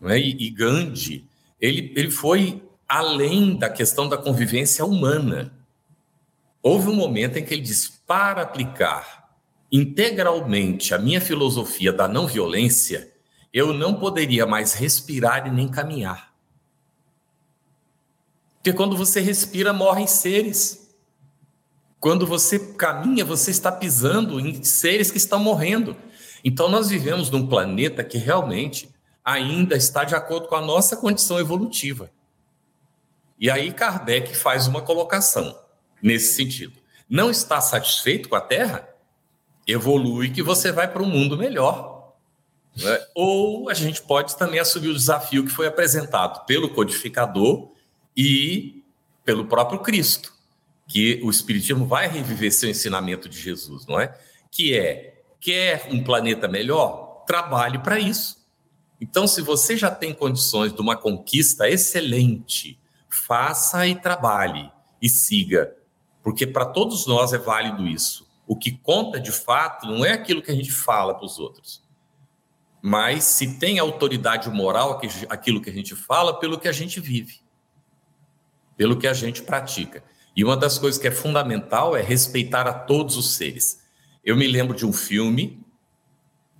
Não 0.00 0.10
é? 0.10 0.18
e, 0.18 0.46
e 0.46 0.50
Gandhi, 0.50 1.28
ele, 1.60 1.92
ele 1.94 2.10
foi 2.10 2.60
além 2.88 3.56
da 3.56 3.70
questão 3.70 4.08
da 4.08 4.18
convivência 4.18 4.84
humana. 4.84 5.52
Houve 6.60 6.88
um 6.88 6.96
momento 6.96 7.38
em 7.38 7.44
que 7.44 7.54
ele 7.54 7.62
disse: 7.62 7.92
para 8.08 8.42
aplicar 8.42 9.30
integralmente 9.70 10.92
a 10.92 10.98
minha 10.98 11.20
filosofia 11.20 11.92
da 11.92 12.08
não 12.08 12.26
violência, 12.26 13.09
eu 13.52 13.72
não 13.72 13.94
poderia 13.94 14.46
mais 14.46 14.74
respirar 14.74 15.46
e 15.46 15.50
nem 15.50 15.68
caminhar. 15.68 16.32
Porque 18.56 18.72
quando 18.72 18.96
você 18.96 19.20
respira, 19.20 19.72
morrem 19.72 20.06
seres. 20.06 20.94
Quando 21.98 22.26
você 22.26 22.58
caminha, 22.74 23.24
você 23.24 23.50
está 23.50 23.72
pisando 23.72 24.38
em 24.38 24.62
seres 24.62 25.10
que 25.10 25.18
estão 25.18 25.40
morrendo. 25.40 25.96
Então, 26.44 26.68
nós 26.68 26.88
vivemos 26.88 27.30
num 27.30 27.46
planeta 27.46 28.04
que 28.04 28.18
realmente 28.18 28.90
ainda 29.24 29.76
está 29.76 30.04
de 30.04 30.14
acordo 30.14 30.48
com 30.48 30.56
a 30.56 30.60
nossa 30.60 30.96
condição 30.96 31.38
evolutiva. 31.38 32.10
E 33.38 33.50
aí, 33.50 33.72
Kardec 33.72 34.36
faz 34.36 34.66
uma 34.66 34.82
colocação 34.82 35.58
nesse 36.02 36.34
sentido. 36.34 36.78
Não 37.08 37.30
está 37.30 37.60
satisfeito 37.60 38.28
com 38.28 38.36
a 38.36 38.40
Terra? 38.40 38.88
Evolui 39.66 40.30
que 40.30 40.42
você 40.42 40.70
vai 40.70 40.86
para 40.86 41.02
um 41.02 41.06
mundo 41.06 41.36
melhor. 41.36 41.89
Né? 42.76 43.06
Ou 43.14 43.68
a 43.68 43.74
gente 43.74 44.02
pode 44.02 44.36
também 44.36 44.60
assumir 44.60 44.88
o 44.88 44.94
desafio 44.94 45.44
que 45.44 45.50
foi 45.50 45.66
apresentado 45.66 46.44
pelo 46.46 46.70
codificador 46.70 47.72
e 48.16 48.84
pelo 49.24 49.46
próprio 49.46 49.80
Cristo, 49.80 50.32
que 50.88 51.20
o 51.22 51.30
Espiritismo 51.30 51.86
vai 51.86 52.08
reviver 52.08 52.52
seu 52.52 52.68
ensinamento 52.68 53.28
de 53.28 53.38
Jesus, 53.38 53.86
não 53.86 54.00
é? 54.00 54.18
Que 54.50 54.76
é, 54.76 55.22
quer 55.40 55.88
um 55.90 56.02
planeta 56.02 56.48
melhor? 56.48 57.24
Trabalhe 57.26 57.78
para 57.78 57.98
isso. 57.98 58.40
Então, 59.00 59.26
se 59.26 59.40
você 59.40 59.76
já 59.76 59.90
tem 59.90 60.12
condições 60.12 60.72
de 60.72 60.80
uma 60.80 60.96
conquista 60.96 61.68
excelente, 61.68 62.78
faça 63.08 63.86
e 63.86 63.94
trabalhe 63.94 64.70
e 65.00 65.08
siga, 65.08 65.74
porque 66.22 66.46
para 66.46 66.66
todos 66.66 67.06
nós 67.06 67.32
é 67.32 67.38
válido 67.38 67.86
isso. 67.86 68.28
O 68.46 68.56
que 68.56 68.72
conta 68.72 69.18
de 69.18 69.32
fato 69.32 69.86
não 69.86 70.04
é 70.04 70.12
aquilo 70.12 70.42
que 70.42 70.50
a 70.50 70.54
gente 70.54 70.72
fala 70.72 71.14
para 71.14 71.24
os 71.24 71.38
outros, 71.38 71.82
mas 72.82 73.24
se 73.24 73.58
tem 73.58 73.78
autoridade 73.78 74.48
moral 74.50 75.00
aquilo 75.28 75.60
que 75.60 75.70
a 75.70 75.72
gente 75.72 75.94
fala 75.94 76.38
pelo 76.38 76.58
que 76.58 76.68
a 76.68 76.72
gente 76.72 77.00
vive, 77.00 77.40
pelo 78.76 78.96
que 78.96 79.06
a 79.06 79.12
gente 79.12 79.42
pratica. 79.42 80.02
E 80.34 80.44
uma 80.44 80.56
das 80.56 80.78
coisas 80.78 81.00
que 81.00 81.08
é 81.08 81.10
fundamental 81.10 81.96
é 81.96 82.02
respeitar 82.02 82.66
a 82.66 82.72
todos 82.72 83.16
os 83.16 83.34
seres. 83.34 83.82
Eu 84.24 84.36
me 84.36 84.46
lembro 84.46 84.76
de 84.76 84.86
um 84.86 84.92
filme 84.92 85.60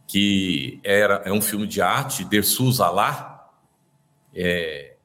que 0.07 0.81
era 0.83 1.23
é 1.25 1.33
um 1.33 1.41
filme 1.41 1.67
de 1.67 1.81
arte, 1.81 2.25
Dersu 2.25 2.71
Zalar, 2.73 3.49
é, 4.35 4.97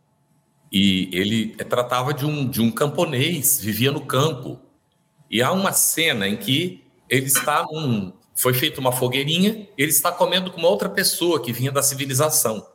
e 0.72 1.10
ele 1.14 1.56
tratava 1.56 2.14
de 2.14 2.26
um, 2.26 2.50
de 2.50 2.62
um 2.62 2.72
camponês, 2.72 3.60
vivia 3.60 3.92
no 3.92 4.02
campo. 4.02 4.60
E 5.30 5.42
há 5.42 5.52
uma 5.52 5.72
cena 5.72 6.28
em 6.28 6.36
que 6.36 6.84
ele 7.10 7.28
está 7.28 7.64
num. 7.64 8.14
Foi 8.36 8.54
feita 8.54 8.82
uma 8.82 8.92
fogueirinha, 8.92 9.68
ele 9.78 9.92
está 9.92 10.12
comendo 10.12 10.52
com 10.52 10.60
uma 10.60 10.68
outra 10.68 10.90
pessoa 10.90 11.42
que 11.42 11.54
vinha 11.54 11.72
da 11.72 11.82
civilização. 11.82 12.68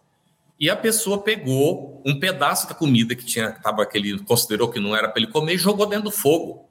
E 0.59 0.71
a 0.71 0.77
pessoa 0.77 1.23
pegou 1.23 2.03
um 2.05 2.19
pedaço 2.19 2.67
da 2.67 2.75
comida 2.75 3.15
que 3.15 3.25
tinha, 3.25 3.53
tava, 3.53 3.85
que 3.85 3.99
ele 3.99 4.19
considerou 4.21 4.71
que 4.71 4.81
não 4.81 4.97
era 4.97 5.09
para 5.09 5.23
ele 5.23 5.31
comer, 5.31 5.55
e 5.55 5.59
jogou 5.59 5.87
dentro 5.87 6.07
do 6.07 6.11
fogo. 6.11 6.67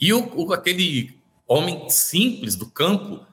E 0.00 0.12
o, 0.12 0.32
o, 0.34 0.52
aquele 0.54 1.18
homem 1.46 1.88
simples 1.90 2.56
do 2.56 2.66
campo 2.66 3.26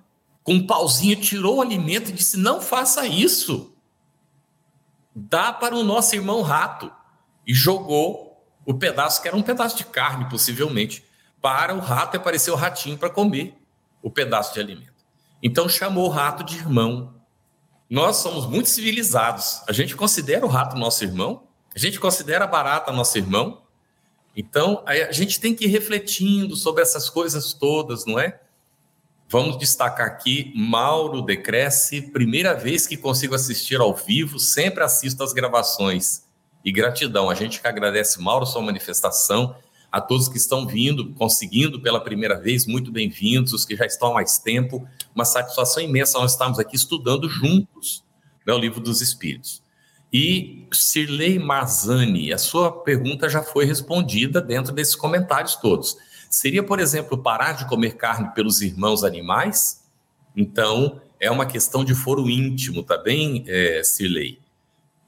com 0.43 0.53
um 0.53 0.67
pauzinho, 0.67 1.15
tirou 1.15 1.57
o 1.57 1.61
alimento 1.61 2.09
e 2.09 2.13
disse: 2.13 2.37
Não 2.37 2.61
faça 2.61 3.07
isso. 3.07 3.73
Dá 5.15 5.51
para 5.51 5.75
o 5.75 5.83
nosso 5.83 6.15
irmão 6.15 6.41
rato. 6.41 6.91
E 7.47 7.53
jogou 7.53 8.45
o 8.65 8.73
pedaço, 8.73 9.21
que 9.21 9.27
era 9.27 9.37
um 9.37 9.41
pedaço 9.41 9.77
de 9.77 9.85
carne, 9.85 10.29
possivelmente, 10.29 11.03
para 11.41 11.73
o 11.73 11.79
rato 11.79 12.15
e 12.15 12.17
apareceu 12.17 12.53
o 12.53 12.57
ratinho 12.57 12.97
para 12.97 13.09
comer 13.09 13.55
o 14.05 14.11
pedaço 14.11 14.53
de 14.53 14.59
alimento. 14.59 14.93
Então 15.41 15.67
chamou 15.67 16.05
o 16.05 16.11
rato 16.11 16.43
de 16.43 16.57
irmão. 16.57 17.15
Nós 17.89 18.17
somos 18.17 18.45
muito 18.45 18.69
civilizados. 18.69 19.63
A 19.67 19.73
gente 19.73 19.95
considera 19.95 20.45
o 20.45 20.47
rato 20.47 20.77
nosso 20.77 21.03
irmão, 21.03 21.47
a 21.75 21.79
gente 21.79 21.99
considera 21.99 22.43
a 22.43 22.47
barata 22.47 22.91
nosso 22.91 23.17
irmão. 23.17 23.63
Então 24.37 24.83
a 24.85 25.11
gente 25.11 25.39
tem 25.39 25.55
que 25.55 25.65
ir 25.65 25.69
refletindo 25.69 26.55
sobre 26.55 26.83
essas 26.83 27.09
coisas 27.09 27.51
todas, 27.51 28.05
não 28.05 28.19
é? 28.19 28.39
Vamos 29.27 29.57
destacar 29.57 30.05
aqui 30.05 30.53
Mauro 30.55 31.23
Decresce, 31.23 32.03
primeira 32.11 32.53
vez 32.53 32.85
que 32.85 32.95
consigo 32.95 33.33
assistir 33.33 33.81
ao 33.81 33.95
vivo, 33.95 34.37
sempre 34.37 34.83
assisto 34.83 35.23
as 35.23 35.33
gravações. 35.33 36.25
E 36.63 36.71
gratidão, 36.71 37.27
a 37.27 37.33
gente 37.33 37.59
que 37.59 37.67
agradece, 37.67 38.21
Mauro, 38.21 38.45
sua 38.45 38.61
manifestação, 38.61 39.55
a 39.95 40.01
todos 40.01 40.27
que 40.27 40.35
estão 40.35 40.67
vindo, 40.67 41.13
conseguindo 41.13 41.79
pela 41.79 42.01
primeira 42.01 42.37
vez, 42.37 42.65
muito 42.65 42.91
bem-vindos, 42.91 43.53
os 43.53 43.63
que 43.63 43.77
já 43.77 43.85
estão 43.85 44.09
há 44.09 44.15
mais 44.15 44.37
tempo, 44.37 44.85
uma 45.15 45.23
satisfação 45.23 45.81
imensa 45.81 46.19
nós 46.19 46.33
estamos 46.33 46.59
aqui 46.59 46.75
estudando 46.75 47.29
juntos 47.29 48.03
né, 48.45 48.53
o 48.53 48.57
Livro 48.57 48.81
dos 48.81 48.99
Espíritos. 48.99 49.63
E 50.11 50.67
Sirlei 50.73 51.39
Marzani, 51.39 52.33
a 52.33 52.37
sua 52.37 52.69
pergunta 52.83 53.29
já 53.29 53.41
foi 53.41 53.63
respondida 53.63 54.41
dentro 54.41 54.73
desses 54.73 54.97
comentários 54.97 55.55
todos. 55.55 55.95
Seria, 56.29 56.61
por 56.61 56.81
exemplo, 56.81 57.17
parar 57.17 57.53
de 57.53 57.65
comer 57.65 57.95
carne 57.95 58.33
pelos 58.35 58.61
irmãos 58.61 59.01
animais? 59.01 59.81
Então, 60.35 60.99
é 61.21 61.31
uma 61.31 61.45
questão 61.45 61.85
de 61.85 61.95
foro 61.95 62.29
íntimo, 62.29 62.83
tá 62.83 62.97
bem, 62.97 63.45
é, 63.47 63.81
Cirlei? 63.81 64.39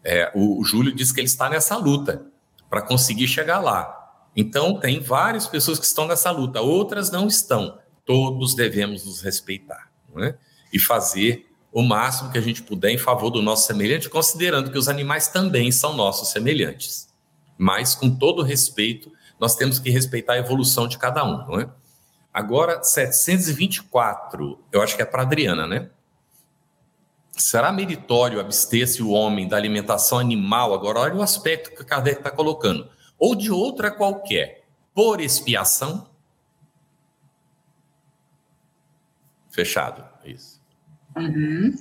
É, 0.01 0.31
o, 0.33 0.61
o 0.61 0.63
Júlio 0.63 0.95
disse 0.95 1.13
que 1.13 1.19
ele 1.19 1.27
está 1.27 1.49
nessa 1.49 1.75
luta 1.75 2.25
para 2.69 2.81
conseguir 2.81 3.27
chegar 3.27 3.59
lá. 3.59 3.96
Então, 4.39 4.79
tem 4.79 4.99
várias 4.99 5.47
pessoas 5.47 5.79
que 5.79 5.85
estão 5.85 6.07
nessa 6.07 6.29
luta, 6.29 6.61
outras 6.61 7.09
não 7.09 7.25
estão. 7.25 7.79
Todos 8.05 8.53
devemos 8.53 9.03
nos 9.03 9.19
respeitar 9.19 9.91
é? 10.19 10.35
e 10.71 10.79
fazer 10.79 11.47
o 11.73 11.81
máximo 11.81 12.31
que 12.31 12.37
a 12.37 12.41
gente 12.41 12.61
puder 12.61 12.91
em 12.91 12.99
favor 12.99 13.31
do 13.31 13.41
nosso 13.41 13.65
semelhante, 13.65 14.09
considerando 14.09 14.71
que 14.71 14.77
os 14.77 14.87
animais 14.87 15.27
também 15.27 15.71
são 15.71 15.95
nossos 15.95 16.29
semelhantes, 16.29 17.09
mas 17.57 17.95
com 17.95 18.15
todo 18.15 18.43
respeito 18.43 19.11
nós 19.39 19.55
temos 19.55 19.79
que 19.79 19.89
respeitar 19.89 20.33
a 20.33 20.37
evolução 20.37 20.87
de 20.87 20.97
cada 20.97 21.25
um, 21.25 21.45
não 21.47 21.59
é? 21.59 21.69
Agora, 22.33 22.83
724, 22.83 24.59
eu 24.71 24.81
acho 24.81 24.95
que 24.95 25.01
é 25.01 25.05
para 25.05 25.23
Adriana, 25.23 25.65
né? 25.65 25.89
Será 27.31 27.71
meritório 27.71 28.39
abster-se 28.39 29.01
o 29.01 29.09
homem 29.09 29.47
da 29.47 29.57
alimentação 29.57 30.19
animal? 30.19 30.73
Agora, 30.73 30.99
olha 30.99 31.15
o 31.15 31.21
aspecto 31.23 31.71
que 31.75 31.81
o 31.81 31.85
Kardec 31.85 32.19
está 32.19 32.29
colocando. 32.29 32.87
Ou 33.17 33.35
de 33.35 33.51
outra 33.51 33.89
qualquer, 33.91 34.65
por 34.93 35.19
expiação? 35.19 36.07
Fechado, 39.49 40.03
isso. 40.23 40.61
Uhum. 41.15 41.73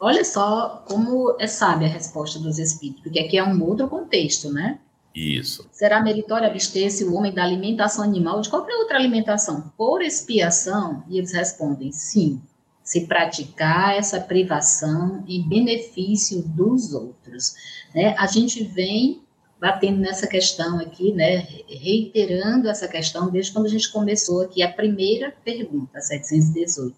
Olha 0.00 0.24
só 0.24 0.84
como 0.86 1.36
é 1.40 1.46
sábia 1.46 1.88
a 1.88 1.90
resposta 1.90 2.38
dos 2.38 2.58
espíritos, 2.58 3.02
porque 3.02 3.18
aqui 3.18 3.38
é 3.38 3.44
um 3.44 3.62
outro 3.62 3.88
contexto, 3.88 4.52
né? 4.52 4.78
Isso. 5.14 5.66
Será 5.72 6.02
meritório 6.02 6.46
abster-se 6.46 7.04
o 7.04 7.14
homem 7.14 7.32
da 7.32 7.42
alimentação 7.44 8.04
animal 8.04 8.40
de 8.40 8.50
qualquer 8.50 8.74
outra 8.76 8.98
alimentação 8.98 9.72
por 9.76 10.02
expiação? 10.02 11.04
E 11.08 11.18
eles 11.18 11.32
respondem 11.32 11.90
sim, 11.92 12.42
se 12.82 13.06
praticar 13.06 13.96
essa 13.96 14.20
privação 14.20 15.24
em 15.26 15.48
benefício 15.48 16.42
dos 16.42 16.92
outros. 16.92 17.54
Né? 17.94 18.14
A 18.18 18.26
gente 18.26 18.62
vem 18.64 19.23
batendo 19.60 20.00
nessa 20.00 20.26
questão 20.26 20.78
aqui, 20.78 21.12
né, 21.12 21.46
reiterando 21.68 22.68
essa 22.68 22.88
questão 22.88 23.30
desde 23.30 23.52
quando 23.52 23.66
a 23.66 23.70
gente 23.70 23.90
começou 23.90 24.42
aqui 24.42 24.62
a 24.62 24.72
primeira 24.72 25.34
pergunta, 25.44 26.00
718. 26.00 26.96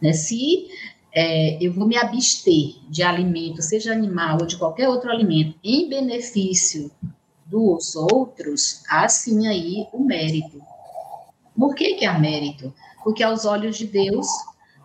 Né? 0.00 0.12
Se 0.12 0.68
é, 1.14 1.62
eu 1.64 1.72
vou 1.72 1.86
me 1.86 1.96
abster 1.96 2.76
de 2.88 3.02
alimento, 3.02 3.62
seja 3.62 3.92
animal 3.92 4.38
ou 4.40 4.46
de 4.46 4.56
qualquer 4.56 4.88
outro 4.88 5.10
alimento, 5.10 5.58
em 5.62 5.88
benefício 5.88 6.90
dos 7.46 7.94
outros, 7.94 8.82
há 8.88 9.06
sim 9.08 9.46
aí 9.46 9.86
o 9.92 10.02
mérito. 10.02 10.60
Por 11.56 11.74
que, 11.74 11.94
que 11.94 12.06
há 12.06 12.18
mérito? 12.18 12.72
Porque 13.04 13.22
aos 13.22 13.44
olhos 13.44 13.76
de 13.76 13.86
Deus, 13.86 14.26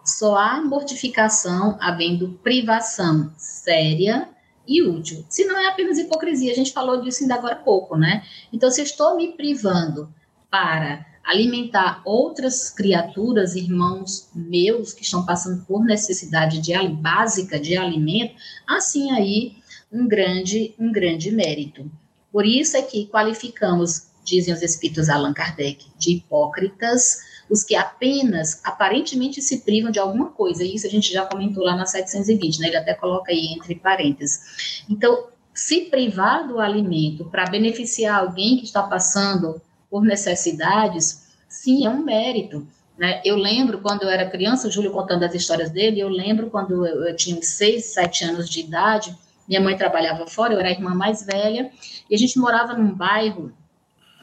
Só 0.07 0.37
há 0.37 0.61
mortificação 0.61 1.77
havendo 1.81 2.39
privação 2.41 3.29
séria 3.37 4.29
e 4.67 4.81
útil. 4.81 5.25
Se 5.29 5.45
não 5.45 5.57
é 5.57 5.67
apenas 5.67 5.97
hipocrisia, 5.97 6.51
a 6.51 6.55
gente 6.55 6.73
falou 6.73 7.01
disso 7.01 7.23
ainda 7.23 7.35
agora 7.35 7.55
há 7.55 7.59
pouco, 7.59 7.95
né? 7.95 8.23
Então, 8.51 8.69
se 8.69 8.81
eu 8.81 8.85
estou 8.85 9.15
me 9.15 9.33
privando 9.33 10.13
para 10.49 11.05
alimentar 11.23 12.01
outras 12.05 12.69
criaturas, 12.69 13.55
irmãos 13.55 14.29
meus 14.33 14.93
que 14.93 15.03
estão 15.03 15.25
passando 15.25 15.65
por 15.65 15.83
necessidade 15.83 16.59
de 16.59 16.73
básica 16.87 17.59
de 17.59 17.75
alimento, 17.75 18.35
assim 18.65 19.11
aí 19.11 19.57
um 19.91 20.07
grande 20.07 20.73
um 20.79 20.91
grande 20.91 21.31
mérito. 21.31 21.89
Por 22.31 22.45
isso 22.45 22.77
é 22.77 22.81
que 22.81 23.07
qualificamos, 23.07 24.07
dizem 24.23 24.53
os 24.53 24.61
espíritos 24.61 25.09
Allan 25.09 25.33
Kardec, 25.33 25.87
de 25.97 26.15
hipócritas 26.15 27.17
os 27.49 27.63
que 27.63 27.75
apenas 27.75 28.61
aparentemente 28.63 29.41
se 29.41 29.59
privam 29.59 29.91
de 29.91 29.99
alguma 29.99 30.29
coisa. 30.29 30.63
E 30.63 30.75
isso 30.75 30.87
a 30.87 30.89
gente 30.89 31.11
já 31.11 31.25
comentou 31.25 31.63
lá 31.63 31.75
na 31.75 31.85
720, 31.85 32.59
né? 32.59 32.67
Ele 32.67 32.77
até 32.77 32.93
coloca 32.93 33.31
aí 33.31 33.53
entre 33.53 33.75
parênteses. 33.75 34.83
Então, 34.89 35.27
se 35.53 35.85
privar 35.85 36.47
do 36.47 36.59
alimento 36.59 37.25
para 37.25 37.45
beneficiar 37.45 38.19
alguém 38.19 38.57
que 38.57 38.65
está 38.65 38.83
passando 38.83 39.61
por 39.89 40.03
necessidades, 40.03 41.27
sim, 41.47 41.85
é 41.85 41.89
um 41.89 42.03
mérito. 42.03 42.67
Né? 42.97 43.21
Eu 43.23 43.35
lembro 43.35 43.79
quando 43.79 44.03
eu 44.03 44.09
era 44.09 44.29
criança, 44.29 44.67
o 44.67 44.71
Júlio 44.71 44.91
contando 44.91 45.23
as 45.23 45.33
histórias 45.33 45.69
dele, 45.69 45.99
eu 45.99 46.09
lembro 46.09 46.49
quando 46.49 46.85
eu, 46.85 47.07
eu 47.07 47.15
tinha 47.15 47.41
seis, 47.41 47.85
sete 47.85 48.23
anos 48.23 48.49
de 48.49 48.59
idade, 48.59 49.15
minha 49.47 49.61
mãe 49.61 49.77
trabalhava 49.77 50.27
fora, 50.27 50.53
eu 50.53 50.59
era 50.59 50.69
a 50.69 50.71
irmã 50.71 50.93
mais 50.93 51.25
velha, 51.25 51.71
e 52.09 52.15
a 52.15 52.17
gente 52.17 52.37
morava 52.37 52.73
num 52.73 52.93
bairro 52.93 53.51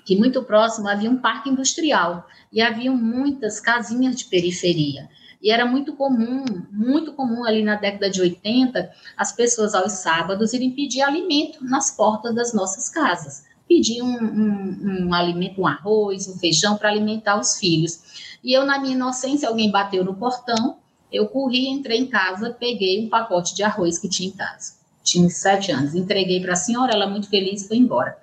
que 0.05 0.17
muito 0.17 0.43
próximo 0.43 0.89
havia 0.89 1.11
um 1.11 1.19
parque 1.19 1.49
industrial 1.49 2.27
e 2.53 2.61
havia 2.61 2.93
muitas 2.93 3.61
casinhas 3.61 4.17
de 4.17 4.27
periferia. 4.27 5.09
E 5.43 5.51
era 5.51 5.67
muito 5.67 5.95
comum, 5.95 6.45
muito 6.71 7.13
comum 7.13 7.45
ali 7.45 7.63
na 7.63 7.77
década 7.77 8.11
de 8.11 8.21
80, 8.21 8.91
as 9.17 9.33
pessoas 9.33 9.75
aos 9.75 9.93
sábados 9.93 10.53
irem 10.53 10.71
pedir 10.71 11.03
alimento 11.03 11.65
nas 11.65 11.91
portas 11.91 12.35
das 12.35 12.55
nossas 12.55 12.89
casas 12.89 13.45
pedir 13.69 14.03
um, 14.03 14.07
um, 14.07 15.07
um 15.07 15.15
alimento, 15.15 15.61
um 15.61 15.67
arroz, 15.67 16.29
um 16.29 16.39
feijão 16.39 16.77
para 16.77 16.91
alimentar 16.91 17.39
os 17.39 17.59
filhos. 17.59 18.39
E 18.43 18.53
eu, 18.53 18.65
na 18.65 18.79
minha 18.79 18.95
inocência, 18.95 19.49
alguém 19.49 19.71
bateu 19.71 20.05
no 20.05 20.15
portão, 20.15 20.79
eu 21.11 21.29
corri, 21.29 21.69
entrei 21.69 21.99
em 21.99 22.07
casa, 22.07 22.51
peguei 22.51 23.05
um 23.05 23.09
pacote 23.09 23.55
de 23.55 23.63
arroz 23.63 23.99
que 23.99 24.09
tinha 24.09 24.29
em 24.29 24.33
casa. 24.33 24.75
Tinha 25.03 25.29
sete 25.29 25.71
anos. 25.71 25.95
Entreguei 25.95 26.41
para 26.41 26.55
a 26.55 26.57
senhora, 26.57 26.93
ela 26.93 27.07
muito 27.07 27.29
feliz 27.29 27.67
foi 27.67 27.77
embora. 27.77 28.19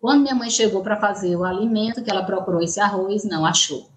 Quando 0.00 0.22
minha 0.22 0.34
mãe 0.34 0.48
chegou 0.48 0.82
para 0.82 1.00
fazer 1.00 1.34
o 1.34 1.44
alimento, 1.44 2.02
que 2.02 2.10
ela 2.10 2.24
procurou 2.24 2.62
esse 2.62 2.78
arroz, 2.78 3.24
não 3.24 3.44
achou. 3.44 3.88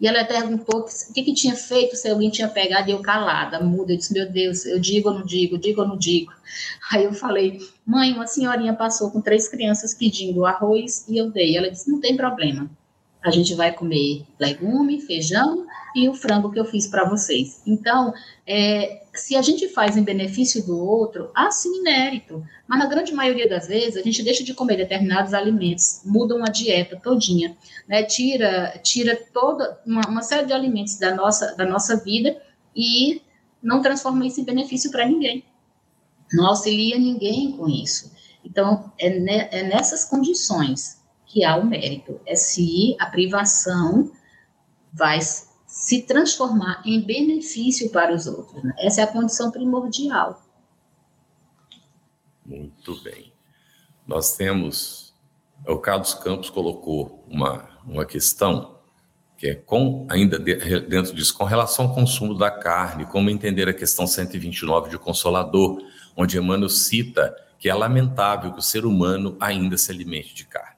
E 0.00 0.08
ela 0.08 0.24
perguntou 0.24 0.80
o 0.80 1.12
que, 1.12 1.22
que 1.22 1.32
tinha 1.32 1.54
feito, 1.54 1.94
se 1.94 2.08
alguém 2.08 2.28
tinha 2.28 2.48
pegado, 2.48 2.88
e 2.90 2.92
eu 2.92 3.00
calada, 3.00 3.60
muda. 3.60 3.92
Eu 3.92 3.96
disse, 3.96 4.12
meu 4.12 4.30
Deus, 4.30 4.66
eu 4.66 4.78
digo 4.80 5.08
ou 5.08 5.14
não 5.14 5.24
digo, 5.24 5.56
digo 5.56 5.82
ou 5.82 5.88
não 5.88 5.96
digo. 5.96 6.32
Aí 6.90 7.04
eu 7.04 7.14
falei, 7.14 7.60
mãe, 7.86 8.12
uma 8.12 8.26
senhorinha 8.26 8.74
passou 8.74 9.10
com 9.10 9.20
três 9.20 9.48
crianças 9.48 9.94
pedindo 9.94 10.44
arroz 10.44 11.06
e 11.08 11.16
eu 11.16 11.30
dei. 11.30 11.56
Ela 11.56 11.70
disse, 11.70 11.90
não 11.90 12.00
tem 12.00 12.16
problema. 12.16 12.68
A 13.24 13.30
gente 13.30 13.54
vai 13.54 13.72
comer 13.72 14.26
legume, 14.38 15.00
feijão 15.00 15.66
e 15.96 16.06
o 16.10 16.14
frango 16.14 16.50
que 16.50 16.60
eu 16.60 16.64
fiz 16.66 16.86
para 16.86 17.08
vocês. 17.08 17.62
Então, 17.66 18.12
é, 18.46 19.02
se 19.14 19.34
a 19.34 19.40
gente 19.40 19.66
faz 19.68 19.96
em 19.96 20.02
benefício 20.02 20.62
do 20.66 20.76
outro, 20.76 21.30
há 21.34 21.50
sim 21.50 21.80
mérito. 21.82 22.44
Mas 22.68 22.78
na 22.78 22.86
grande 22.86 23.14
maioria 23.14 23.48
das 23.48 23.66
vezes, 23.66 23.96
a 23.96 24.02
gente 24.02 24.22
deixa 24.22 24.44
de 24.44 24.52
comer 24.52 24.76
determinados 24.76 25.32
alimentos, 25.32 26.02
muda 26.04 26.34
uma 26.34 26.50
dieta 26.50 27.00
todinha, 27.02 27.56
né? 27.88 28.02
tira, 28.02 28.78
tira 28.82 29.18
toda 29.32 29.80
uma, 29.86 30.02
uma 30.06 30.22
série 30.22 30.46
de 30.46 30.52
alimentos 30.52 30.98
da 30.98 31.14
nossa, 31.14 31.54
da 31.54 31.64
nossa 31.64 31.96
vida 31.96 32.36
e 32.76 33.22
não 33.62 33.80
transforma 33.80 34.26
isso 34.26 34.38
em 34.38 34.44
benefício 34.44 34.90
para 34.90 35.06
ninguém. 35.06 35.42
Não 36.30 36.48
auxilia 36.48 36.98
ninguém 36.98 37.52
com 37.52 37.66
isso. 37.70 38.12
Então, 38.44 38.92
é, 38.98 39.08
ne, 39.18 39.48
é 39.50 39.62
nessas 39.62 40.04
condições 40.04 41.02
que 41.34 41.44
há 41.44 41.56
o 41.56 41.66
mérito. 41.66 42.20
É 42.24 42.36
se 42.36 42.96
a 43.00 43.06
privação 43.06 44.12
vai 44.92 45.18
se 45.66 46.02
transformar 46.02 46.80
em 46.86 47.04
benefício 47.04 47.90
para 47.90 48.14
os 48.14 48.28
outros. 48.28 48.62
Né? 48.62 48.72
Essa 48.78 49.00
é 49.00 49.04
a 49.04 49.12
condição 49.12 49.50
primordial. 49.50 50.40
Muito 52.46 53.02
bem. 53.02 53.32
Nós 54.06 54.36
temos. 54.36 55.12
O 55.66 55.78
Carlos 55.78 56.14
Campos 56.14 56.50
colocou 56.50 57.24
uma, 57.26 57.68
uma 57.84 58.04
questão 58.04 58.78
que 59.36 59.48
é 59.48 59.54
com 59.54 60.06
ainda 60.10 60.38
dentro 60.38 61.14
disso, 61.14 61.36
com 61.36 61.44
relação 61.44 61.86
ao 61.86 61.94
consumo 61.94 62.34
da 62.34 62.50
carne, 62.50 63.06
como 63.06 63.30
entender 63.30 63.68
a 63.68 63.72
questão 63.72 64.06
129 64.06 64.90
de 64.90 64.98
Consolador, 64.98 65.80
onde 66.16 66.38
Emmanuel 66.38 66.68
cita 66.68 67.34
que 67.58 67.68
é 67.68 67.74
lamentável 67.74 68.52
que 68.52 68.58
o 68.58 68.62
ser 68.62 68.84
humano 68.84 69.36
ainda 69.40 69.78
se 69.78 69.90
alimente 69.90 70.34
de 70.34 70.44
carne. 70.44 70.73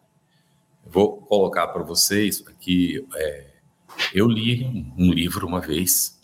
Vou 0.87 1.19
colocar 1.23 1.67
para 1.69 1.83
vocês 1.83 2.45
aqui 2.47 3.05
é, 3.15 3.57
eu 4.13 4.29
li 4.29 4.93
um 4.97 5.13
livro 5.13 5.47
uma 5.47 5.61
vez 5.61 6.19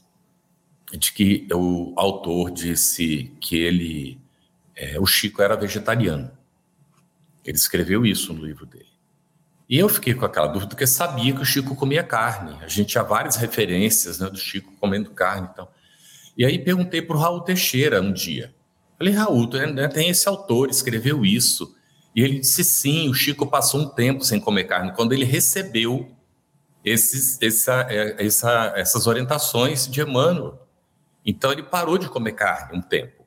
de 0.92 1.12
que 1.12 1.46
o 1.52 1.94
autor 1.96 2.50
disse 2.50 3.32
que 3.40 3.56
ele, 3.56 4.20
é, 4.76 5.00
o 5.00 5.06
Chico 5.06 5.40
era 5.42 5.56
vegetariano. 5.56 6.30
Ele 7.44 7.56
escreveu 7.56 8.04
isso 8.04 8.32
no 8.32 8.44
livro 8.44 8.66
dele. 8.66 8.92
E 9.68 9.78
eu 9.78 9.88
fiquei 9.88 10.12
com 10.14 10.24
aquela 10.24 10.48
dúvida 10.48 10.68
porque 10.68 10.86
sabia 10.86 11.34
que 11.34 11.40
o 11.40 11.46
Chico 11.46 11.74
comia 11.74 12.02
carne. 12.02 12.58
A 12.62 12.68
gente 12.68 12.88
tinha 12.88 13.02
várias 13.02 13.36
referências 13.36 14.18
né, 14.18 14.28
do 14.28 14.36
Chico 14.36 14.72
comendo 14.78 15.10
carne. 15.10 15.48
Então. 15.50 15.66
E 16.36 16.44
aí 16.44 16.58
perguntei 16.58 17.00
para 17.00 17.16
o 17.16 17.18
Raul 17.18 17.40
Teixeira 17.40 18.00
um 18.00 18.12
dia. 18.12 18.54
Falei, 18.98 19.14
Raul, 19.14 19.48
né, 19.72 19.88
tem 19.88 20.10
esse 20.10 20.28
autor, 20.28 20.68
escreveu 20.68 21.24
isso. 21.24 21.74
E 22.14 22.22
ele 22.22 22.40
disse 22.40 22.62
sim, 22.62 23.08
o 23.08 23.14
Chico 23.14 23.46
passou 23.46 23.80
um 23.80 23.88
tempo 23.88 24.24
sem 24.24 24.38
comer 24.38 24.64
carne. 24.64 24.92
Quando 24.92 25.12
ele 25.12 25.24
recebeu 25.24 26.14
esses, 26.84 27.40
essa, 27.40 27.86
é, 27.88 28.24
essa, 28.24 28.72
essas 28.76 29.06
orientações 29.06 29.86
de 29.86 30.00
Emmanuel. 30.00 30.66
Então 31.24 31.52
ele 31.52 31.62
parou 31.62 31.96
de 31.96 32.08
comer 32.08 32.32
carne 32.32 32.78
um 32.78 32.82
tempo. 32.82 33.24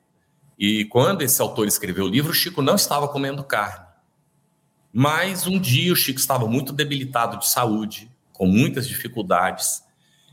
E 0.58 0.84
quando 0.86 1.22
esse 1.22 1.40
autor 1.40 1.66
escreveu 1.66 2.04
o 2.04 2.08
livro, 2.08 2.30
o 2.30 2.34
Chico 2.34 2.62
não 2.62 2.74
estava 2.74 3.08
comendo 3.08 3.42
carne. 3.44 3.86
Mas 4.92 5.46
um 5.46 5.58
dia 5.58 5.92
o 5.92 5.96
Chico 5.96 6.18
estava 6.18 6.46
muito 6.46 6.72
debilitado 6.72 7.38
de 7.38 7.48
saúde, 7.48 8.10
com 8.32 8.46
muitas 8.46 8.86
dificuldades, 8.86 9.82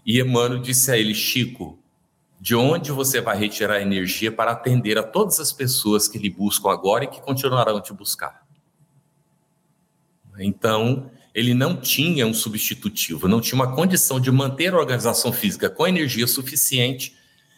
e 0.06 0.20
Emmanuel 0.20 0.62
disse 0.62 0.92
a 0.92 0.98
ele: 0.98 1.14
Chico, 1.14 1.80
de 2.40 2.56
onde 2.56 2.92
você 2.92 3.22
vai 3.22 3.38
retirar 3.38 3.82
energia 3.82 4.32
para 4.32 4.52
atender 4.52 4.98
a 4.98 5.04
todas 5.04 5.40
as 5.40 5.52
pessoas 5.52 6.08
que 6.08 6.18
lhe 6.18 6.30
buscam 6.30 6.70
agora 6.70 7.06
e 7.06 7.08
que 7.08 7.22
continuarão 7.22 7.82
te 7.82 7.94
buscar? 7.94 8.43
Então, 10.40 11.12
ele 11.34 11.54
não 11.54 11.76
tinha 11.76 12.28
um 12.28 12.34
substitutivo, 12.34 13.28
não 13.28 13.42
tinha 13.42 13.56
uma 13.56 13.76
condição 13.76 14.20
de 14.20 14.32
manter 14.32 14.74
a 14.74 14.78
organização 14.78 15.34
física 15.34 15.70
com 15.70 15.88
energia 15.88 16.28
suficiente, 16.28 17.16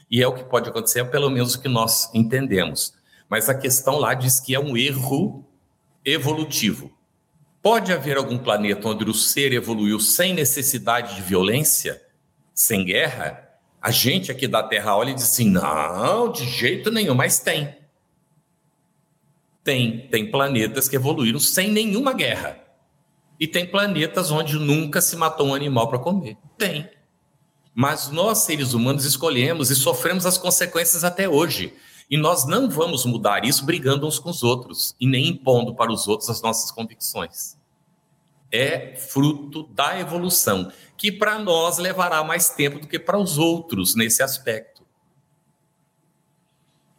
e 0.09 0.21
é 0.21 0.27
o 0.27 0.33
que 0.33 0.43
pode 0.43 0.69
acontecer, 0.69 0.99
é 0.99 1.03
pelo 1.03 1.29
menos 1.29 1.55
o 1.55 1.61
que 1.61 1.67
nós 1.67 2.09
entendemos. 2.13 2.93
Mas 3.29 3.49
a 3.49 3.55
questão 3.55 3.97
lá 3.97 4.13
diz 4.13 4.39
que 4.39 4.55
é 4.55 4.59
um 4.59 4.77
erro 4.77 5.45
evolutivo. 6.05 6.91
Pode 7.61 7.91
haver 7.91 8.15
algum 8.15 8.37
planeta 8.37 8.87
onde 8.87 9.03
o 9.09 9.13
ser 9.13 9.51
evoluiu 9.51 9.99
sem 9.99 10.33
necessidade 10.33 11.15
de 11.15 11.21
violência, 11.21 12.01
sem 12.53 12.85
guerra? 12.85 13.41
A 13.81 13.91
gente 13.91 14.31
aqui 14.31 14.47
da 14.47 14.63
Terra 14.63 14.95
olha 14.95 15.09
e 15.09 15.15
diz 15.15 15.23
assim: 15.23 15.49
não, 15.49 16.31
de 16.31 16.47
jeito 16.47 16.91
nenhum, 16.91 17.15
mas 17.15 17.39
tem. 17.39 17.75
Tem, 19.63 20.07
tem 20.07 20.29
planetas 20.29 20.87
que 20.87 20.95
evoluíram 20.95 21.39
sem 21.39 21.71
nenhuma 21.71 22.13
guerra. 22.13 22.64
E 23.39 23.47
tem 23.47 23.65
planetas 23.65 24.31
onde 24.31 24.57
nunca 24.57 25.01
se 25.01 25.15
matou 25.15 25.47
um 25.47 25.53
animal 25.53 25.89
para 25.89 25.99
comer. 25.99 26.37
Tem. 26.57 26.89
Mas 27.73 28.09
nós, 28.09 28.39
seres 28.39 28.73
humanos, 28.73 29.03
escolhemos 29.03 29.69
e 29.69 29.75
sofremos 29.75 30.25
as 30.25 30.37
consequências 30.37 31.03
até 31.03 31.27
hoje. 31.27 31.73
E 32.09 32.17
nós 32.17 32.45
não 32.45 32.69
vamos 32.69 33.03
mudar 33.05 33.43
isso 33.43 33.65
brigando 33.65 34.07
uns 34.07 34.19
com 34.19 34.29
os 34.29 34.43
outros 34.43 34.95
e 34.99 35.07
nem 35.07 35.27
impondo 35.27 35.75
para 35.75 35.91
os 35.91 36.07
outros 36.07 36.29
as 36.29 36.41
nossas 36.41 36.71
convicções. 36.71 37.57
É 38.51 38.95
fruto 38.95 39.63
da 39.73 39.99
evolução, 39.99 40.71
que 40.95 41.11
para 41.11 41.37
nós 41.39 41.77
levará 41.77 42.23
mais 42.23 42.49
tempo 42.49 42.79
do 42.79 42.87
que 42.87 42.99
para 42.99 43.17
os 43.17 43.37
outros 43.37 43.95
nesse 43.95 44.23
aspecto. 44.23 44.85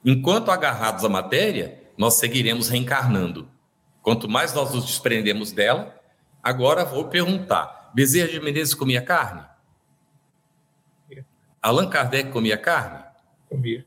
Enquanto 0.04 0.50
agarrados 0.50 1.04
à 1.04 1.08
matéria, 1.08 1.82
nós 1.96 2.14
seguiremos 2.14 2.68
reencarnando. 2.68 3.48
Quanto 4.02 4.28
mais 4.28 4.52
nós 4.52 4.74
nos 4.74 4.84
desprendemos 4.84 5.50
dela, 5.52 5.95
Agora 6.46 6.84
vou 6.84 7.06
perguntar: 7.06 7.90
Bezerra 7.92 8.28
de 8.28 8.38
Menezes 8.38 8.72
comia 8.72 9.02
carne? 9.02 9.42
Comia. 11.02 11.26
Allan 11.60 11.90
Kardec 11.90 12.30
comia 12.30 12.56
carne? 12.56 13.02
Comia. 13.50 13.84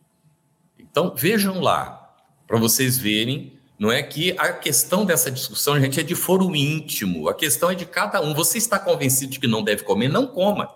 Então 0.78 1.16
vejam 1.16 1.62
lá, 1.62 2.14
para 2.46 2.60
vocês 2.60 2.98
verem, 2.98 3.58
não 3.80 3.90
é 3.90 4.04
que 4.04 4.38
a 4.38 4.52
questão 4.52 5.06
dessa 5.06 5.32
discussão, 5.32 5.80
gente, 5.80 6.02
é 6.02 6.04
de 6.04 6.16
foro 6.16 6.54
íntimo. 6.54 7.30
A 7.30 7.34
questão 7.34 7.72
é 7.72 7.76
de 7.76 7.86
cada 7.86 8.20
um. 8.20 8.34
Você 8.34 8.58
está 8.58 8.78
convencido 8.78 9.32
de 9.32 9.40
que 9.40 9.48
não 9.48 9.64
deve 9.64 9.84
comer? 9.84 10.10
Não 10.10 10.28
coma. 10.28 10.70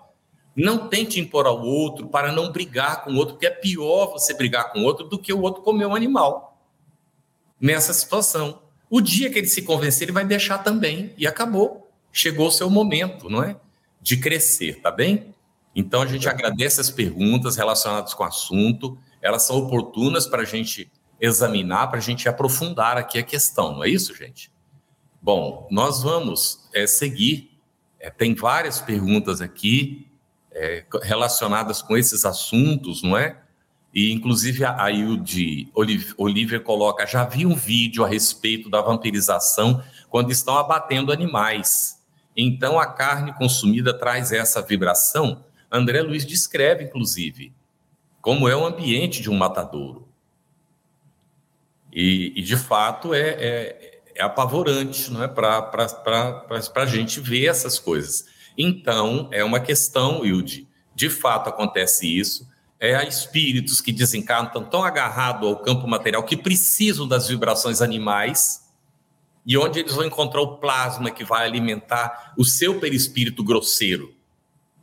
Não 0.56 0.88
tente 0.88 1.20
impor 1.20 1.44
ao 1.46 1.60
outro 1.60 2.08
para 2.08 2.32
não 2.32 2.50
brigar 2.50 3.04
com 3.04 3.10
o 3.10 3.16
outro, 3.16 3.34
porque 3.34 3.46
é 3.46 3.50
pior 3.50 4.06
você 4.06 4.32
brigar 4.32 4.72
com 4.72 4.78
o 4.78 4.84
outro 4.84 5.06
do 5.06 5.18
que 5.18 5.34
o 5.34 5.42
outro 5.42 5.60
comer 5.60 5.84
um 5.84 5.94
animal. 5.94 6.58
Nessa 7.60 7.92
situação. 7.92 8.63
O 8.94 9.00
dia 9.00 9.28
que 9.28 9.40
ele 9.40 9.48
se 9.48 9.62
convencer, 9.62 10.04
ele 10.04 10.12
vai 10.12 10.24
deixar 10.24 10.58
também. 10.58 11.12
E 11.18 11.26
acabou. 11.26 11.90
Chegou 12.12 12.46
o 12.46 12.52
seu 12.52 12.70
momento, 12.70 13.28
não 13.28 13.42
é? 13.42 13.56
De 14.00 14.16
crescer, 14.16 14.80
tá 14.80 14.88
bem? 14.88 15.34
Então 15.74 16.00
a 16.00 16.06
gente 16.06 16.28
agradece 16.28 16.80
as 16.80 16.90
perguntas 16.90 17.56
relacionadas 17.56 18.14
com 18.14 18.22
o 18.22 18.26
assunto. 18.26 18.96
Elas 19.20 19.42
são 19.42 19.56
oportunas 19.56 20.28
para 20.28 20.42
a 20.42 20.44
gente 20.44 20.88
examinar, 21.20 21.88
para 21.88 21.98
a 21.98 22.00
gente 22.00 22.28
aprofundar 22.28 22.96
aqui 22.96 23.18
a 23.18 23.24
questão, 23.24 23.72
não 23.72 23.82
é 23.82 23.88
isso, 23.88 24.14
gente? 24.14 24.48
Bom, 25.20 25.66
nós 25.72 26.00
vamos 26.00 26.68
é, 26.72 26.86
seguir. 26.86 27.50
É, 27.98 28.10
tem 28.10 28.32
várias 28.32 28.80
perguntas 28.80 29.40
aqui 29.40 30.06
é, 30.52 30.84
relacionadas 31.02 31.82
com 31.82 31.96
esses 31.96 32.24
assuntos, 32.24 33.02
não 33.02 33.18
é? 33.18 33.42
E, 33.94 34.12
inclusive, 34.12 34.64
a 34.64 34.90
Hilde 34.90 35.68
Oliver 36.18 36.60
coloca: 36.62 37.06
já 37.06 37.24
vi 37.24 37.46
um 37.46 37.54
vídeo 37.54 38.04
a 38.04 38.08
respeito 38.08 38.68
da 38.68 38.80
vampirização 38.80 39.82
quando 40.10 40.32
estão 40.32 40.58
abatendo 40.58 41.12
animais. 41.12 42.02
Então, 42.36 42.80
a 42.80 42.86
carne 42.86 43.32
consumida 43.34 43.96
traz 43.96 44.32
essa 44.32 44.60
vibração. 44.60 45.44
André 45.70 46.02
Luiz 46.02 46.26
descreve, 46.26 46.84
inclusive, 46.84 47.52
como 48.20 48.48
é 48.48 48.56
o 48.56 48.66
ambiente 48.66 49.22
de 49.22 49.30
um 49.30 49.36
matadouro. 49.36 50.08
E, 51.92 52.32
e 52.34 52.42
de 52.42 52.56
fato, 52.56 53.14
é, 53.14 53.20
é, 53.20 54.02
é 54.16 54.22
apavorante 54.24 55.12
não 55.12 55.22
é? 55.22 55.28
para 55.28 55.70
a 56.74 56.86
gente 56.86 57.20
ver 57.20 57.46
essas 57.46 57.78
coisas. 57.78 58.26
Então, 58.58 59.28
é 59.30 59.44
uma 59.44 59.60
questão, 59.60 60.24
Hilde, 60.24 60.66
de 60.94 61.08
fato 61.08 61.48
acontece 61.48 62.18
isso, 62.18 62.48
é 62.80 62.94
a 62.94 63.04
espíritos 63.04 63.80
que 63.80 63.92
desencantam 63.92 64.64
tão 64.64 64.82
agarrado 64.82 65.46
ao 65.46 65.58
campo 65.58 65.86
material 65.86 66.22
que 66.22 66.36
precisam 66.36 67.06
das 67.06 67.28
vibrações 67.28 67.80
animais 67.80 68.64
e 69.46 69.56
onde 69.56 69.80
eles 69.80 69.94
vão 69.94 70.04
encontrar 70.04 70.40
o 70.40 70.56
plasma 70.58 71.10
que 71.10 71.24
vai 71.24 71.46
alimentar 71.46 72.34
o 72.36 72.44
seu 72.44 72.80
perispírito 72.80 73.44
grosseiro. 73.44 74.14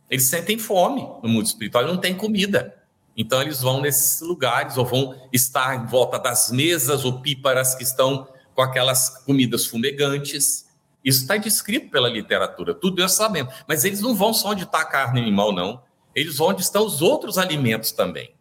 Eles 0.08 0.26
sentem 0.26 0.58
fome 0.58 1.02
no 1.22 1.28
mundo 1.28 1.46
espiritual, 1.46 1.86
não 1.86 1.96
tem 1.96 2.14
comida. 2.14 2.76
Então 3.16 3.42
eles 3.42 3.60
vão 3.60 3.80
nesses 3.80 4.20
lugares 4.20 4.76
ou 4.76 4.86
vão 4.86 5.14
estar 5.32 5.74
em 5.76 5.86
volta 5.86 6.18
das 6.18 6.50
mesas 6.50 7.04
ou 7.04 7.20
píparas 7.20 7.74
que 7.74 7.82
estão 7.82 8.28
com 8.54 8.62
aquelas 8.62 9.24
comidas 9.24 9.66
fumegantes 9.66 10.66
isso 11.04 11.22
está 11.22 11.36
descrito 11.36 11.90
pela 11.90 12.08
literatura, 12.08 12.74
tudo 12.74 13.00
nós 13.02 13.12
sabemos. 13.12 13.52
Mas 13.66 13.84
eles 13.84 14.00
não 14.00 14.14
vão 14.14 14.32
só 14.32 14.50
onde 14.50 14.62
está 14.62 14.80
a 14.80 14.84
carne 14.84 15.20
animal, 15.20 15.52
não. 15.52 15.82
Eles 16.14 16.40
onde 16.40 16.62
estão 16.62 16.84
os 16.84 17.00
outros 17.00 17.38
alimentos 17.38 17.92
também. 17.92 18.34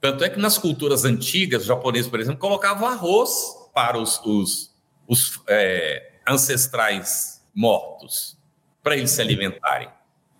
Tanto 0.00 0.24
é 0.24 0.30
que 0.30 0.38
nas 0.38 0.58
culturas 0.58 1.04
antigas, 1.04 1.62
os 1.62 1.68
japoneses, 1.68 2.08
por 2.08 2.20
exemplo, 2.20 2.38
colocavam 2.38 2.88
arroz 2.88 3.56
para 3.74 3.98
os, 3.98 4.20
os, 4.24 4.74
os 5.06 5.40
é, 5.48 6.12
ancestrais 6.28 7.42
mortos, 7.54 8.38
para 8.82 8.96
eles 8.96 9.10
se 9.10 9.20
alimentarem. 9.20 9.88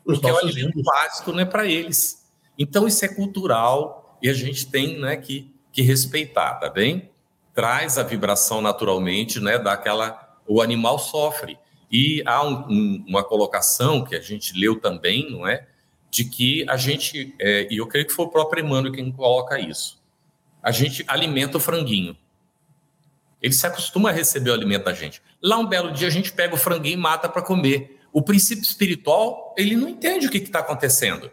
Porque 0.04 0.28
é 0.28 0.32
o 0.32 0.38
alimento 0.38 0.82
básico 0.82 1.32
não 1.32 1.40
é 1.40 1.44
para 1.44 1.66
eles. 1.66 2.24
Então, 2.58 2.86
isso 2.86 3.04
é 3.04 3.08
cultural 3.08 4.18
e 4.22 4.28
a 4.28 4.32
gente 4.32 4.66
tem 4.70 4.98
né, 4.98 5.16
que, 5.16 5.54
que 5.72 5.82
respeitar, 5.82 6.54
tá 6.54 6.70
bem? 6.70 7.10
Traz 7.52 7.98
a 7.98 8.02
vibração 8.02 8.60
naturalmente, 8.60 9.40
né, 9.40 9.58
daquela 9.58 10.38
o 10.46 10.62
animal 10.62 10.98
sofre. 10.98 11.58
E 11.90 12.22
há 12.26 12.44
um, 12.44 12.66
um, 12.68 13.04
uma 13.08 13.24
colocação 13.24 14.04
que 14.04 14.14
a 14.14 14.20
gente 14.20 14.58
leu 14.58 14.80
também, 14.80 15.30
não 15.30 15.46
é? 15.46 15.66
De 16.10 16.24
que 16.24 16.64
a 16.68 16.76
gente, 16.76 17.34
é, 17.38 17.68
e 17.70 17.76
eu 17.76 17.86
creio 17.86 18.06
que 18.06 18.12
foi 18.12 18.26
o 18.26 18.28
próprio 18.28 18.64
Emmanuel 18.64 18.92
quem 18.92 19.10
coloca 19.12 19.58
isso, 19.58 20.02
a 20.62 20.70
gente 20.70 21.04
alimenta 21.06 21.58
o 21.58 21.60
franguinho. 21.60 22.16
Ele 23.40 23.52
se 23.52 23.66
acostuma 23.66 24.10
a 24.10 24.12
receber 24.12 24.50
o 24.50 24.54
alimento 24.54 24.84
da 24.84 24.92
gente. 24.92 25.22
Lá 25.42 25.58
um 25.58 25.66
belo 25.66 25.92
dia 25.92 26.08
a 26.08 26.10
gente 26.10 26.32
pega 26.32 26.54
o 26.54 26.58
franguinho 26.58 26.94
e 26.94 27.00
mata 27.00 27.28
para 27.28 27.42
comer. 27.42 28.00
O 28.12 28.22
princípio 28.22 28.64
espiritual, 28.64 29.54
ele 29.56 29.76
não 29.76 29.88
entende 29.88 30.26
o 30.26 30.30
que 30.30 30.38
está 30.38 30.60
acontecendo. 30.60 31.30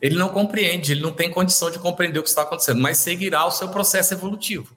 Ele 0.00 0.16
não 0.16 0.28
compreende, 0.28 0.92
ele 0.92 1.00
não 1.00 1.12
tem 1.12 1.30
condição 1.30 1.70
de 1.70 1.78
compreender 1.78 2.18
o 2.18 2.22
que 2.22 2.28
está 2.28 2.42
acontecendo, 2.42 2.80
mas 2.80 2.98
seguirá 2.98 3.44
o 3.46 3.50
seu 3.50 3.68
processo 3.68 4.14
evolutivo. 4.14 4.76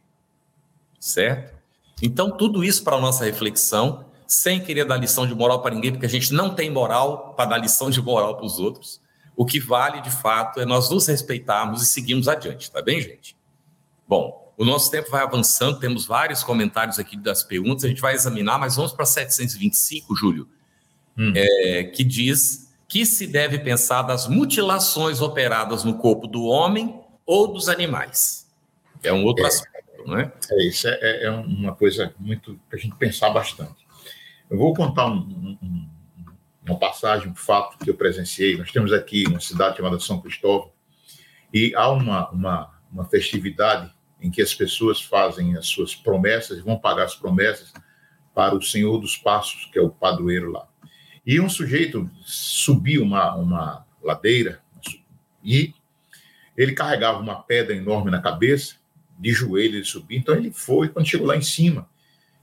Certo? 1.00 1.56
Então, 2.02 2.32
tudo 2.32 2.64
isso 2.64 2.84
para 2.84 2.96
a 2.96 3.02
nossa 3.02 3.26
reflexão, 3.26 4.06
sem 4.28 4.60
querer 4.60 4.86
dar 4.86 4.98
lição 4.98 5.26
de 5.26 5.34
moral 5.34 5.62
para 5.62 5.74
ninguém, 5.74 5.92
porque 5.92 6.06
a 6.06 6.10
gente 6.10 6.34
não 6.34 6.54
tem 6.54 6.70
moral 6.70 7.34
para 7.36 7.52
dar 7.52 7.58
lição 7.58 7.90
de 7.90 8.02
moral 8.02 8.36
para 8.36 8.46
os 8.46 8.60
outros. 8.60 9.02
O 9.36 9.46
que 9.46 9.60
vale, 9.60 10.02
de 10.02 10.12
fato, 10.12 10.60
é 10.60 10.66
nós 10.66 10.90
nos 10.90 11.08
respeitarmos 11.08 11.82
e 11.82 11.86
seguirmos 11.86 12.28
adiante, 12.28 12.72
tá 12.72 12.82
bem, 12.82 13.00
gente? 13.02 13.36
Bom, 14.08 14.54
o 14.58 14.66
nosso 14.66 14.90
tempo 14.90 15.12
vai 15.12 15.24
avançando, 15.24 15.80
temos 15.80 16.06
vários 16.06 16.44
comentários 16.44 16.98
aqui 16.98 17.16
das 17.16 17.44
perguntas, 17.44 17.86
a 17.86 17.88
gente 17.88 18.02
vai 18.02 18.14
examinar, 18.14 18.58
mas 18.58 18.76
vamos 18.76 18.92
para 18.92 19.06
725, 19.06 20.16
Júlio, 20.16 20.50
hum. 21.18 21.34
é, 21.36 21.84
que 21.84 22.04
diz 22.04 22.74
que 22.88 23.06
se 23.06 23.28
deve 23.28 23.60
pensar 23.60 24.02
das 24.02 24.28
mutilações 24.28 25.22
operadas 25.22 25.84
no 25.84 25.98
corpo 25.98 26.26
do 26.26 26.46
homem 26.46 27.00
ou 27.26 27.48
dos 27.48 27.70
animais. 27.70 28.48
É 29.04 29.14
um 29.14 29.24
outro 29.24 29.44
é. 29.44 29.48
aspecto 29.48 29.78
não 30.08 30.18
é? 30.18 30.32
É, 30.50 30.64
isso 30.64 30.88
é, 30.88 30.98
é, 31.02 31.26
é 31.26 31.30
uma 31.30 31.76
coisa 31.76 32.14
muito 32.18 32.58
para 32.70 32.78
a 32.78 32.82
gente 32.82 32.96
pensar 32.96 33.30
bastante. 33.30 33.86
Eu 34.50 34.58
vou 34.58 34.74
contar 34.74 35.08
um, 35.08 35.58
um, 35.62 35.90
uma 36.66 36.80
passagem, 36.80 37.30
um 37.30 37.36
fato 37.36 37.78
que 37.78 37.90
eu 37.90 37.96
presenciei. 37.96 38.58
Nós 38.58 38.72
temos 38.72 38.94
aqui 38.94 39.26
uma 39.28 39.42
cidade 39.42 39.78
chamada 39.78 40.00
São 40.00 40.22
Cristóvão 40.22 40.72
e 41.54 41.74
há 41.76 41.90
uma, 41.90 42.30
uma, 42.30 42.72
uma 42.92 43.06
festividade 43.06 43.92
em 44.22 44.32
que 44.32 44.42
as 44.42 44.54
pessoas 44.54 45.02
fazem 45.02 45.58
as 45.58 45.68
suas 45.68 45.94
promessas, 45.94 46.62
vão 46.62 46.80
pagar 46.80 47.04
as 47.04 47.16
promessas 47.16 47.74
para 48.34 48.56
o 48.56 48.62
Senhor 48.62 48.98
dos 49.00 49.18
Passos, 49.18 49.66
que 49.66 49.78
é 49.78 49.82
o 49.82 49.90
padroeiro 49.90 50.52
lá. 50.52 50.68
E 51.26 51.42
um 51.42 51.50
sujeito 51.50 52.10
subiu 52.26 53.04
uma, 53.04 53.36
uma 53.36 53.86
ladeira 54.02 54.62
e 55.44 55.74
ele 56.56 56.74
carregava 56.74 57.20
uma 57.20 57.36
pedra 57.36 57.76
enorme 57.76 58.10
na 58.10 58.22
cabeça 58.22 58.76
de 59.20 59.32
joelho 59.34 59.76
ele 59.76 59.84
subir. 59.84 60.18
Então 60.18 60.36
ele 60.36 60.52
foi, 60.52 60.88
quando 60.88 61.08
chegou 61.08 61.28
lá 61.28 61.36
em 61.36 61.42
cima, 61.42 61.90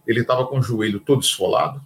ele 0.07 0.21
estava 0.21 0.47
com 0.47 0.59
o 0.59 0.63
joelho 0.63 1.01
todo 1.01 1.23
esfolado 1.23 1.81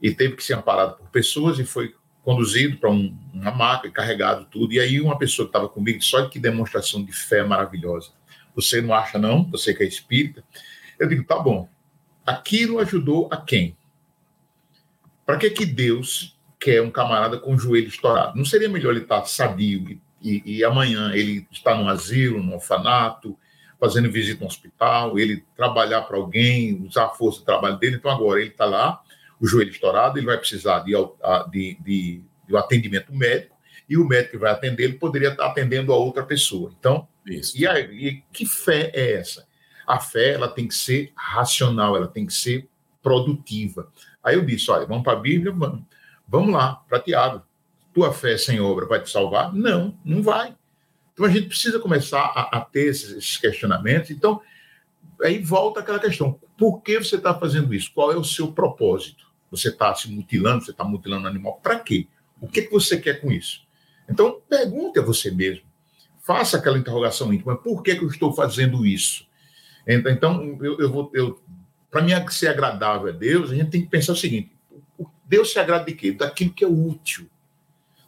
e 0.00 0.12
teve 0.12 0.36
que 0.36 0.44
ser 0.44 0.54
amparado 0.54 0.96
por 0.96 1.08
pessoas 1.08 1.58
e 1.58 1.64
foi 1.64 1.94
conduzido 2.22 2.76
para 2.76 2.90
um, 2.90 3.16
uma 3.32 3.50
maca 3.50 3.88
e 3.88 3.90
carregado 3.90 4.44
tudo. 4.46 4.72
E 4.72 4.80
aí 4.80 5.00
uma 5.00 5.18
pessoa 5.18 5.46
que 5.46 5.50
estava 5.50 5.68
comigo 5.68 5.98
olha 6.14 6.28
que 6.28 6.38
demonstração 6.38 7.02
de 7.04 7.12
fé 7.12 7.42
maravilhosa. 7.42 8.10
Você 8.54 8.80
não 8.80 8.92
acha 8.92 9.18
não? 9.18 9.44
Você 9.50 9.72
que 9.72 9.82
é 9.82 9.86
espírita? 9.86 10.44
Eu 10.98 11.08
digo, 11.08 11.24
tá 11.24 11.38
bom. 11.38 11.68
Aquilo 12.26 12.78
ajudou 12.80 13.28
a 13.30 13.36
quem? 13.36 13.76
Para 15.24 15.38
que 15.38 15.50
que 15.50 15.64
Deus 15.64 16.36
quer 16.58 16.82
um 16.82 16.90
camarada 16.90 17.38
com 17.38 17.54
o 17.54 17.58
joelho 17.58 17.88
estourado? 17.88 18.36
Não 18.36 18.44
seria 18.44 18.68
melhor 18.68 18.90
ele 18.90 19.02
estar 19.02 19.24
sadio 19.24 19.88
e, 19.88 20.00
e, 20.20 20.58
e 20.58 20.64
amanhã 20.64 21.12
ele 21.14 21.46
estar 21.50 21.76
num 21.76 21.88
asilo, 21.88 22.42
num 22.42 22.54
orfanato, 22.54 23.38
fazendo 23.78 24.10
visita 24.10 24.40
no 24.40 24.46
hospital, 24.46 25.18
ele 25.18 25.44
trabalhar 25.56 26.02
para 26.02 26.16
alguém, 26.16 26.84
usar 26.84 27.06
a 27.06 27.10
força 27.10 27.40
do 27.40 27.44
trabalho 27.44 27.78
dele. 27.78 27.96
Então, 27.96 28.10
agora 28.10 28.40
ele 28.40 28.50
está 28.50 28.64
lá, 28.64 29.00
o 29.40 29.46
joelho 29.46 29.70
estourado, 29.70 30.18
ele 30.18 30.26
vai 30.26 30.38
precisar 30.38 30.80
de, 30.80 30.92
de, 31.50 31.78
de, 31.80 32.22
de 32.46 32.54
um 32.54 32.56
atendimento 32.56 33.14
médico, 33.14 33.56
e 33.88 33.96
o 33.96 34.06
médico 34.06 34.32
que 34.32 34.38
vai 34.38 34.50
atender, 34.50 34.84
ele 34.84 34.98
poderia 34.98 35.30
estar 35.30 35.46
atendendo 35.46 35.92
a 35.92 35.96
outra 35.96 36.22
pessoa. 36.22 36.72
Então, 36.78 37.08
Isso. 37.24 37.56
E, 37.56 37.66
aí, 37.66 37.84
e 37.84 38.22
que 38.32 38.44
fé 38.44 38.90
é 38.94 39.14
essa? 39.14 39.46
A 39.86 39.98
fé 39.98 40.34
ela 40.34 40.48
tem 40.48 40.68
que 40.68 40.74
ser 40.74 41.12
racional, 41.16 41.96
ela 41.96 42.08
tem 42.08 42.26
que 42.26 42.34
ser 42.34 42.68
produtiva. 43.02 43.90
Aí 44.22 44.34
eu 44.34 44.44
disse: 44.44 44.70
olha, 44.70 44.86
vamos 44.86 45.02
para 45.02 45.14
a 45.14 45.20
Bíblia, 45.20 45.52
vamos, 45.52 45.82
vamos 46.26 46.52
lá, 46.52 46.74
para 46.88 47.00
Tiago. 47.00 47.42
Tua 47.94 48.12
fé 48.12 48.36
sem 48.36 48.60
obra 48.60 48.84
vai 48.84 49.02
te 49.02 49.10
salvar? 49.10 49.54
Não, 49.54 49.98
não 50.04 50.22
vai. 50.22 50.54
Então 51.14 51.24
a 51.24 51.30
gente 51.30 51.48
precisa 51.48 51.80
começar 51.80 52.20
a, 52.20 52.58
a 52.58 52.60
ter 52.60 52.88
esses, 52.88 53.10
esses, 53.10 53.36
questionamentos. 53.38 54.10
Então, 54.10 54.40
aí 55.22 55.38
volta 55.38 55.80
aquela 55.80 55.98
questão: 55.98 56.38
por 56.56 56.82
que 56.82 56.98
você 56.98 57.16
está 57.16 57.34
fazendo 57.34 57.72
isso? 57.74 57.90
Qual 57.94 58.12
é 58.12 58.16
o 58.16 58.22
seu 58.22 58.52
propósito? 58.52 59.26
Você 59.50 59.68
está 59.68 59.94
se 59.94 60.10
mutilando, 60.10 60.64
você 60.64 60.70
está 60.70 60.84
mutilando 60.84 61.24
o 61.24 61.28
animal, 61.28 61.58
para 61.62 61.80
quê? 61.80 62.06
O 62.40 62.46
que, 62.46 62.62
que 62.62 62.70
você 62.70 62.98
quer 62.98 63.20
com 63.20 63.32
isso? 63.32 63.62
Então, 64.08 64.40
pergunte 64.48 64.98
a 64.98 65.02
você 65.02 65.30
mesmo. 65.30 65.64
Faça 66.20 66.58
aquela 66.58 66.78
interrogação 66.78 67.32
íntima: 67.32 67.56
por 67.56 67.82
que, 67.82 67.96
que 67.96 68.04
eu 68.04 68.08
estou 68.08 68.32
fazendo 68.32 68.86
isso? 68.86 69.26
Então, 69.86 70.58
eu, 70.60 70.78
eu 70.78 70.90
vou. 70.90 71.10
Eu, 71.14 71.40
para 71.90 72.02
mim, 72.02 72.12
ser 72.30 72.48
agradável 72.48 73.08
a 73.08 73.12
Deus, 73.12 73.50
a 73.50 73.54
gente 73.54 73.70
tem 73.70 73.80
que 73.80 73.88
pensar 73.88 74.12
o 74.12 74.16
seguinte: 74.16 74.52
Deus 75.24 75.52
se 75.52 75.58
agrada 75.58 75.84
de 75.84 75.94
quê? 75.94 76.12
Daquilo 76.12 76.52
que 76.52 76.64
é 76.64 76.68
útil, 76.68 77.28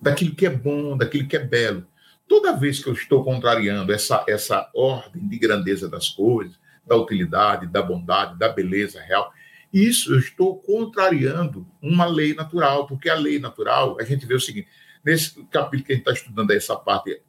daquilo 0.00 0.34
que 0.34 0.46
é 0.46 0.50
bom, 0.50 0.96
daquilo 0.96 1.26
que 1.26 1.36
é 1.36 1.44
belo. 1.44 1.86
Toda 2.28 2.56
vez 2.56 2.82
que 2.82 2.88
eu 2.88 2.92
estou 2.92 3.24
contrariando 3.24 3.92
essa, 3.92 4.24
essa 4.28 4.70
ordem 4.74 5.26
de 5.26 5.38
grandeza 5.38 5.88
das 5.88 6.08
coisas, 6.10 6.58
da 6.86 6.96
utilidade, 6.96 7.66
da 7.66 7.82
bondade, 7.82 8.38
da 8.38 8.48
beleza 8.48 9.00
real, 9.00 9.32
Isso 9.72 10.12
eu 10.12 10.18
estou 10.18 10.56
contrariando 10.56 11.66
uma 11.80 12.04
lei 12.04 12.34
natural, 12.34 12.86
porque 12.86 13.08
a 13.08 13.14
lei 13.14 13.38
natural, 13.38 13.96
a 14.00 14.04
gente 14.04 14.26
vê 14.26 14.34
o 14.34 14.40
seguinte, 14.40 14.68
nesse 15.04 15.42
capítulo 15.44 15.84
que 15.84 15.92
a 15.92 15.94
gente 15.96 16.08
está 16.08 16.12
estudando 16.12 16.50
essa 16.50 16.76
parte, 16.76 17.20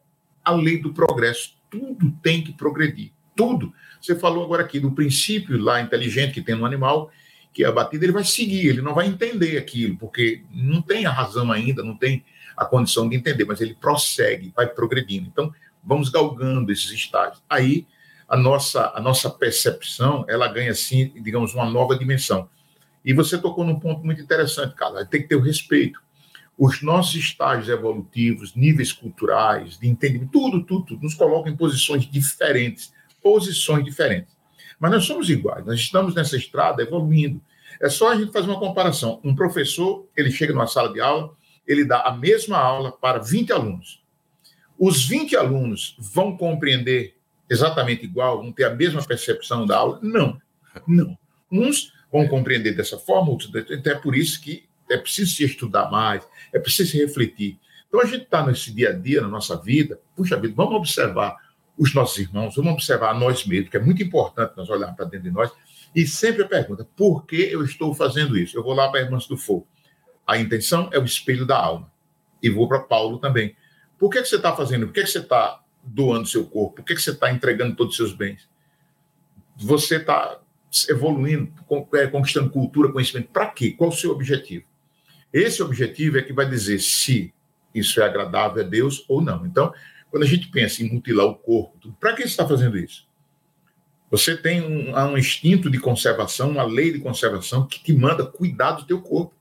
a 0.44 0.52
lei 0.52 0.80
do 0.82 0.94
progresso, 0.94 1.56
tudo 1.70 2.12
tem 2.24 2.44
que 2.44 2.52
progredir, 2.52 3.12
tudo. 3.36 3.74
Você 4.02 4.16
falou 4.16 4.44
agora 4.44 4.64
aqui 4.64 4.80
do 4.80 4.92
princípio 4.92 5.58
lá 5.62 5.80
inteligente 5.80 6.34
que 6.34 6.42
tem 6.42 6.56
no 6.56 6.66
animal, 6.66 7.12
que 7.54 7.64
é 7.64 7.68
abatido, 7.68 8.04
ele 8.06 8.12
vai 8.12 8.24
seguir, 8.24 8.68
ele 8.68 8.82
não 8.82 8.94
vai 8.94 9.08
entender 9.08 9.58
aquilo, 9.58 9.98
porque 9.98 10.44
não 10.52 10.82
tem 10.82 11.06
a 11.06 11.12
razão 11.12 11.52
ainda, 11.52 11.84
não 11.84 11.96
tem 11.96 12.24
a 12.58 12.66
condição 12.66 13.08
de 13.08 13.16
entender, 13.16 13.46
mas 13.46 13.62
ele 13.62 13.76
prossegue, 13.76 14.54
vai 14.56 14.68
progredindo. 14.68 15.28
Então, 15.28 15.54
vamos 15.84 16.10
galgando 16.10 16.72
esses 16.72 16.92
estágios. 16.92 17.44
Aí, 17.50 17.86
a 18.32 18.38
nossa, 18.38 18.94
a 18.96 19.02
nossa 19.02 19.30
percepção, 19.30 20.24
ela 20.26 20.48
ganha, 20.48 20.72
assim, 20.72 21.12
digamos, 21.22 21.54
uma 21.54 21.70
nova 21.70 22.00
dimensão. 22.00 22.48
E 23.04 23.14
você 23.14 23.38
tocou 23.38 23.66
num 23.66 23.78
ponto 23.78 24.06
muito 24.06 24.22
interessante, 24.22 24.74
cara, 24.74 25.06
tem 25.06 25.22
que 25.22 25.28
ter 25.28 25.36
o 25.36 25.42
respeito. 25.42 26.02
Os 26.58 26.82
nossos 26.82 27.16
estágios 27.16 27.68
evolutivos, 27.68 28.56
níveis 28.56 28.94
culturais, 28.94 29.78
de 29.78 29.90
entendimento, 29.90 30.32
tudo, 30.32 30.64
tudo, 30.64 30.86
tudo, 30.86 31.04
nos 31.04 31.14
colocam 31.14 31.52
em 31.52 31.58
posições 31.58 32.10
diferentes, 32.10 32.94
posições 33.22 33.84
diferentes. 33.84 34.34
Mas 34.80 34.92
nós 34.92 35.04
somos 35.04 35.30
iguais, 35.30 35.66
nós 35.66 35.82
estamos 35.82 36.16
nessa 36.16 36.38
estrada 36.38 36.82
evoluindo. 36.82 37.42
É 37.82 37.90
só 37.90 38.14
a 38.14 38.16
gente 38.16 38.32
fazer 38.32 38.48
uma 38.48 38.60
comparação. 38.60 39.20
Um 39.26 39.36
professor, 39.36 40.08
ele 40.16 40.32
chega 40.32 40.54
numa 40.54 40.68
sala 40.68 40.94
de 40.94 41.02
aula, 41.02 41.34
ele 41.68 41.84
dá 41.84 42.00
a 42.04 42.16
mesma 42.16 42.58
aula 42.58 42.94
para 42.94 43.20
20 43.20 43.52
alunos. 43.52 44.02
Os 44.80 45.06
20 45.06 45.36
alunos 45.36 45.98
vão 46.00 46.38
compreender 46.38 47.20
exatamente 47.52 48.06
igual, 48.06 48.38
vão 48.38 48.52
ter 48.54 48.64
a 48.64 48.74
mesma 48.74 49.04
percepção 49.04 49.66
da 49.66 49.78
aula? 49.78 50.00
Não, 50.02 50.42
não. 50.88 51.18
Uns 51.52 51.92
vão 52.10 52.26
compreender 52.26 52.74
dessa 52.74 52.98
forma, 52.98 53.30
outros, 53.30 53.52
até 53.54 53.94
por 53.94 54.16
isso 54.16 54.42
que 54.42 54.64
é 54.90 54.96
preciso 54.98 55.36
se 55.36 55.44
estudar 55.44 55.92
mais, 55.92 56.26
é 56.54 56.60
preciso 56.60 56.92
se 56.92 56.98
refletir. 56.98 57.60
Então 57.90 58.00
a 58.00 58.06
gente 58.06 58.24
está 58.24 58.46
nesse 58.46 58.74
dia 58.74 58.92
a 58.92 58.94
dia, 58.94 59.22
na 59.22 59.28
nossa 59.28 59.58
vida, 59.58 60.00
puxa 60.16 60.40
vida, 60.40 60.54
vamos 60.56 60.76
observar 60.76 61.36
os 61.78 61.94
nossos 61.94 62.20
irmãos, 62.20 62.56
vamos 62.56 62.72
observar 62.72 63.14
nós 63.20 63.46
mesmos, 63.46 63.70
que 63.70 63.76
é 63.76 63.82
muito 63.82 64.02
importante 64.02 64.54
nós 64.56 64.70
olharmos 64.70 64.96
para 64.96 65.06
dentro 65.06 65.30
de 65.30 65.32
nós, 65.32 65.52
e 65.94 66.08
sempre 66.08 66.44
a 66.44 66.48
pergunta, 66.48 66.88
por 66.96 67.26
que 67.26 67.36
eu 67.36 67.66
estou 67.66 67.94
fazendo 67.94 68.38
isso? 68.38 68.58
Eu 68.58 68.64
vou 68.64 68.74
lá 68.74 68.90
para 68.90 69.02
Irmãs 69.02 69.28
do 69.28 69.36
Fogo. 69.36 69.68
A 70.26 70.38
intenção 70.38 70.90
é 70.94 71.00
o 71.00 71.04
espelho 71.04 71.46
da 71.46 71.58
alma. 71.58 71.92
E 72.42 72.50
vou 72.50 72.66
para 72.66 72.80
Paulo 72.80 73.18
também. 73.20 73.58
Por 74.00 74.10
que, 74.10 74.22
que 74.22 74.28
você 74.30 74.38
está 74.38 74.56
fazendo? 74.56 74.86
Por 74.88 74.94
que, 74.94 75.02
que 75.02 75.10
você 75.10 75.20
está 75.20 75.61
doando 75.84 76.28
seu 76.28 76.46
corpo? 76.46 76.78
Por 76.78 76.86
que, 76.86 76.96
que 76.96 77.02
você 77.02 77.12
está 77.12 77.32
entregando 77.32 77.76
todos 77.76 77.94
os 77.94 77.98
seus 77.98 78.14
bens? 78.14 78.48
Você 79.58 79.98
está 79.98 80.40
evoluindo, 80.90 81.52
é, 81.94 82.08
conquistando 82.08 82.50
cultura, 82.50 82.92
conhecimento. 82.92 83.30
Para 83.30 83.48
quê? 83.48 83.72
Qual 83.72 83.90
o 83.90 83.94
seu 83.94 84.12
objetivo? 84.12 84.66
Esse 85.34 85.62
objetivo 85.62 86.18
é 86.18 86.22
que 86.22 86.34
vai 86.34 86.48
dizer 86.48 86.80
se 86.80 87.34
isso 87.74 88.02
é 88.02 88.06
agradável 88.06 88.64
a 88.64 88.68
Deus 88.68 89.06
ou 89.08 89.22
não. 89.22 89.46
Então, 89.46 89.74
quando 90.10 90.24
a 90.24 90.28
gente 90.28 90.48
pensa 90.48 90.84
em 90.84 90.92
mutilar 90.92 91.26
o 91.26 91.36
corpo, 91.36 91.96
para 92.00 92.14
que 92.14 92.22
você 92.22 92.28
está 92.28 92.48
fazendo 92.48 92.78
isso? 92.78 93.08
Você 94.10 94.36
tem 94.36 94.62
um, 94.62 94.94
um, 94.94 95.18
instinto 95.18 95.70
de 95.70 95.80
conservação, 95.80 96.52
uma 96.52 96.64
lei 96.64 96.92
de 96.92 97.00
conservação 97.00 97.66
que 97.66 97.82
te 97.82 97.94
manda 97.94 98.26
cuidar 98.26 98.74
do 98.74 98.84
teu 98.84 99.02
corpo. 99.02 99.34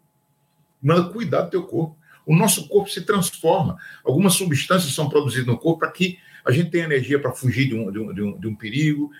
Manda 0.80 1.10
cuidar 1.10 1.42
do 1.42 1.50
teu 1.50 1.64
corpo. 1.64 1.96
O 2.24 2.36
nosso 2.36 2.68
corpo 2.68 2.88
se 2.88 3.00
transforma. 3.00 3.76
Algumas 4.04 4.34
substâncias 4.34 4.94
são 4.94 5.08
produzidas 5.08 5.48
no 5.48 5.58
corpo 5.58 5.80
para 5.80 5.90
que 5.90 6.20
a 6.44 6.50
gente 6.50 6.70
tenha 6.70 6.84
energia 6.84 7.18
para 7.18 7.32
fugir 7.32 7.68
de 7.68 7.74
um, 7.74 7.90
de, 7.90 7.98
um, 7.98 8.14
de, 8.14 8.22
um, 8.22 8.38
de 8.38 8.46
um 8.48 8.54
perigo, 8.54 9.10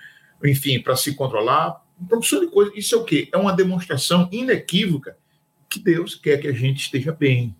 enfim, 0.44 0.80
para 0.80 0.96
se 0.96 1.14
controlar. 1.14 1.84
Produção 2.08 2.40
de 2.40 2.46
coisas. 2.48 2.74
Isso 2.76 2.94
é 2.94 2.98
o 2.98 3.04
quê? 3.04 3.28
É 3.32 3.36
uma 3.36 3.52
demonstração 3.52 4.28
inequívoca 4.32 5.16
que 5.68 5.78
Deus 5.78 6.14
quer 6.14 6.38
que 6.38 6.48
a 6.48 6.52
gente 6.52 6.80
esteja 6.80 7.12
bem, 7.12 7.54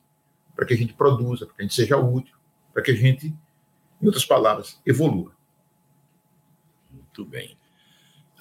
para 0.56 0.66
que 0.66 0.74
a 0.74 0.76
gente 0.76 0.92
produza, 0.92 1.46
para 1.46 1.54
que 1.54 1.62
a 1.62 1.64
gente 1.64 1.74
seja 1.74 1.96
útil, 1.96 2.34
para 2.72 2.82
que 2.82 2.90
a 2.90 2.94
gente, 2.94 3.26
em 3.26 4.06
outras 4.06 4.24
palavras, 4.24 4.80
evolua. 4.84 5.32
Muito 6.90 7.24
bem. 7.24 7.56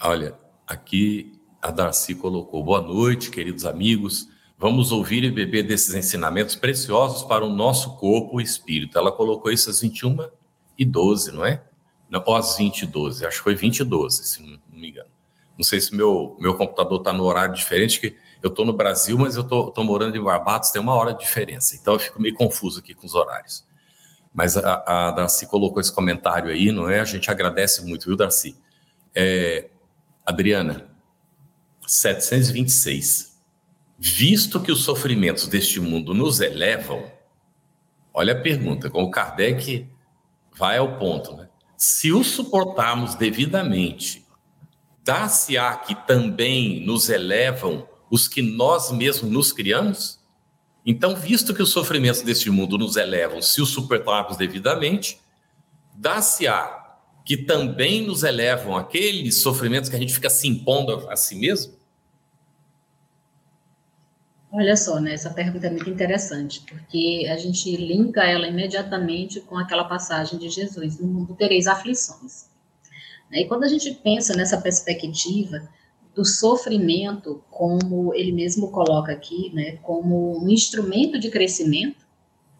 Olha, 0.01 0.37
aqui 0.65 1.39
a 1.61 1.69
Darcy 1.69 2.15
colocou: 2.15 2.63
boa 2.63 2.81
noite, 2.81 3.29
queridos 3.29 3.65
amigos. 3.65 4.29
Vamos 4.57 4.91
ouvir 4.91 5.23
e 5.23 5.31
beber 5.31 5.63
desses 5.63 5.95
ensinamentos 5.95 6.55
preciosos 6.55 7.23
para 7.23 7.45
o 7.45 7.49
nosso 7.49 7.95
corpo 7.95 8.41
e 8.41 8.43
espírito. 8.43 8.97
Ela 8.97 9.11
colocou 9.11 9.51
isso 9.51 9.69
às 9.69 9.79
21 9.79 10.17
e 10.79 10.85
12, 10.85 11.31
não 11.31 11.45
é? 11.45 11.61
Não, 12.09 12.23
às 12.35 12.57
20 12.57 12.81
e 12.81 12.85
12, 12.87 13.25
acho 13.25 13.37
que 13.37 13.43
foi 13.43 13.55
20 13.55 13.79
e 13.79 13.83
12, 13.83 14.23
se 14.23 14.41
não, 14.41 14.59
me 14.71 14.89
engano. 14.89 15.09
Não 15.57 15.63
sei 15.63 15.79
se 15.79 15.93
meu, 15.93 16.35
meu 16.39 16.55
computador 16.55 16.99
está 16.99 17.13
no 17.13 17.23
horário 17.23 17.53
diferente, 17.53 17.99
que 17.99 18.15
eu 18.41 18.49
estou 18.49 18.65
no 18.65 18.73
Brasil, 18.73 19.17
mas 19.17 19.35
eu 19.35 19.43
estou 19.43 19.83
morando 19.83 20.15
em 20.15 20.23
Barbados, 20.23 20.71
tem 20.71 20.81
uma 20.81 20.95
hora 20.95 21.13
de 21.13 21.19
diferença. 21.19 21.75
Então 21.75 21.93
eu 21.93 21.99
fico 21.99 22.21
meio 22.21 22.33
confuso 22.33 22.79
aqui 22.79 22.93
com 22.93 23.05
os 23.05 23.13
horários. 23.13 23.67
Mas 24.33 24.55
a, 24.55 24.83
a 24.85 25.11
Darcy 25.11 25.45
colocou 25.47 25.81
esse 25.81 25.93
comentário 25.93 26.49
aí, 26.49 26.71
não 26.71 26.89
é? 26.89 26.99
A 26.99 27.05
gente 27.05 27.29
agradece 27.29 27.83
muito, 27.85 28.05
viu, 28.05 28.15
Darcy? 28.15 28.57
É, 29.13 29.69
Adriana, 30.25 30.89
726 31.85 33.29
visto 33.99 34.61
que 34.61 34.71
os 34.71 34.83
sofrimentos 34.83 35.45
deste 35.47 35.81
mundo 35.81 36.13
nos 36.13 36.39
elevam, 36.39 37.11
olha 38.13 38.31
a 38.31 38.39
pergunta, 38.39 38.89
como 38.89 39.11
Kardec 39.11 39.85
vai 40.59 40.77
ao 40.77 40.99
ponto, 40.99 41.35
né? 41.35 41.47
Se 41.77 42.11
os 42.11 42.27
suportarmos 42.27 43.15
devidamente, 43.15 44.27
dá-se-á 45.05 45.77
que 45.77 45.95
também 46.05 46.85
nos 46.85 47.09
elevam 47.09 47.87
os 48.11 48.27
que 48.27 48.41
nós 48.41 48.91
mesmos 48.91 49.31
nos 49.31 49.53
criamos? 49.53 50.19
Então, 50.85 51.15
visto 51.15 51.53
que 51.53 51.63
os 51.63 51.71
sofrimentos 51.71 52.21
deste 52.21 52.49
mundo 52.49 52.77
nos 52.77 52.97
elevam, 52.97 53.41
se 53.41 53.61
os 53.61 53.69
suportarmos 53.69 54.35
devidamente, 54.35 55.21
dá-se-á 55.95 56.97
que 57.25 57.37
também 57.37 58.05
nos 58.05 58.23
elevam 58.23 58.75
aqueles 58.75 59.41
sofrimentos 59.41 59.89
que 59.89 59.95
a 59.95 59.99
gente 59.99 60.13
fica 60.13 60.29
se 60.29 60.47
impondo 60.47 61.07
a 61.09 61.15
si 61.15 61.35
mesmo? 61.35 61.78
Olha 64.51 64.75
só, 64.75 64.99
né, 64.99 65.13
essa 65.13 65.29
pergunta 65.29 65.67
é 65.67 65.69
muito 65.69 65.89
interessante, 65.89 66.61
porque 66.67 67.27
a 67.31 67.37
gente 67.37 67.75
linka 67.77 68.23
ela 68.23 68.47
imediatamente 68.47 69.39
com 69.41 69.55
aquela 69.55 69.83
passagem 69.83 70.39
de 70.39 70.49
Jesus, 70.49 70.99
no 70.99 71.07
mundo 71.07 71.35
tereis 71.35 71.67
aflições. 71.67 72.49
E 73.31 73.45
quando 73.45 73.63
a 73.63 73.67
gente 73.67 73.93
pensa 73.93 74.35
nessa 74.35 74.59
perspectiva 74.59 75.69
do 76.15 76.25
sofrimento, 76.25 77.43
como 77.51 78.11
ele 78.15 78.31
mesmo 78.31 78.71
coloca 78.71 79.11
aqui, 79.11 79.53
né, 79.53 79.77
como 79.83 80.43
um 80.43 80.49
instrumento 80.49 81.19
de 81.19 81.29
crescimento, 81.29 82.07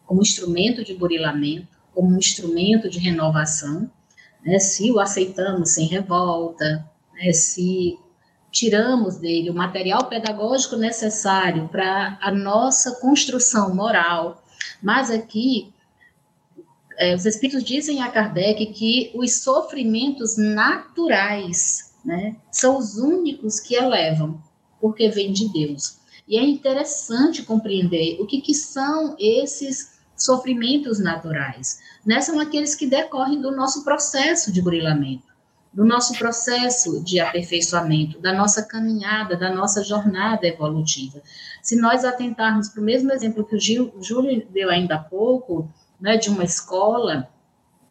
como 0.06 0.20
um 0.20 0.24
instrumento 0.24 0.84
de 0.84 0.94
burilamento, 0.94 1.76
como 1.94 2.14
um 2.14 2.20
instrumento 2.20 2.88
de 2.88 3.00
renovação, 3.00 3.90
né, 4.46 4.60
se 4.60 4.92
o 4.92 5.00
aceitamos 5.00 5.72
sem 5.72 5.88
revolta, 5.88 6.88
né, 7.16 7.34
se 7.34 7.98
tiramos 8.52 9.18
dele 9.18 9.50
o 9.50 9.54
material 9.54 10.06
pedagógico 10.06 10.76
necessário 10.76 11.68
para 11.70 12.18
a 12.22 12.32
nossa 12.32 13.00
construção 13.00 13.74
moral. 13.74 14.43
Mas 14.82 15.10
aqui, 15.10 15.74
é, 16.97 17.16
os 17.16 17.26
Espíritos 17.26 17.64
dizem 17.64 18.02
a 18.02 18.10
Kardec 18.10 18.66
que 18.68 19.12
os 19.14 19.41
sofrimentos 19.41 20.38
naturais 20.38 21.93
né, 22.04 22.36
são 22.52 22.78
os 22.78 22.97
únicos 22.97 23.60
que 23.60 23.76
elevam, 23.76 24.41
porque 24.82 25.10
vêm 25.10 25.32
de 25.32 25.52
Deus. 25.52 26.00
E 26.28 26.38
é 26.38 26.43
interessante 26.43 27.43
compreender 27.43 28.18
o 28.20 28.26
que, 28.26 28.41
que 28.41 28.54
são 28.54 29.16
esses 29.20 30.00
sofrimentos 30.16 31.00
naturais. 31.00 31.80
Né? 32.06 32.22
São 32.22 32.39
aqueles 32.39 32.76
que 32.76 32.86
decorrem 32.86 33.41
do 33.41 33.52
nosso 33.52 33.84
processo 33.84 34.52
de 34.52 34.62
burilamento 34.62 35.29
do 35.74 35.86
nosso 35.86 36.17
processo 36.17 37.03
de 37.03 37.20
aperfeiçoamento, 37.20 38.20
da 38.20 38.34
nossa 38.34 38.63
caminhada, 38.63 39.38
da 39.38 39.53
nossa 39.53 39.84
jornada 39.84 40.47
evolutiva. 40.47 41.22
Se 41.61 41.80
nós 41.80 42.03
atentarmos 42.03 42.70
para 42.70 42.82
o 42.82 42.84
mesmo 42.84 43.11
exemplo 43.11 43.45
que 43.45 43.55
o, 43.55 43.59
Gil, 43.59 43.93
Júlio 44.01 44.47
deu 44.49 44.70
ainda 44.70 44.95
há 44.95 44.99
pouco, 44.99 45.70
né, 46.01 46.17
de 46.17 46.30
uma 46.30 46.43
escola, 46.43 47.30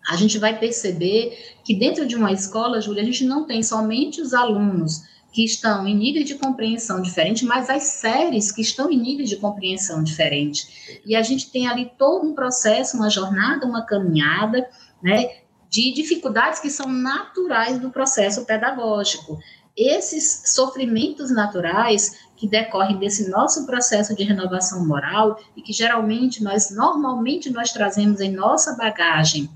a 0.09 0.17
gente 0.17 0.39
vai 0.39 0.59
perceber 0.59 1.57
que 1.65 1.75
dentro 1.75 2.07
de 2.07 2.17
uma 2.17 2.33
escola, 2.33 2.81
Júlia, 2.81 3.03
a 3.03 3.07
gente 3.07 3.25
não 3.25 3.47
tem 3.47 3.63
somente 3.63 4.21
os 4.21 4.35
alunos 4.35 5.03
que 5.31 5.45
estão 5.45 5.87
em 5.87 5.95
nível 5.95 6.25
de 6.25 6.35
compreensão 6.35 7.03
diferente, 7.03 7.45
mas 7.45 7.69
as 7.69 7.83
séries 7.85 8.51
que 8.51 8.63
estão 8.63 8.91
em 8.91 8.99
nível 8.99 9.27
de 9.27 9.37
compreensão 9.37 10.03
diferente. 10.03 11.01
E 11.05 11.15
a 11.15 11.23
gente 11.23 11.51
tem 11.51 11.69
ali 11.69 11.93
todo 11.99 12.27
um 12.27 12.35
processo, 12.35 12.97
uma 12.97 13.11
jornada, 13.11 13.67
uma 13.67 13.85
caminhada, 13.85 14.69
né, 15.03 15.43
de 15.69 15.93
dificuldades 15.93 16.61
que 16.61 16.71
são 16.71 16.89
naturais 16.89 17.79
do 17.79 17.91
processo 17.91 18.45
pedagógico. 18.45 19.39
Esses 19.77 20.43
sofrimentos 20.47 21.31
naturais 21.31 22.19
que 22.37 22.49
decorrem 22.49 22.99
desse 22.99 23.29
nosso 23.29 23.67
processo 23.67 24.15
de 24.15 24.25
renovação 24.25 24.87
moral 24.87 25.39
e 25.57 25.63
que 25.63 25.73
geralmente 25.73 26.43
nós 26.43 26.71
normalmente 26.71 27.51
nós 27.51 27.73
trazemos 27.73 28.21
em 28.21 28.33
nossa 28.33 28.75
bagagem, 28.77 29.49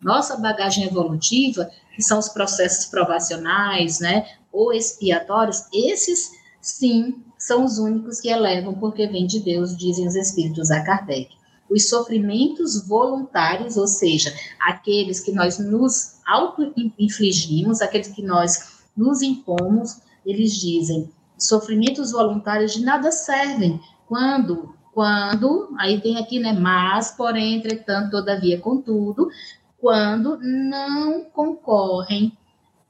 nossa 0.00 0.36
bagagem 0.36 0.84
evolutiva, 0.84 1.70
que 1.94 2.02
são 2.02 2.18
os 2.18 2.28
processos 2.28 2.86
provacionais, 2.86 4.00
né, 4.00 4.26
ou 4.52 4.72
expiatórios, 4.72 5.64
esses 5.72 6.40
Sim, 6.60 7.22
são 7.38 7.64
os 7.64 7.78
únicos 7.78 8.20
que 8.20 8.28
elevam 8.28 8.74
porque 8.74 9.06
vem 9.06 9.26
de 9.26 9.40
Deus, 9.40 9.76
dizem 9.76 10.06
os 10.06 10.14
espíritos 10.14 10.70
a 10.70 10.82
Kardec. 10.82 11.34
Os 11.70 11.88
sofrimentos 11.88 12.86
voluntários, 12.86 13.76
ou 13.76 13.86
seja, 13.86 14.34
aqueles 14.60 15.20
que 15.20 15.32
nós 15.32 15.58
nos 15.58 16.20
auto-infligimos, 16.26 17.80
aqueles 17.80 18.08
que 18.08 18.22
nós 18.22 18.80
nos 18.96 19.22
impomos, 19.22 20.00
eles 20.26 20.54
dizem, 20.54 21.10
sofrimentos 21.38 22.12
voluntários 22.12 22.72
de 22.72 22.84
nada 22.84 23.10
servem 23.12 23.80
quando 24.06 24.74
quando, 24.92 25.72
aí 25.78 26.00
tem 26.00 26.18
aqui, 26.18 26.38
né, 26.38 26.52
mas, 26.52 27.12
porém, 27.12 27.56
entretanto, 27.56 28.10
todavia, 28.10 28.60
contudo, 28.60 29.30
quando 29.78 30.38
não 30.42 31.24
concorrem 31.24 32.36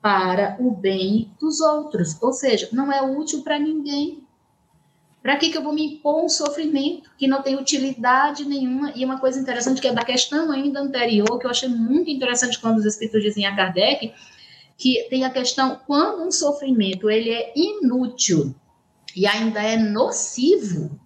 para 0.01 0.57
o 0.59 0.71
bem 0.71 1.31
dos 1.39 1.61
outros, 1.61 2.21
ou 2.23 2.33
seja, 2.33 2.69
não 2.73 2.91
é 2.91 3.03
útil 3.03 3.43
para 3.43 3.59
ninguém. 3.59 4.20
Para 5.23 5.37
que, 5.37 5.51
que 5.51 5.59
eu 5.59 5.63
vou 5.63 5.73
me 5.73 5.85
impor 5.85 6.25
um 6.25 6.29
sofrimento 6.29 7.11
que 7.19 7.29
não 7.29 7.43
tem 7.43 7.57
utilidade 7.57 8.45
nenhuma? 8.45 8.93
E 8.97 9.05
uma 9.05 9.21
coisa 9.21 9.39
interessante 9.39 9.81
que 9.81 9.89
é 9.89 9.93
da 9.93 10.05
questão 10.05 10.51
ainda 10.51 10.81
anterior, 10.81 11.39
que 11.39 11.47
eu 11.47 11.51
achei 11.51 11.69
muito 11.69 12.11
interessante 12.11 12.59
quando 12.59 12.79
os 12.79 12.87
Espíritos 12.87 13.23
dizem 13.23 13.45
a 13.45 13.55
Kardec, 13.55 14.15
que 14.79 15.07
tem 15.11 15.25
a 15.25 15.31
questão 15.31 15.79
quando 15.87 16.27
um 16.27 16.31
sofrimento 16.31 17.11
ele 17.11 17.31
é 17.31 17.53
inútil 17.55 18.55
e 19.15 19.27
ainda 19.27 19.63
é 19.63 19.77
nocivo, 19.77 20.99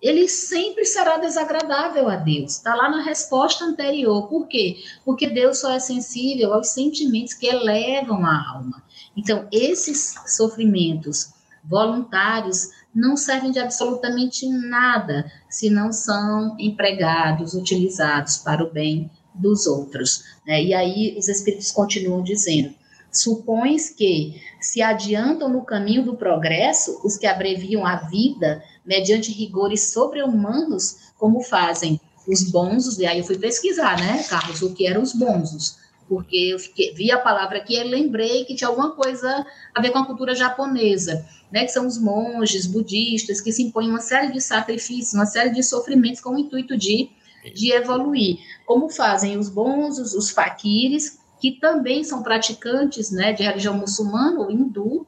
ele 0.00 0.28
sempre 0.28 0.84
será 0.84 1.16
desagradável 1.16 2.08
a 2.08 2.16
Deus. 2.16 2.56
Está 2.56 2.74
lá 2.74 2.88
na 2.90 3.02
resposta 3.02 3.64
anterior. 3.64 4.28
Por 4.28 4.46
quê? 4.46 4.76
Porque 5.04 5.28
Deus 5.28 5.58
só 5.58 5.72
é 5.72 5.80
sensível 5.80 6.52
aos 6.52 6.68
sentimentos 6.68 7.34
que 7.34 7.46
elevam 7.46 8.24
a 8.24 8.50
alma. 8.50 8.82
Então, 9.16 9.48
esses 9.50 10.14
sofrimentos 10.36 11.32
voluntários 11.64 12.70
não 12.94 13.16
servem 13.16 13.50
de 13.50 13.58
absolutamente 13.58 14.48
nada 14.48 15.30
se 15.48 15.70
não 15.70 15.92
são 15.92 16.56
empregados, 16.58 17.54
utilizados 17.54 18.38
para 18.38 18.64
o 18.64 18.70
bem 18.70 19.10
dos 19.34 19.66
outros. 19.66 20.24
Né? 20.46 20.62
E 20.64 20.74
aí 20.74 21.16
os 21.18 21.28
espíritos 21.28 21.70
continuam 21.70 22.22
dizendo: 22.22 22.74
supões 23.12 23.90
que 23.90 24.40
se 24.60 24.82
adiantam 24.82 25.48
no 25.48 25.64
caminho 25.64 26.04
do 26.04 26.16
progresso 26.16 27.00
os 27.04 27.16
que 27.16 27.26
abreviam 27.26 27.86
a 27.86 27.96
vida 27.96 28.62
mediante 28.84 29.32
rigores 29.32 29.92
sobre-humanos, 29.92 31.12
como 31.16 31.42
fazem 31.42 32.00
os 32.26 32.42
bonzos, 32.50 32.98
e 32.98 33.06
aí 33.06 33.18
eu 33.18 33.24
fui 33.24 33.38
pesquisar, 33.38 33.98
né, 33.98 34.22
Carlos, 34.24 34.60
o 34.60 34.74
que 34.74 34.86
eram 34.86 35.02
os 35.02 35.14
bonzos, 35.14 35.78
porque 36.08 36.36
eu 36.36 36.58
fiquei, 36.58 36.94
vi 36.94 37.12
a 37.12 37.18
palavra 37.18 37.58
aqui 37.58 37.76
e 37.76 37.84
lembrei 37.84 38.44
que 38.44 38.54
tinha 38.54 38.68
alguma 38.68 38.92
coisa 38.92 39.46
a 39.74 39.80
ver 39.80 39.90
com 39.90 39.98
a 39.98 40.06
cultura 40.06 40.34
japonesa, 40.34 41.24
né, 41.52 41.64
que 41.64 41.72
são 41.72 41.86
os 41.86 41.98
monges 41.98 42.66
budistas 42.66 43.40
que 43.40 43.52
se 43.52 43.62
impõem 43.62 43.90
uma 43.90 44.00
série 44.00 44.32
de 44.32 44.40
sacrifícios, 44.40 45.14
uma 45.14 45.26
série 45.26 45.50
de 45.50 45.62
sofrimentos 45.62 46.20
com 46.20 46.30
o 46.30 46.38
intuito 46.38 46.76
de, 46.76 47.10
de 47.54 47.72
evoluir. 47.72 48.38
Como 48.66 48.88
fazem 48.88 49.38
os 49.38 49.48
bonzos, 49.48 50.14
os 50.14 50.30
faquires, 50.30 51.18
que 51.40 51.52
também 51.52 52.02
são 52.02 52.22
praticantes 52.22 53.10
né, 53.10 53.32
de 53.32 53.42
religião 53.42 53.74
muçulmana 53.74 54.40
ou 54.40 54.50
hindu, 54.50 55.06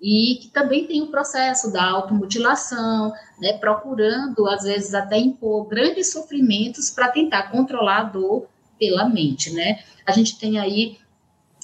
e 0.00 0.40
que 0.42 0.48
também 0.48 0.84
tem 0.84 1.00
o 1.00 1.06
processo 1.06 1.72
da 1.72 1.88
automutilação, 1.90 3.12
né, 3.40 3.52
procurando, 3.58 4.48
às 4.48 4.64
vezes, 4.64 4.94
até 4.94 5.16
impor 5.16 5.68
grandes 5.68 6.10
sofrimentos 6.10 6.90
para 6.90 7.08
tentar 7.08 7.52
controlar 7.52 7.98
a 8.00 8.04
dor 8.04 8.48
pela 8.82 9.08
mente, 9.08 9.52
né? 9.52 9.78
A 10.04 10.10
gente 10.10 10.36
tem 10.40 10.58
aí 10.58 10.98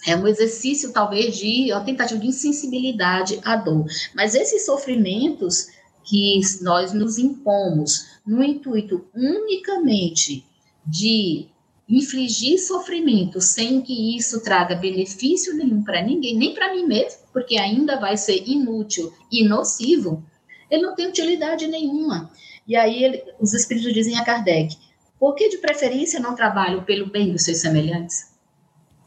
é 0.06 0.14
um 0.14 0.28
exercício, 0.28 0.92
talvez, 0.92 1.36
de 1.36 1.72
uma 1.72 1.80
tentativa 1.80 2.20
de 2.20 2.28
insensibilidade 2.28 3.40
à 3.44 3.56
dor. 3.56 3.84
Mas 4.14 4.36
esses 4.36 4.64
sofrimentos 4.64 5.66
que 6.04 6.40
nós 6.62 6.92
nos 6.92 7.18
impomos 7.18 8.06
no 8.24 8.40
intuito 8.40 9.04
unicamente 9.12 10.46
de 10.86 11.48
infligir 11.88 12.60
sofrimento 12.60 13.40
sem 13.40 13.82
que 13.82 14.16
isso 14.16 14.40
traga 14.40 14.76
benefício 14.76 15.56
nenhum 15.56 15.82
para 15.82 16.00
ninguém, 16.00 16.36
nem 16.36 16.54
para 16.54 16.72
mim 16.72 16.86
mesmo, 16.86 17.18
porque 17.32 17.58
ainda 17.58 17.98
vai 17.98 18.16
ser 18.16 18.48
inútil 18.48 19.12
e 19.32 19.42
nocivo, 19.42 20.22
ele 20.70 20.82
não 20.82 20.94
tem 20.94 21.08
utilidade 21.08 21.66
nenhuma. 21.66 22.30
E 22.68 22.76
aí 22.76 23.02
ele, 23.02 23.24
os 23.40 23.52
espíritos 23.52 23.92
dizem 23.92 24.16
a 24.16 24.24
Kardec, 24.24 24.76
por 25.18 25.34
que 25.34 25.48
de 25.48 25.58
preferência 25.58 26.20
não 26.20 26.34
trabalham 26.34 26.84
pelo 26.84 27.06
bem 27.06 27.32
dos 27.32 27.42
seus 27.42 27.58
semelhantes? 27.58 28.32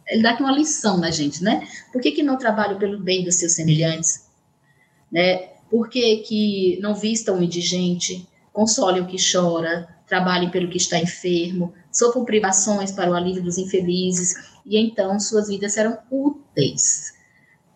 Ele 0.08 0.22
dá 0.22 0.32
aqui 0.32 0.44
uma 0.44 0.52
lição 0.52 0.98
na 0.98 1.10
gente, 1.10 1.44
né? 1.44 1.68
Por 1.92 2.02
que, 2.02 2.12
que 2.12 2.24
não 2.24 2.38
trabalham 2.38 2.78
pelo 2.78 3.00
bem 3.00 3.24
dos 3.24 3.36
seus 3.36 3.54
semelhantes? 3.54 4.28
Né? 5.12 5.50
Por 5.70 5.90
que, 5.90 6.18
que 6.18 6.80
não 6.82 6.94
vistam 6.94 7.40
o 7.40 7.44
indigente, 7.44 8.28
consolem 8.52 9.02
o 9.02 9.08
que 9.08 9.18
chora, 9.18 9.88
trabalhem 10.06 10.50
pelo 10.50 10.70
que 10.70 10.78
está 10.78 11.00
enfermo, 11.00 11.74
sofram 11.92 12.26
privações 12.26 12.92
para 12.92 13.10
o 13.10 13.14
alívio 13.14 13.44
dos 13.44 13.58
infelizes, 13.58 14.36
e 14.66 14.78
então 14.78 15.18
suas 15.20 15.48
vidas 15.48 15.74
serão 15.74 15.98
úteis 16.12 17.14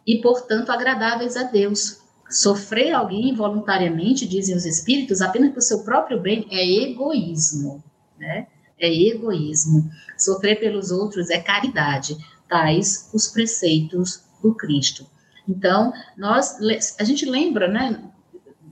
e, 0.05 0.21
portanto, 0.21 0.69
agradáveis 0.69 1.35
a 1.35 1.43
Deus. 1.43 1.99
Sofrer 2.29 2.93
alguém 2.93 3.35
voluntariamente, 3.35 4.27
dizem 4.27 4.55
os 4.55 4.65
espíritos, 4.65 5.21
apenas 5.21 5.53
por 5.53 5.61
seu 5.61 5.83
próprio 5.83 6.19
bem, 6.19 6.47
é 6.51 6.89
egoísmo, 6.89 7.83
né? 8.17 8.47
É 8.79 8.91
egoísmo. 8.91 9.89
Sofrer 10.17 10.59
pelos 10.59 10.91
outros 10.91 11.29
é 11.29 11.39
caridade, 11.39 12.17
tais 12.47 13.09
os 13.13 13.27
preceitos 13.27 14.23
do 14.41 14.53
Cristo. 14.53 15.07
Então, 15.47 15.93
nós, 16.17 16.57
a 16.99 17.03
gente 17.03 17.25
lembra, 17.25 17.67
né, 17.67 18.01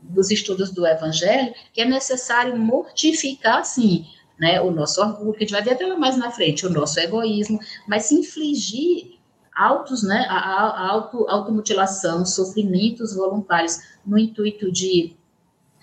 dos 0.04 0.32
estudos 0.32 0.72
do 0.72 0.86
Evangelho, 0.86 1.54
que 1.72 1.82
é 1.82 1.86
necessário 1.86 2.58
mortificar, 2.58 3.66
sim, 3.66 4.06
né, 4.40 4.62
o 4.62 4.72
nosso 4.72 5.02
orgulho, 5.02 5.34
que 5.34 5.38
a 5.38 5.48
gente 5.48 5.52
vai 5.52 5.62
ver 5.64 5.74
até 5.74 5.86
mais 5.96 6.18
na 6.18 6.32
frente, 6.32 6.66
o 6.66 6.70
nosso 6.70 7.00
egoísmo, 7.00 7.60
mas 7.88 8.06
se 8.06 8.16
infligir 8.16 9.20
autos, 9.56 10.04
né, 10.04 10.26
a, 10.30 10.38
a 10.38 10.90
auto, 10.90 11.28
automutilação, 11.30 12.26
sofrimentos 12.26 13.16
voluntários, 13.16 13.80
no 14.06 14.18
intuito 14.18 14.72
de, 14.72 15.16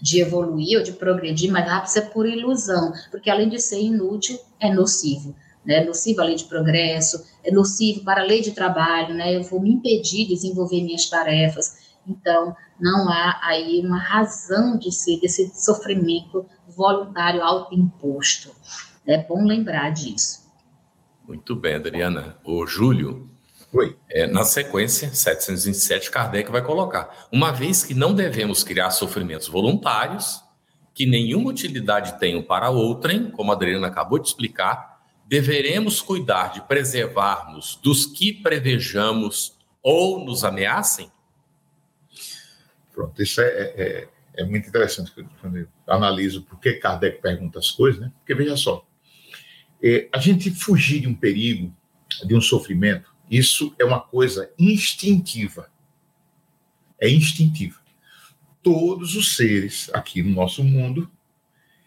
de 0.01 0.21
evoluir 0.21 0.79
ou 0.79 0.85
de 0.85 0.93
progredir 0.93 1.51
mais 1.51 1.67
rápido, 1.67 1.89
isso 1.89 1.99
é 1.99 2.03
por 2.03 2.27
ilusão, 2.27 2.93
porque 3.11 3.31
além 3.31 3.49
de 3.49 3.61
ser 3.61 3.81
inútil, 3.81 4.39
é 4.59 4.73
nocivo. 4.73 5.35
Né, 5.65 5.83
é 5.83 5.85
nocivo 5.85 6.23
a 6.23 6.25
lei 6.25 6.37
de 6.37 6.45
progresso, 6.45 7.23
é 7.45 7.51
nocivo 7.51 8.03
para 8.03 8.23
a 8.23 8.25
lei 8.25 8.41
de 8.41 8.53
trabalho, 8.53 9.15
né, 9.15 9.37
eu 9.37 9.43
vou 9.43 9.61
me 9.61 9.71
impedir 9.71 10.27
de 10.27 10.35
desenvolver 10.35 10.83
minhas 10.83 11.05
tarefas, 11.05 11.91
então 12.07 12.57
não 12.81 13.11
há 13.11 13.39
aí 13.43 13.83
uma 13.85 13.99
razão 13.99 14.79
de 14.79 14.91
ser 14.91 15.21
desse 15.21 15.53
sofrimento 15.55 16.47
voluntário 16.67 17.43
autoimposto. 17.43 18.51
É 19.07 19.19
bom 19.19 19.45
lembrar 19.45 19.91
disso. 19.91 20.51
Muito 21.29 21.55
bem, 21.55 21.75
Adriana. 21.75 22.37
O 22.45 22.67
Júlio, 22.67 23.30
Oi. 23.73 23.97
É, 24.09 24.27
na 24.27 24.43
sequência, 24.45 25.15
727, 25.15 26.11
Kardec 26.11 26.51
vai 26.51 26.63
colocar: 26.63 27.29
uma 27.31 27.53
vez 27.53 27.85
que 27.85 27.95
não 27.95 28.13
devemos 28.13 28.65
criar 28.65 28.91
sofrimentos 28.91 29.47
voluntários, 29.47 30.43
que 30.93 31.07
nenhuma 31.07 31.51
utilidade 31.51 32.19
tenham 32.19 32.43
para 32.43 32.71
outrem, 32.71 33.31
como 33.31 33.53
a 33.53 33.55
Adriana 33.55 33.87
acabou 33.87 34.19
de 34.19 34.27
explicar, 34.27 35.01
deveremos 35.25 36.03
cuidar 36.03 36.53
de 36.53 36.61
preservarmos 36.63 37.79
dos 37.81 38.07
que 38.07 38.33
prevejamos 38.33 39.57
ou 39.81 40.25
nos 40.25 40.43
ameacem? 40.43 41.11
Pronto, 42.93 43.23
isso 43.23 43.41
é, 43.41 43.47
é, 43.47 44.09
é 44.35 44.45
muito 44.45 44.69
interessante 44.69 45.13
quando 45.41 45.59
eu 45.59 45.69
analiso 45.87 46.43
por 46.43 46.59
que 46.59 46.73
Kardec 46.75 47.23
pergunta 47.23 47.61
as 47.61 47.71
coisas, 47.71 48.01
né? 48.01 48.13
Porque 48.19 48.35
veja 48.35 48.57
só, 48.57 48.85
é, 49.81 50.09
a 50.13 50.19
gente 50.19 50.51
fugir 50.51 51.03
de 51.03 51.07
um 51.07 51.15
perigo, 51.15 51.73
de 52.25 52.35
um 52.35 52.41
sofrimento, 52.41 53.10
isso 53.31 53.73
é 53.79 53.85
uma 53.85 54.01
coisa 54.01 54.53
instintiva. 54.59 55.71
É 56.99 57.09
instintiva. 57.09 57.79
Todos 58.61 59.15
os 59.15 59.37
seres 59.37 59.89
aqui 59.95 60.21
no 60.21 60.35
nosso 60.35 60.65
mundo, 60.65 61.09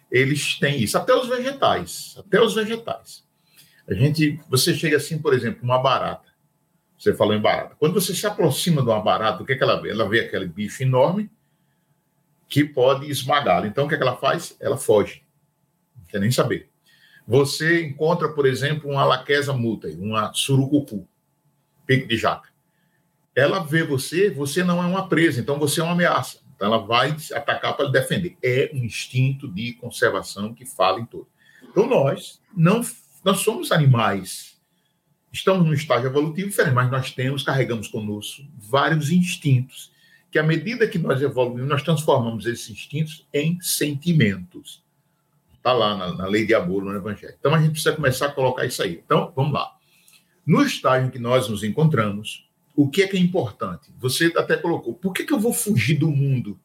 eles 0.09 0.57
têm 0.57 0.81
isso, 0.81 0.97
até 0.97 1.13
os 1.13 1.27
vegetais, 1.27 2.15
até 2.17 2.41
os 2.41 2.55
vegetais. 2.55 3.25
A 3.85 3.93
gente, 3.93 4.39
você 4.49 4.73
chega 4.73 4.95
assim, 4.95 5.17
por 5.17 5.33
exemplo, 5.33 5.61
uma 5.63 5.77
barata. 5.77 6.31
Você 6.97 7.13
falou 7.13 7.35
em 7.35 7.41
barata. 7.41 7.75
Quando 7.77 7.95
você 7.95 8.15
se 8.15 8.25
aproxima 8.25 8.81
de 8.81 8.87
uma 8.87 9.01
barata, 9.01 9.43
o 9.43 9.45
que, 9.45 9.51
é 9.51 9.57
que 9.57 9.63
ela 9.63 9.81
vê? 9.81 9.89
Ela 9.89 10.07
vê 10.07 10.21
aquele 10.21 10.47
bicho 10.47 10.81
enorme 10.81 11.29
que 12.47 12.63
pode 12.63 13.09
esmagá-la. 13.09 13.67
Então, 13.67 13.85
o 13.85 13.89
que, 13.89 13.95
é 13.95 13.97
que 13.97 14.03
ela 14.03 14.15
faz? 14.15 14.55
Ela 14.61 14.77
foge. 14.77 15.21
Não 15.97 16.05
quer 16.05 16.21
nem 16.21 16.31
saber. 16.31 16.69
Você 17.27 17.83
encontra, 17.83 18.29
por 18.29 18.45
exemplo, 18.45 18.89
uma 18.89 19.03
laquesa 19.03 19.51
muta, 19.51 19.89
uma 19.89 20.31
surucucu 20.33 21.07
pico 21.85 22.07
de 22.07 22.17
jaca. 22.17 22.49
Ela 23.35 23.59
vê 23.59 23.83
você, 23.83 24.29
você 24.29 24.63
não 24.63 24.81
é 24.81 24.85
uma 24.85 25.07
presa, 25.07 25.41
então 25.41 25.57
você 25.57 25.81
é 25.81 25.83
uma 25.83 25.93
ameaça. 25.93 26.39
Então 26.55 26.67
ela 26.67 26.85
vai 26.85 27.15
atacar 27.33 27.75
para 27.75 27.89
defender. 27.89 28.37
É 28.43 28.69
um 28.73 28.83
instinto 28.83 29.47
de 29.47 29.73
conservação 29.73 30.53
que 30.53 30.65
fala 30.65 30.99
em 30.99 31.05
tudo. 31.05 31.27
Então 31.63 31.87
nós 31.87 32.39
não 32.55 32.81
nós 33.23 33.39
somos 33.39 33.71
animais. 33.71 34.57
Estamos 35.31 35.65
num 35.65 35.73
estágio 35.73 36.07
evolutivo 36.07 36.49
diferente, 36.49 36.75
mas 36.75 36.91
nós 36.91 37.11
temos, 37.11 37.41
carregamos 37.41 37.87
conosco 37.87 38.43
vários 38.57 39.09
instintos 39.09 39.93
que 40.33 40.39
à 40.39 40.43
medida 40.43 40.87
que 40.87 40.97
nós 40.97 41.21
evoluímos, 41.21 41.69
nós 41.69 41.83
transformamos 41.83 42.47
esses 42.47 42.67
instintos 42.67 43.23
em 43.31 43.61
sentimentos. 43.61 44.83
Está 45.55 45.71
lá 45.71 45.95
na, 45.95 46.11
na, 46.11 46.25
lei 46.25 46.43
de 46.43 46.55
amor 46.55 46.83
no 46.83 46.91
Evangelho. 46.91 47.35
Então 47.39 47.53
a 47.53 47.59
gente 47.59 47.73
precisa 47.73 47.95
começar 47.95 48.25
a 48.25 48.31
colocar 48.31 48.65
isso 48.65 48.81
aí. 48.81 48.99
Então, 49.05 49.31
vamos 49.35 49.53
lá. 49.53 49.71
No 50.45 50.61
estágio 50.61 51.07
em 51.07 51.11
que 51.11 51.19
nós 51.19 51.47
nos 51.47 51.63
encontramos, 51.63 52.49
o 52.75 52.89
que 52.89 53.03
é 53.03 53.07
que 53.07 53.15
é 53.15 53.19
importante? 53.19 53.91
Você 53.99 54.31
até 54.35 54.57
colocou, 54.57 54.93
por 54.93 55.13
que, 55.13 55.23
que 55.23 55.33
eu 55.33 55.39
vou 55.39 55.53
fugir 55.53 55.97
do 55.97 56.09
mundo? 56.09 56.59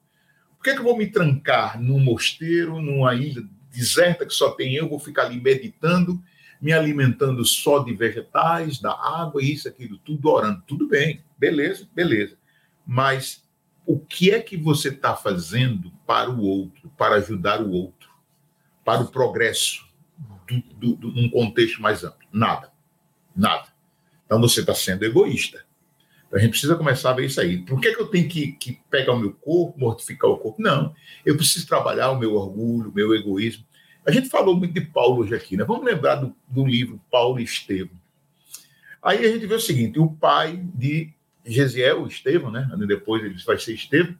Por 0.57 0.64
que, 0.64 0.72
que 0.72 0.81
eu 0.81 0.85
vou 0.85 0.97
me 0.97 1.07
trancar 1.07 1.81
num 1.81 2.01
mosteiro, 2.01 2.81
numa 2.81 3.14
ilha 3.14 3.43
deserta 3.70 4.26
que 4.26 4.35
só 4.35 4.51
tem 4.51 4.74
eu, 4.74 4.89
vou 4.89 4.99
ficar 4.99 5.26
ali 5.26 5.41
meditando, 5.41 6.20
me 6.61 6.72
alimentando 6.72 7.45
só 7.45 7.79
de 7.81 7.95
vegetais, 7.95 8.81
da 8.81 8.93
água, 8.93 9.43
isso, 9.43 9.68
aquilo, 9.68 9.99
tudo 9.99 10.29
orando. 10.29 10.62
Tudo 10.66 10.89
bem, 10.89 11.22
beleza, 11.39 11.89
beleza. 11.95 12.37
Mas 12.85 13.45
o 13.87 13.99
que 13.99 14.31
é 14.31 14.41
que 14.41 14.57
você 14.57 14.89
está 14.89 15.14
fazendo 15.14 15.93
para 16.07 16.31
o 16.31 16.41
outro, 16.41 16.91
para 16.97 17.16
ajudar 17.16 17.62
o 17.62 17.70
outro, 17.70 18.11
para 18.85 19.03
o 19.03 19.09
progresso, 19.09 19.87
do, 20.76 20.97
num 21.11 21.31
contexto 21.31 21.81
mais 21.81 22.03
amplo? 22.03 22.26
Nada. 22.33 22.72
Nada. 23.39 23.68
Então 24.26 24.41
você 24.41 24.61
está 24.61 24.74
sendo 24.74 25.05
egoísta. 25.05 25.64
Então 26.26 26.39
a 26.39 26.43
gente 26.43 26.51
precisa 26.51 26.74
começar 26.74 27.11
a 27.11 27.14
ver 27.14 27.26
isso 27.26 27.41
aí. 27.41 27.59
Por 27.59 27.80
que, 27.80 27.95
que 27.95 28.03
eu 28.03 28.09
tenho 28.09 28.28
que, 28.28 28.53
que 28.53 28.80
pegar 28.91 29.12
o 29.12 29.18
meu 29.18 29.32
corpo, 29.32 29.78
mortificar 29.78 30.28
o 30.28 30.36
corpo? 30.36 30.61
Não. 30.61 30.93
Eu 31.24 31.36
preciso 31.36 31.66
trabalhar 31.66 32.11
o 32.11 32.18
meu 32.18 32.34
orgulho, 32.34 32.91
o 32.91 32.95
meu 32.95 33.14
egoísmo. 33.14 33.64
A 34.05 34.11
gente 34.11 34.28
falou 34.28 34.57
muito 34.57 34.74
de 34.74 34.80
Paulo 34.80 35.22
hoje 35.22 35.34
aqui, 35.34 35.57
né? 35.57 35.64
Vamos 35.64 35.86
lembrar 35.86 36.16
do, 36.16 36.34
do 36.49 36.66
livro 36.66 37.01
Paulo 37.11 37.39
e 37.39 37.45
Estevão. 37.45 37.97
Aí 39.01 39.24
a 39.24 39.32
gente 39.32 39.47
vê 39.47 39.55
o 39.55 39.61
seguinte: 39.61 40.01
o 40.01 40.11
pai 40.11 40.61
de 40.74 41.12
Gesiel, 41.47 42.07
Estevão, 42.07 42.51
né? 42.51 42.68
Depois 42.86 43.24
ele 43.24 43.36
vai 43.45 43.59
ser 43.59 43.72
Estevão. 43.72 44.16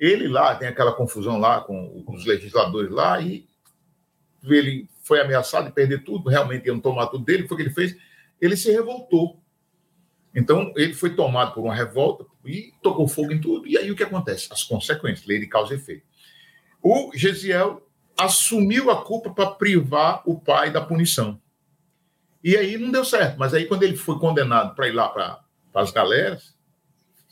Ele 0.00 0.26
lá 0.26 0.54
tem 0.56 0.68
aquela 0.68 0.92
confusão 0.92 1.38
lá 1.38 1.60
com 1.60 2.02
os 2.08 2.24
legisladores 2.24 2.90
lá 2.90 3.20
e 3.20 3.46
ele 4.42 4.88
foi 5.02 5.20
ameaçado 5.20 5.66
de 5.66 5.72
perder 5.72 6.02
tudo, 6.02 6.28
realmente 6.28 6.66
iam 6.66 6.80
tomar 6.80 7.06
tudo 7.06 7.24
dele. 7.24 7.46
Foi 7.46 7.54
o 7.54 7.58
que 7.58 7.62
ele 7.62 7.74
fez? 7.74 7.96
Ele 8.40 8.56
se 8.56 8.70
revoltou. 8.70 9.40
Então, 10.34 10.72
ele 10.76 10.92
foi 10.94 11.14
tomado 11.14 11.54
por 11.54 11.62
uma 11.62 11.74
revolta 11.74 12.26
e 12.44 12.72
tocou 12.82 13.06
fogo 13.06 13.32
em 13.32 13.40
tudo. 13.40 13.66
E 13.68 13.78
aí 13.78 13.90
o 13.90 13.96
que 13.96 14.02
acontece? 14.02 14.48
As 14.50 14.64
consequências, 14.64 15.26
lei 15.26 15.38
de 15.38 15.46
causa 15.46 15.74
e 15.74 15.76
efeito. 15.76 16.04
O 16.82 17.10
Gesiel 17.14 17.88
assumiu 18.18 18.90
a 18.90 19.02
culpa 19.02 19.30
para 19.30 19.50
privar 19.50 20.22
o 20.26 20.38
pai 20.38 20.70
da 20.70 20.80
punição. 20.80 21.40
E 22.42 22.56
aí 22.56 22.76
não 22.76 22.90
deu 22.90 23.04
certo. 23.04 23.38
Mas 23.38 23.54
aí, 23.54 23.66
quando 23.66 23.84
ele 23.84 23.96
foi 23.96 24.18
condenado 24.18 24.74
para 24.74 24.88
ir 24.88 24.92
lá 24.92 25.08
para 25.08 25.40
as 25.74 25.90
galeras, 25.90 26.54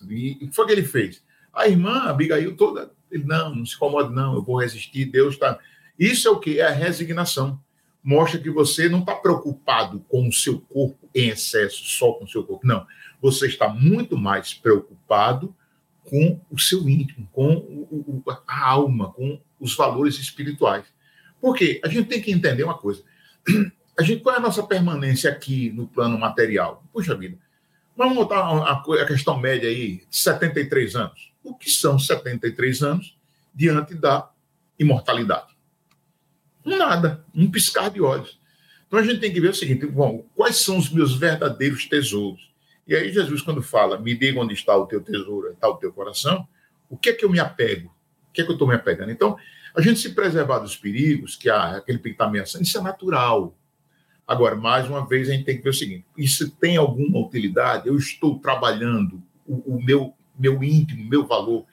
e 0.09 0.32
o 0.32 0.48
que 0.48 0.53
foi 0.53 0.66
que 0.66 0.72
ele 0.72 0.84
fez? 0.84 1.22
A 1.53 1.68
irmã, 1.68 2.05
Abigail, 2.05 2.57
toda. 2.57 2.90
Ele, 3.11 3.24
não, 3.24 3.55
não 3.55 3.66
se 3.66 3.74
incomode, 3.76 4.14
não, 4.14 4.34
eu 4.34 4.42
vou 4.42 4.59
resistir, 4.59 5.05
Deus 5.05 5.34
está. 5.34 5.59
Isso 5.98 6.26
é 6.26 6.30
o 6.30 6.40
que? 6.40 6.61
É 6.61 6.66
a 6.66 6.70
resignação. 6.70 7.61
Mostra 8.03 8.40
que 8.40 8.50
você 8.50 8.88
não 8.88 9.00
está 9.00 9.14
preocupado 9.14 10.00
com 10.09 10.26
o 10.26 10.32
seu 10.32 10.61
corpo 10.61 11.09
em 11.14 11.28
excesso, 11.28 11.84
só 11.84 12.12
com 12.12 12.24
o 12.24 12.28
seu 12.28 12.42
corpo. 12.42 12.66
Não. 12.66 12.86
Você 13.20 13.46
está 13.46 13.68
muito 13.68 14.16
mais 14.16 14.53
preocupado 14.53 15.55
com 16.05 16.40
o 16.50 16.59
seu 16.59 16.88
íntimo, 16.88 17.28
com 17.32 17.55
o, 17.55 18.22
a 18.46 18.68
alma, 18.68 19.12
com 19.12 19.40
os 19.61 19.76
valores 19.76 20.18
espirituais. 20.18 20.84
Porque 21.40 21.80
a 21.84 21.88
gente 21.88 22.09
tem 22.09 22.20
que 22.20 22.32
entender 22.32 22.64
uma 22.64 22.76
coisa. 22.76 23.03
A 23.94 24.03
gente, 24.03 24.22
qual 24.22 24.34
é 24.34 24.38
a 24.38 24.40
nossa 24.40 24.62
permanência 24.62 25.30
aqui 25.30 25.70
no 25.70 25.86
plano 25.86 26.18
material? 26.18 26.82
Puxa 26.94 27.14
vida, 27.14 27.36
vamos 27.94 28.14
botar 28.14 28.40
a, 28.40 29.07
questão 29.07 29.38
média 29.38 29.68
aí, 29.68 30.03
73 30.11 30.96
anos. 30.96 31.30
O 31.44 31.55
que 31.55 31.70
são 31.70 31.98
73 31.98 32.82
anos 32.82 33.14
diante 33.55 33.94
da 33.94 34.30
imortalidade? 34.78 35.51
Nada, 36.65 37.25
um 37.35 37.51
piscar 37.51 37.91
de 37.91 38.01
olhos. 38.01 38.41
Então 38.87 38.99
a 38.99 39.03
gente 39.03 39.21
tem 39.21 39.33
que 39.33 39.41
ver 39.41 39.49
o 39.49 39.55
seguinte: 39.55 39.87
bom, 39.87 40.27
quais 40.35 40.57
são 40.57 40.77
os 40.77 40.91
meus 40.91 41.17
verdadeiros 41.17 41.87
tesouros? 41.87 42.53
E 42.87 42.95
aí 42.95 43.13
Jesus, 43.13 43.43
quando 43.43 43.63
fala, 43.63 43.99
me 43.99 44.15
diga 44.15 44.41
onde 44.41 44.55
está 44.55 44.77
o 44.77 44.87
teu 44.87 45.01
tesouro, 45.01 45.53
está 45.53 45.69
o 45.69 45.77
teu 45.77 45.93
coração, 45.93 46.47
o 46.91 46.97
que 46.97 47.11
é 47.11 47.13
que 47.13 47.25
eu 47.25 47.31
me 47.31 47.39
apego? 47.39 47.89
O 48.29 48.33
que 48.33 48.43
é 48.43 48.45
que 48.45 48.51
eu 48.51 48.55
estou 48.55 48.69
me 48.69 48.75
apegando? 48.75 49.11
Então, 49.11 49.37
a 49.75 49.81
gente 49.81 50.01
se 50.01 50.11
preservar 50.11 50.59
dos 50.59 50.77
perigos, 50.77 51.37
que 51.37 51.49
há 51.49 51.77
aquele 51.77 51.99
pico 51.99 52.15
está 52.15 52.27
ameaçando, 52.27 52.65
isso 52.65 52.77
é 52.77 52.83
natural. 52.83 53.57
Agora, 54.27 54.55
mais 54.55 54.87
uma 54.89 55.07
vez, 55.07 55.29
a 55.29 55.33
gente 55.33 55.45
tem 55.45 55.57
que 55.57 55.63
ver 55.63 55.71
o 55.71 55.75
seguinte: 55.75 56.05
isso 56.17 56.51
tem 56.57 56.77
alguma 56.77 57.19
utilidade? 57.19 57.89
Eu 57.89 57.97
estou 57.97 58.39
trabalhando 58.39 59.23
o, 59.47 59.77
o 59.77 59.83
meu, 59.83 60.15
meu 60.39 60.63
íntimo, 60.63 61.09
meu 61.09 61.27
valor, 61.27 61.65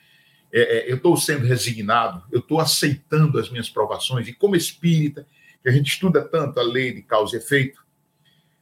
é, 0.52 0.62
é, 0.62 0.92
eu 0.92 0.98
estou 0.98 1.16
sendo 1.16 1.46
resignado, 1.46 2.24
eu 2.32 2.40
estou 2.40 2.60
aceitando 2.60 3.40
as 3.40 3.50
minhas 3.50 3.70
provações, 3.70 4.28
e 4.28 4.34
como 4.34 4.56
espírita, 4.56 5.28
que 5.62 5.70
a 5.70 5.72
gente 5.72 5.88
estuda 5.88 6.22
tanto 6.22 6.60
a 6.60 6.64
lei 6.64 6.94
de 6.94 7.02
causa 7.02 7.36
e 7.36 7.40
efeito, 7.40 7.84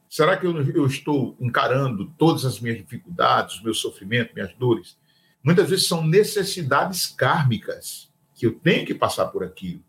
será 0.09 0.35
que 0.35 0.45
eu, 0.45 0.61
eu 0.71 0.85
estou 0.85 1.37
encarando 1.39 2.11
todas 2.17 2.43
as 2.45 2.59
minhas 2.59 2.77
dificuldades, 2.77 3.55
os 3.55 3.63
meus 3.63 3.79
sofrimentos, 3.79 4.33
minhas 4.33 4.53
dores? 4.55 4.97
Muitas 5.43 5.69
vezes 5.69 5.87
são 5.87 6.05
necessidades 6.05 7.07
kármicas 7.07 8.11
que 8.35 8.45
eu 8.45 8.53
tenho 8.53 8.85
que 8.85 8.93
passar 8.93 9.27
por 9.27 9.43
aquilo. 9.43 9.81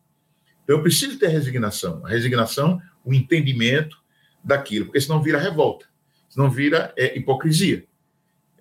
Então 0.62 0.76
eu 0.76 0.82
preciso 0.82 1.18
ter 1.18 1.28
resignação. 1.28 2.04
A 2.04 2.10
resignação, 2.10 2.80
o 3.04 3.12
entendimento 3.12 3.96
daquilo, 4.44 4.86
porque 4.86 5.00
senão 5.00 5.22
vira 5.22 5.38
revolta, 5.38 5.86
senão 6.28 6.50
vira 6.50 6.92
é, 6.96 7.18
hipocrisia. 7.18 7.87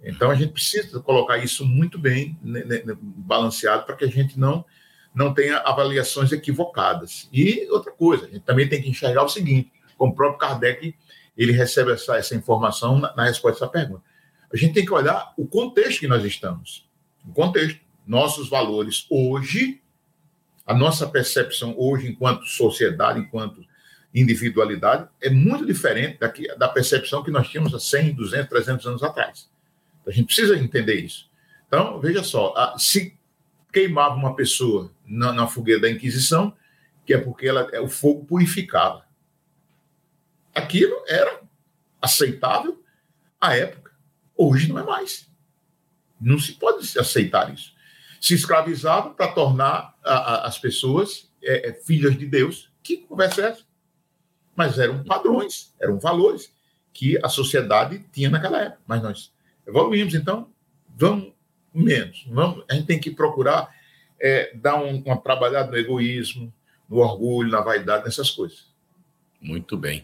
Então 0.10 0.32
a 0.32 0.36
gente 0.36 0.54
precisa 0.54 1.00
colocar 1.02 1.38
isso 1.38 1.66
muito 1.66 2.00
bem 2.00 2.38
né, 2.42 2.64
né, 2.64 2.82
né, 2.86 2.98
balanceado 3.02 3.86
para 3.86 3.96
que 3.96 4.06
a 4.06 4.10
gente 4.10 4.40
não 4.40 4.66
não 5.14 5.34
tenha 5.34 5.58
avaliações 5.60 6.32
equivocadas. 6.32 7.28
E 7.34 7.68
outra 7.72 7.92
coisa, 7.92 8.28
a 8.28 8.30
gente 8.30 8.42
também 8.42 8.70
tem 8.70 8.80
que 8.80 8.88
enxergar 8.88 9.24
o 9.24 9.30
seguinte, 9.30 9.72
como 9.98 10.12
o 10.12 10.16
próprio 10.16 10.38
Kardec 10.38 10.94
ele 11.36 11.52
recebe 11.52 11.92
essa, 11.92 12.18
essa 12.18 12.36
informação 12.36 13.00
na, 13.00 13.16
na 13.16 13.24
resposta 13.24 13.66
essa 13.66 13.72
pergunta. 13.72 14.04
A 14.54 14.56
gente 14.56 14.74
tem 14.74 14.86
que 14.86 14.94
olhar 14.94 15.34
o 15.36 15.48
contexto 15.48 16.00
que 16.00 16.08
nós 16.08 16.24
estamos. 16.24 16.88
O 17.28 17.32
contexto. 17.34 17.80
Nossos 18.06 18.48
valores 18.48 19.06
hoje, 19.10 19.82
a 20.66 20.74
nossa 20.74 21.06
percepção 21.06 21.76
hoje 21.78 22.08
enquanto 22.08 22.46
sociedade, 22.46 23.20
enquanto 23.20 23.62
individualidade, 24.14 25.10
é 25.22 25.30
muito 25.30 25.66
diferente 25.66 26.18
daqui, 26.18 26.48
da 26.56 26.70
percepção 26.70 27.22
que 27.22 27.30
nós 27.30 27.50
tínhamos 27.50 27.74
há 27.74 27.80
100, 27.80 28.14
200, 28.14 28.48
300 28.48 28.86
anos 28.86 29.04
atrás. 29.04 29.50
A 30.08 30.12
gente 30.12 30.28
precisa 30.28 30.58
entender 30.58 30.96
isso. 30.96 31.30
Então, 31.68 32.00
veja 32.00 32.24
só, 32.24 32.54
se 32.78 33.18
queimava 33.72 34.16
uma 34.16 34.36
pessoa 34.36 34.92
na, 35.06 35.34
na 35.34 35.48
fogueira 35.48 35.82
da 35.82 35.90
Inquisição, 35.90 36.56
que 37.06 37.14
é 37.14 37.18
porque 37.18 37.48
ela, 37.48 37.70
é, 37.74 37.80
o 37.80 37.88
fogo 37.88 38.26
purificava. 38.26 39.06
Aquilo 40.56 40.96
era 41.08 41.42
aceitável 42.02 42.84
à 43.40 43.56
época. 43.56 43.92
Hoje 44.36 44.70
não 44.70 44.80
é 44.80 44.84
mais. 44.84 45.30
Não 46.20 46.40
se 46.40 46.54
pode 46.54 46.98
aceitar 46.98 47.54
isso. 47.54 47.74
Se 48.20 48.34
escravizava 48.34 49.12
para 49.12 49.32
tornar 49.32 49.96
a, 50.04 50.14
a, 50.14 50.48
as 50.48 50.58
pessoas 50.58 51.30
é, 51.42 51.70
é, 51.70 51.74
filhas 51.74 52.18
de 52.18 52.26
Deus. 52.26 52.72
Que 52.82 52.98
conversa 52.98 53.42
é 53.42 53.46
essa? 53.50 53.64
Mas 54.56 54.80
eram 54.80 55.04
padrões, 55.04 55.74
eram 55.80 56.00
valores 56.00 56.52
que 56.92 57.20
a 57.24 57.30
sociedade 57.30 58.04
tinha 58.12 58.30
naquela 58.30 58.60
época. 58.60 58.82
Mas 58.88 59.04
nós 59.04 59.34
evoluímos, 59.68 60.16
então 60.16 60.48
vamos 60.96 61.34
menos. 61.74 62.26
Vamos, 62.30 62.64
a 62.70 62.74
gente 62.74 62.88
tem 62.88 63.00
que 63.00 63.12
procurar 63.12 63.70
é, 64.20 64.52
dar 64.56 64.82
um, 64.82 65.02
uma 65.06 65.18
trabalhada 65.18 65.72
no 65.72 65.78
egoísmo, 65.78 66.52
no 66.90 66.98
orgulho, 66.98 67.52
na 67.52 67.62
vaidade, 67.62 68.06
nessas 68.06 68.32
coisas. 68.32 68.66
Muito 69.40 69.78
bem. 69.78 70.04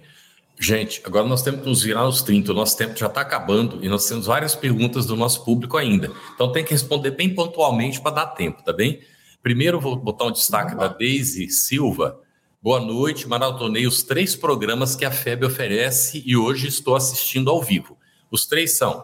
Gente, 0.60 1.02
agora 1.04 1.28
nós 1.28 1.42
temos 1.42 1.62
que 1.62 1.68
nos 1.68 1.82
virar 1.82 2.02
aos 2.02 2.22
30, 2.22 2.52
o 2.52 2.56
nosso 2.56 2.78
tempo 2.78 2.96
já 2.98 3.08
está 3.08 3.22
acabando 3.22 3.84
e 3.84 3.90
nós 3.90 4.08
temos 4.08 4.28
várias 4.28 4.56
perguntas 4.56 5.06
do 5.06 5.16
nosso 5.16 5.44
público 5.44 5.78
ainda. 5.78 6.12
Então 6.36 6.52
tem 6.52 6.64
que 6.64 6.72
responder 6.72 7.12
bem 7.12 7.34
pontualmente 7.34 8.00
para 8.00 8.12
dar 8.12 8.28
tempo, 8.28 8.64
tá 8.64 8.72
bem? 8.72 9.02
Primeiro 9.42 9.80
vou 9.82 9.96
botar 9.96 10.26
um 10.26 10.32
destaque 10.32 10.76
da 10.76 10.88
Deise 10.88 11.50
Silva. 11.50 12.20
Boa 12.62 12.80
noite, 12.80 13.28
maratonei 13.28 13.88
os 13.88 14.04
três 14.04 14.36
programas 14.36 14.96
que 14.96 15.04
a 15.04 15.12
FEB 15.12 15.46
oferece 15.46 16.24
e 16.26 16.38
hoje 16.38 16.68
estou 16.68 16.96
assistindo 16.96 17.50
ao 17.50 17.62
vivo. 17.62 17.98
Os 18.32 18.46
três 18.46 18.78
são 18.78 19.04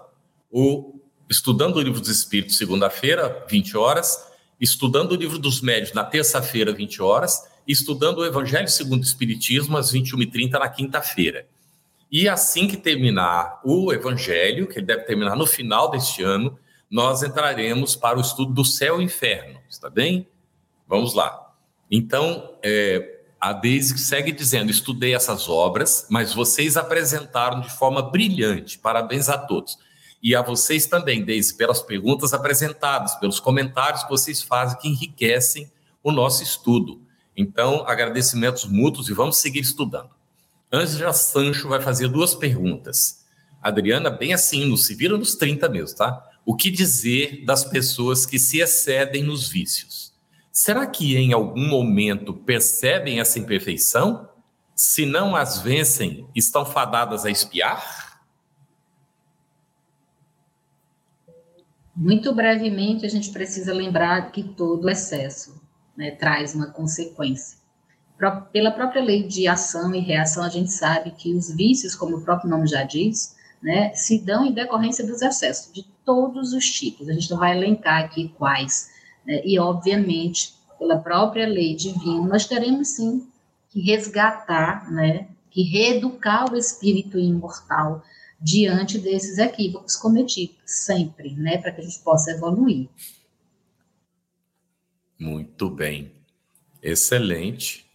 o 0.52 1.00
Estudando 1.30 1.76
o 1.76 1.82
Livro 1.82 2.00
dos 2.00 2.10
Espíritos, 2.10 2.58
segunda-feira, 2.58 3.46
20 3.50 3.78
horas, 3.78 4.28
Estudando 4.60 5.12
o 5.12 5.16
Livro 5.16 5.38
dos 5.38 5.62
Médios, 5.62 5.94
na 5.94 6.04
terça-feira, 6.04 6.74
20 6.74 7.02
horas, 7.02 7.48
Estudando 7.68 8.20
o 8.20 8.26
Evangelho 8.26 8.68
segundo 8.68 9.02
o 9.02 9.06
Espiritismo, 9.06 9.78
às 9.78 9.94
21h30, 9.94 10.52
na 10.54 10.68
quinta-feira. 10.68 11.48
E 12.12 12.28
assim 12.28 12.68
que 12.68 12.76
terminar 12.76 13.62
o 13.64 13.94
Evangelho, 13.94 14.68
que 14.68 14.80
ele 14.80 14.88
deve 14.88 15.04
terminar 15.04 15.36
no 15.36 15.46
final 15.46 15.92
deste 15.92 16.24
ano, 16.24 16.58
nós 16.90 17.22
entraremos 17.22 17.96
para 17.96 18.18
o 18.18 18.22
estudo 18.22 18.52
do 18.52 18.66
céu 18.66 19.00
e 19.00 19.04
inferno, 19.04 19.60
está 19.70 19.90
bem? 19.90 20.28
Vamos 20.88 21.14
lá. 21.14 21.54
Então, 21.92 22.58
é, 22.64 23.20
a 23.40 23.54
Deise 23.54 23.98
segue 24.00 24.32
dizendo: 24.32 24.72
estudei 24.72 25.14
essas 25.14 25.48
obras, 25.48 26.08
mas 26.10 26.34
vocês 26.34 26.76
apresentaram 26.76 27.62
de 27.62 27.70
forma 27.70 28.02
brilhante. 28.02 28.80
Parabéns 28.80 29.30
a 29.30 29.38
todos. 29.38 29.78
E 30.22 30.36
a 30.36 30.42
vocês 30.42 30.86
também, 30.86 31.24
Deise, 31.24 31.56
pelas 31.56 31.82
perguntas 31.82 32.34
apresentadas, 32.34 33.16
pelos 33.16 33.40
comentários 33.40 34.04
que 34.04 34.10
vocês 34.10 34.42
fazem 34.42 34.78
que 34.78 34.88
enriquecem 34.88 35.72
o 36.04 36.12
nosso 36.12 36.44
estudo. 36.44 37.02
Então, 37.36 37.86
agradecimentos 37.88 38.66
mútuos 38.66 39.08
e 39.10 39.14
vamos 39.14 39.38
seguir 39.38 39.62
estudando. 39.62 40.10
Ângela 40.72 41.14
Sancho 41.14 41.70
vai 41.70 41.82
fazer 41.82 42.10
duas 42.10 42.36
perguntas. 42.36 43.26
Adriana, 43.62 44.10
bem 44.10 44.34
assim, 44.34 44.66
no 44.66 44.78
se 44.78 44.94
vira 44.94 45.18
nos 45.18 45.36
30 45.36 45.68
mesmo, 45.70 45.98
tá? 45.98 46.24
O 46.46 46.56
que 46.56 46.70
dizer 46.70 47.44
das 47.46 47.64
pessoas 47.64 48.26
que 48.26 48.38
se 48.38 48.60
excedem 48.60 49.24
nos 49.24 49.48
vícios? 49.48 50.14
Será 50.52 50.86
que 50.86 51.16
em 51.16 51.32
algum 51.32 51.68
momento 51.68 52.34
percebem 52.34 53.20
essa 53.20 53.40
imperfeição? 53.40 54.28
Se 54.76 55.06
não 55.06 55.36
as 55.36 55.62
vencem, 55.62 56.28
estão 56.36 56.66
fadadas 56.66 57.26
a 57.26 57.30
espiar? 57.30 58.09
Muito 62.02 62.34
brevemente, 62.34 63.06
a 63.06 63.10
gente 63.10 63.30
precisa 63.30 63.74
lembrar 63.74 64.32
que 64.32 64.42
todo 64.42 64.90
excesso 64.90 65.62
né, 65.98 66.12
traz 66.12 66.56
uma 66.56 66.68
consequência. 66.68 67.58
Pela 68.54 68.72
própria 68.72 69.04
lei 69.04 69.28
de 69.28 69.50
ação 69.50 69.94
e 69.94 70.00
reação, 70.00 70.42
a 70.42 70.48
gente 70.48 70.72
sabe 70.72 71.12
que 71.12 71.34
os 71.34 71.54
vícios, 71.54 71.96
como 71.96 72.16
o 72.16 72.22
próprio 72.22 72.50
nome 72.50 72.68
já 72.68 72.84
diz, 72.84 73.36
né, 73.62 73.94
se 73.94 74.18
dão 74.18 74.46
em 74.46 74.54
decorrência 74.54 75.06
dos 75.06 75.22
excessos, 75.22 75.74
de 75.74 75.86
todos 76.06 76.54
os 76.54 76.72
tipos. 76.72 77.10
A 77.10 77.14
gente 77.14 77.30
não 77.30 77.38
vai 77.38 77.58
elencar 77.58 78.02
aqui 78.02 78.30
quais. 78.38 78.92
Né, 79.26 79.42
e, 79.44 79.60
obviamente, 79.60 80.54
pela 80.80 81.00
própria 81.00 81.46
lei 81.46 81.76
divina, 81.76 82.26
nós 82.26 82.46
teremos 82.46 82.88
sim 82.96 83.28
que 83.72 83.82
resgatar, 83.82 84.90
né, 84.90 85.28
que 85.52 85.64
reeducar 85.64 86.50
o 86.50 86.56
espírito 86.56 87.20
imortal 87.20 88.02
diante 88.42 88.98
desses 88.98 89.38
equívocos 89.38 89.96
cometidos, 89.96 90.56
sempre, 90.66 91.34
né, 91.34 91.58
para 91.58 91.72
que 91.72 91.82
a 91.82 91.84
gente 91.84 92.00
possa 92.00 92.32
evoluir. 92.32 92.88
Muito 95.20 95.70
bem. 95.70 96.14
Excelente. 96.82 97.86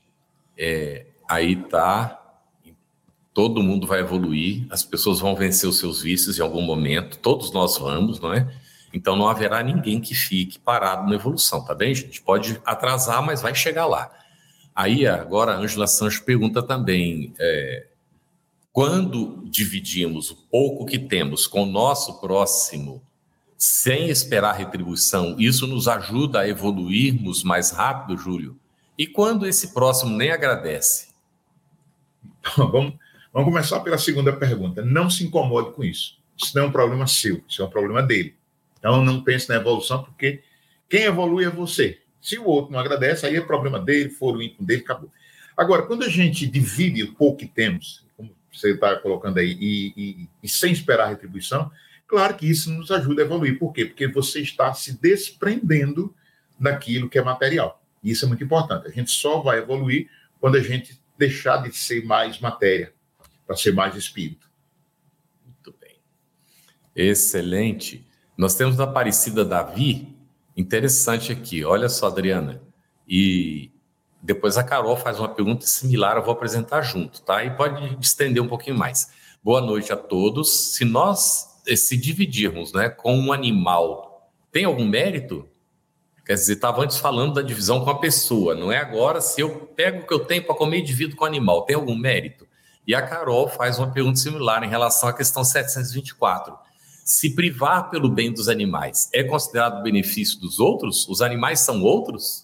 É, 0.57 1.07
aí 1.29 1.57
tá. 1.57 2.21
Todo 3.33 3.63
mundo 3.63 3.85
vai 3.85 3.99
evoluir, 3.99 4.65
as 4.71 4.85
pessoas 4.85 5.19
vão 5.19 5.35
vencer 5.35 5.69
os 5.69 5.79
seus 5.79 6.03
vícios 6.03 6.39
em 6.39 6.43
algum 6.43 6.63
momento, 6.63 7.19
todos 7.19 7.51
nós 7.51 7.77
vamos, 7.77 8.21
não 8.21 8.33
é? 8.33 8.49
Então 8.93 9.17
não 9.17 9.29
haverá 9.29 9.61
ninguém 9.61 10.01
que 10.01 10.15
fique 10.15 10.57
parado 10.57 11.09
na 11.09 11.17
evolução, 11.17 11.65
tá 11.65 11.75
bem, 11.75 11.93
gente? 11.93 12.23
Pode 12.23 12.61
atrasar, 12.65 13.21
mas 13.27 13.43
vai 13.43 13.53
chegar 13.53 13.87
lá. 13.87 14.09
Aí 14.73 15.05
agora 15.05 15.53
a 15.53 15.57
Ângela 15.57 15.89
Sancho 15.89 16.25
pergunta 16.25 16.63
também: 16.63 17.35
é, 17.37 17.89
quando 18.75 19.41
dividimos 19.45 20.33
o 20.33 20.37
pouco 20.51 20.85
que 20.85 20.99
temos 20.99 21.47
com 21.47 21.63
o 21.63 21.67
nosso 21.67 22.21
próximo, 22.21 23.01
sem 23.57 24.09
esperar 24.09 24.57
retribuição, 24.57 25.37
isso 25.39 25.65
nos 25.69 25.87
ajuda 25.87 26.41
a 26.41 26.49
evoluirmos 26.49 27.45
mais 27.45 27.71
rápido, 27.71 28.19
Júlio? 28.19 28.59
E 28.99 29.07
quando 29.07 29.47
esse 29.47 29.73
próximo 29.73 30.17
nem 30.17 30.33
agradece? 30.33 31.11
vamos, 32.59 32.95
vamos 33.33 33.49
começar 33.49 33.79
pela 33.79 33.97
segunda 33.97 34.33
pergunta. 34.33 34.83
Não 34.83 35.09
se 35.09 35.25
incomode 35.25 35.73
com 35.73 35.85
isso. 35.85 36.19
Isso 36.37 36.51
não 36.57 36.65
é 36.65 36.67
um 36.67 36.73
problema 36.73 37.07
seu, 37.07 37.45
isso 37.49 37.63
é 37.63 37.65
um 37.65 37.71
problema 37.71 38.03
dele. 38.03 38.35
Então 38.77 39.05
não 39.05 39.23
pense 39.23 39.49
na 39.49 39.55
evolução, 39.55 40.03
porque 40.03 40.43
quem 40.91 41.03
evolui 41.03 41.45
é 41.45 41.51
você. 41.51 42.01
Se 42.21 42.41
o 42.41 42.45
outro 42.45 42.73
não 42.73 42.81
agradece, 42.81 43.25
aí 43.25 43.37
é 43.37 43.41
problema 43.41 43.79
dele, 43.79 44.11
for 44.11 44.37
o 44.37 44.43
íntimo 44.43 44.67
dele, 44.67 44.83
acabou. 44.83 45.13
Agora, 45.57 45.83
quando 45.83 46.03
a 46.03 46.09
gente 46.09 46.45
divide 46.45 47.05
o 47.05 47.15
pouco 47.15 47.39
que 47.39 47.47
temos, 47.47 48.05
como 48.17 48.35
você 48.59 48.73
está 48.73 48.97
colocando 48.97 49.39
aí, 49.39 49.57
e, 49.61 49.93
e, 49.97 50.29
e 50.43 50.49
sem 50.49 50.73
esperar 50.73 51.09
retribuição, 51.09 51.71
Claro 52.07 52.37
que 52.37 52.49
isso 52.49 52.71
nos 52.71 52.91
ajuda 52.91 53.23
a 53.23 53.25
evoluir. 53.25 53.59
Por 53.59 53.73
quê? 53.73 53.87
Porque 53.87 54.07
você 54.07 54.41
está 54.41 54.73
se 54.73 55.01
desprendendo 55.01 56.15
daquilo 56.59 57.09
que 57.09 57.19
é 57.19 57.23
material. 57.23 57.83
E 58.03 58.11
isso 58.11 58.25
é 58.25 58.29
muito 58.29 58.45
importante. 58.45 58.87
A 58.87 58.91
gente 58.91 59.11
só 59.11 59.41
vai 59.41 59.59
evoluir 59.59 60.09
quando 60.41 60.57
a 60.57 60.63
gente 60.63 61.01
deixar 61.19 61.59
de 61.59 61.73
ser 61.73 62.05
mais 62.05 62.39
matéria, 62.39 62.93
para 63.47 63.57
ser 63.57 63.73
mais 63.73 63.97
espírito. 63.97 64.49
Muito 65.45 65.75
bem. 65.81 65.97
Excelente. 66.95 68.07
Nós 68.37 68.55
temos 68.55 68.79
a 68.79 68.85
Aparecida 68.85 69.45
Davi, 69.45 70.15
interessante 70.57 71.33
aqui. 71.33 71.65
Olha 71.65 71.89
só, 71.89 72.09
Adriana. 72.09 72.63
E 73.09 73.71
depois 74.25 74.57
a 74.57 74.65
Carol 74.65 74.97
faz 74.97 75.21
uma 75.21 75.29
pergunta 75.29 75.67
similar, 75.67 76.17
eu 76.17 76.23
vou 76.23 76.33
apresentar 76.33 76.81
junto, 76.81 77.21
tá? 77.21 77.45
E 77.45 77.51
pode 77.51 77.99
estender 78.01 78.43
um 78.43 78.49
pouquinho 78.49 78.77
mais. 78.77 79.11
Boa 79.43 79.61
noite 79.61 79.93
a 79.93 79.97
todos. 79.97 80.73
Se 80.73 80.83
nós 80.83 81.61
se 81.77 81.95
dividirmos 81.95 82.73
né, 82.73 82.89
com 82.89 83.15
um 83.15 83.35
animal, 83.35 84.31
tem 84.51 84.65
algum 84.65 84.87
mérito? 84.87 85.47
Quer 86.25 86.35
dizer, 86.35 86.55
estava 86.55 86.83
antes 86.83 86.97
falando 86.97 87.35
da 87.35 87.43
divisão 87.43 87.85
com 87.85 87.91
a 87.91 87.99
pessoa, 87.99 88.55
não 88.55 88.73
é 88.73 88.79
agora 88.79 89.21
se 89.21 89.43
eu 89.43 89.67
pego 89.77 90.01
o 90.01 90.07
que 90.07 90.15
eu 90.15 90.21
tenho 90.21 90.43
para 90.43 90.55
comer 90.55 90.79
e 90.79 90.83
divido 90.83 91.15
com 91.17 91.25
o 91.25 91.29
animal, 91.29 91.67
tem 91.67 91.77
algum 91.77 91.95
mérito? 91.95 92.49
E 92.87 92.95
a 92.95 93.03
Carol 93.03 93.47
faz 93.47 93.79
uma 93.79 93.93
pergunta 93.93 94.19
similar 94.19 94.65
em 94.65 94.71
relação 94.71 95.07
à 95.07 95.13
questão 95.13 95.45
724. 95.45 96.57
Se 97.05 97.35
privar 97.35 97.91
pelo 97.91 98.09
bem 98.09 98.33
dos 98.33 98.49
animais 98.49 99.11
é 99.13 99.23
considerado 99.23 99.83
benefício 99.83 100.41
dos 100.41 100.59
outros? 100.59 101.07
Os 101.11 101.21
animais 101.21 101.61
são 101.61 101.83
outros? 101.83 102.44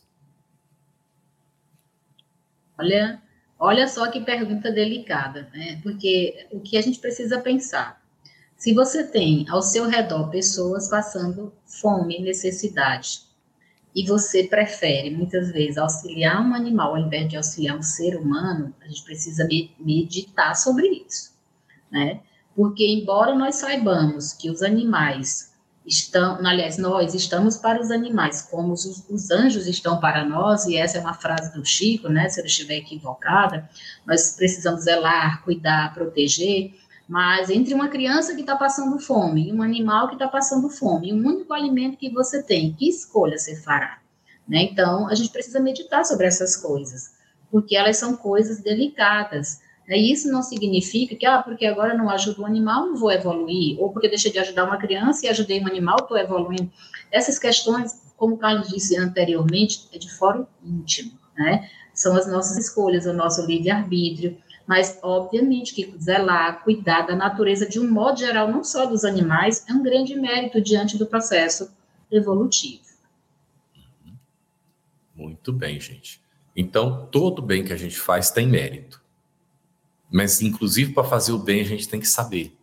Olha, 2.81 3.23
olha 3.59 3.87
só 3.87 4.11
que 4.11 4.21
pergunta 4.21 4.73
delicada, 4.73 5.51
né? 5.53 5.79
Porque 5.83 6.47
o 6.51 6.61
que 6.61 6.79
a 6.79 6.81
gente 6.81 6.99
precisa 6.99 7.39
pensar 7.41 8.01
se 8.57 8.75
você 8.75 9.05
tem 9.05 9.47
ao 9.49 9.63
seu 9.63 9.87
redor 9.87 10.29
pessoas 10.29 10.89
passando 10.89 11.51
fome, 11.65 12.21
necessidade, 12.21 13.23
e 13.97 14.07
você 14.07 14.45
prefere 14.45 15.11
muitas 15.11 15.51
vezes 15.51 15.79
auxiliar 15.79 16.43
um 16.43 16.55
animal 16.55 16.95
ao 16.95 16.99
invés 16.99 17.27
de 17.29 17.37
auxiliar 17.39 17.79
um 17.79 17.83
ser 17.83 18.17
humano, 18.17 18.75
a 18.83 18.87
gente 18.87 19.03
precisa 19.03 19.49
meditar 19.79 20.55
sobre 20.55 20.87
isso, 20.89 21.33
né? 21.91 22.21
Porque 22.55 22.87
embora 22.87 23.35
nós 23.35 23.57
saibamos 23.57 24.35
que 24.35 24.51
os 24.51 24.63
animais 24.63 25.50
estão, 25.87 26.39
aliás, 26.45 26.77
nós 26.79 27.15
estamos 27.15 27.57
para 27.57 27.81
os 27.81 27.91
animais, 27.91 28.43
como 28.43 28.73
os, 28.73 29.09
os, 29.09 29.31
anjos 29.31 29.67
estão 29.67 29.99
para 29.99 30.25
nós, 30.25 30.67
e 30.67 30.77
essa 30.77 30.99
é 30.99 31.01
uma 31.01 31.15
frase 31.15 31.53
do 31.53 31.65
Chico, 31.65 32.09
né? 32.09 32.29
Se 32.29 32.41
eu 32.41 32.47
estiver 32.47 32.77
equivocada, 32.77 33.69
nós 34.07 34.35
precisamos 34.37 34.85
zelar, 34.85 35.43
cuidar, 35.43 35.93
proteger. 35.95 36.75
Mas 37.09 37.51
entre 37.51 37.75
uma 37.75 37.89
criança 37.89 38.35
que 38.35 38.43
está 38.43 38.55
passando 38.55 38.99
fome 39.01 39.49
e 39.49 39.53
um 39.53 39.63
animal 39.63 40.07
que 40.09 40.15
está 40.15 40.29
passando 40.29 40.71
fome, 40.71 41.13
um 41.13 41.27
único 41.27 41.53
alimento 41.53 41.97
que 41.97 42.09
você 42.11 42.41
tem, 42.43 42.73
que 42.73 42.89
escolha 42.89 43.37
você 43.37 43.57
fará? 43.57 43.99
Né? 44.47 44.63
Então, 44.63 45.09
a 45.09 45.15
gente 45.15 45.31
precisa 45.31 45.59
meditar 45.59 46.05
sobre 46.05 46.27
essas 46.27 46.57
coisas, 46.57 47.15
porque 47.51 47.77
elas 47.77 47.97
são 47.97 48.17
coisas 48.17 48.61
delicadas. 48.61 49.61
Isso 49.97 50.31
não 50.31 50.43
significa 50.43 51.17
que, 51.17 51.27
ah, 51.27 51.43
porque 51.43 51.67
agora 51.67 51.95
não 51.95 52.09
ajudo 52.09 52.43
o 52.43 52.47
animal, 52.47 52.87
não 52.87 52.97
vou 52.97 53.11
evoluir, 53.11 53.79
ou 53.81 53.91
porque 53.93 54.09
deixei 54.09 54.31
de 54.31 54.39
ajudar 54.39 54.65
uma 54.65 54.77
criança 54.77 55.27
e 55.27 55.29
ajudei 55.29 55.61
um 55.61 55.67
animal, 55.67 55.97
estou 56.01 56.17
evoluindo. 56.17 56.71
Essas 57.11 57.39
questões, 57.39 58.13
como 58.17 58.35
o 58.35 58.39
Carlos 58.39 58.69
disse 58.69 58.97
anteriormente, 58.97 59.89
é 59.93 59.99
de 59.99 60.11
fora 60.13 60.47
íntimo, 60.65 61.13
né? 61.37 61.69
São 61.93 62.17
as 62.17 62.31
nossas 62.31 62.57
escolhas, 62.57 63.07
o 63.07 63.13
nosso 63.13 63.45
livre-arbítrio 63.47 64.37
mas 64.71 65.01
obviamente 65.03 65.75
que 65.75 65.93
zelar, 65.99 66.63
cuidar 66.63 67.03
da 67.03 67.17
natureza 67.17 67.69
de 67.69 67.81
um 67.81 67.91
modo 67.91 68.21
geral, 68.21 68.49
não 68.49 68.63
só 68.63 68.87
dos 68.87 69.05
animais, 69.05 69.65
é 69.69 69.73
um 69.73 69.83
grande 69.83 70.15
mérito 70.15 70.61
diante 70.61 70.97
do 70.97 71.07
processo 71.07 71.73
evolutivo. 72.09 72.85
Muito 75.13 75.53
bem, 75.53 75.81
gente. 75.81 76.23
Então, 76.55 77.09
todo 77.11 77.43
bem 77.43 77.65
que 77.65 77.73
a 77.73 77.77
gente 77.77 77.99
faz 77.99 78.31
tem 78.31 78.47
mérito. 78.47 79.00
Mas, 80.11 80.43
inclusive, 80.43 80.93
para 80.93 81.05
fazer 81.05 81.33
o 81.33 81.39
bem, 81.39 81.61
a 81.61 81.65
gente 81.65 81.89
tem 81.89 82.01
que 82.01 82.09
saber. 82.09 82.59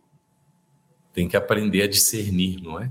Tem 1.12 1.26
que 1.26 1.36
aprender 1.36 1.82
a 1.82 1.88
discernir, 1.88 2.60
não 2.62 2.80
é? 2.80 2.90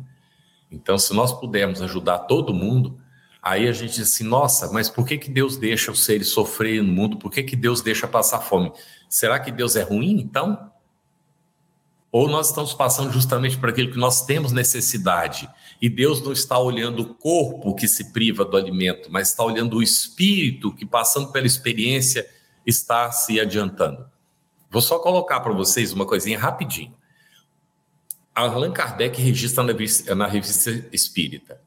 Então, 0.71 0.97
se 0.97 1.13
nós 1.13 1.31
pudermos 1.31 1.81
ajudar 1.81 2.19
todo 2.19 2.53
mundo, 2.53 2.99
aí 3.41 3.67
a 3.67 3.71
gente 3.71 3.93
diz 3.93 4.13
assim: 4.13 4.23
nossa, 4.23 4.71
mas 4.71 4.89
por 4.89 5.05
que, 5.05 5.17
que 5.17 5.29
Deus 5.29 5.57
deixa 5.57 5.91
os 5.91 6.03
seres 6.03 6.29
sofrer 6.29 6.81
no 6.81 6.91
mundo? 6.91 7.17
Por 7.17 7.31
que, 7.31 7.43
que 7.43 7.55
Deus 7.55 7.81
deixa 7.81 8.07
passar 8.07 8.41
fome? 8.41 8.71
Será 9.07 9.39
que 9.39 9.51
Deus 9.51 9.75
é 9.75 9.83
ruim, 9.83 10.19
então? 10.19 10.71
Ou 12.11 12.27
nós 12.27 12.49
estamos 12.49 12.73
passando 12.73 13.11
justamente 13.11 13.57
por 13.57 13.69
aquilo 13.69 13.91
que 13.91 13.97
nós 13.97 14.25
temos 14.25 14.51
necessidade 14.51 15.47
e 15.81 15.89
Deus 15.89 16.21
não 16.21 16.31
está 16.31 16.57
olhando 16.57 17.01
o 17.01 17.13
corpo 17.13 17.75
que 17.75 17.87
se 17.87 18.11
priva 18.11 18.43
do 18.43 18.57
alimento, 18.57 19.09
mas 19.11 19.29
está 19.29 19.43
olhando 19.43 19.77
o 19.77 19.83
espírito 19.83 20.73
que, 20.73 20.85
passando 20.85 21.31
pela 21.31 21.45
experiência, 21.45 22.27
está 22.65 23.11
se 23.11 23.39
adiantando. 23.39 24.09
Vou 24.69 24.81
só 24.81 24.99
colocar 24.99 25.39
para 25.39 25.53
vocês 25.53 25.93
uma 25.93 26.05
coisinha 26.05 26.37
rapidinho. 26.37 26.95
Allan 28.33 28.71
Kardec 28.71 29.19
registra 29.21 29.63
na 29.63 29.71
revista, 29.71 30.13
na 30.13 30.27
revista 30.27 30.69
Espírita. 30.91 31.61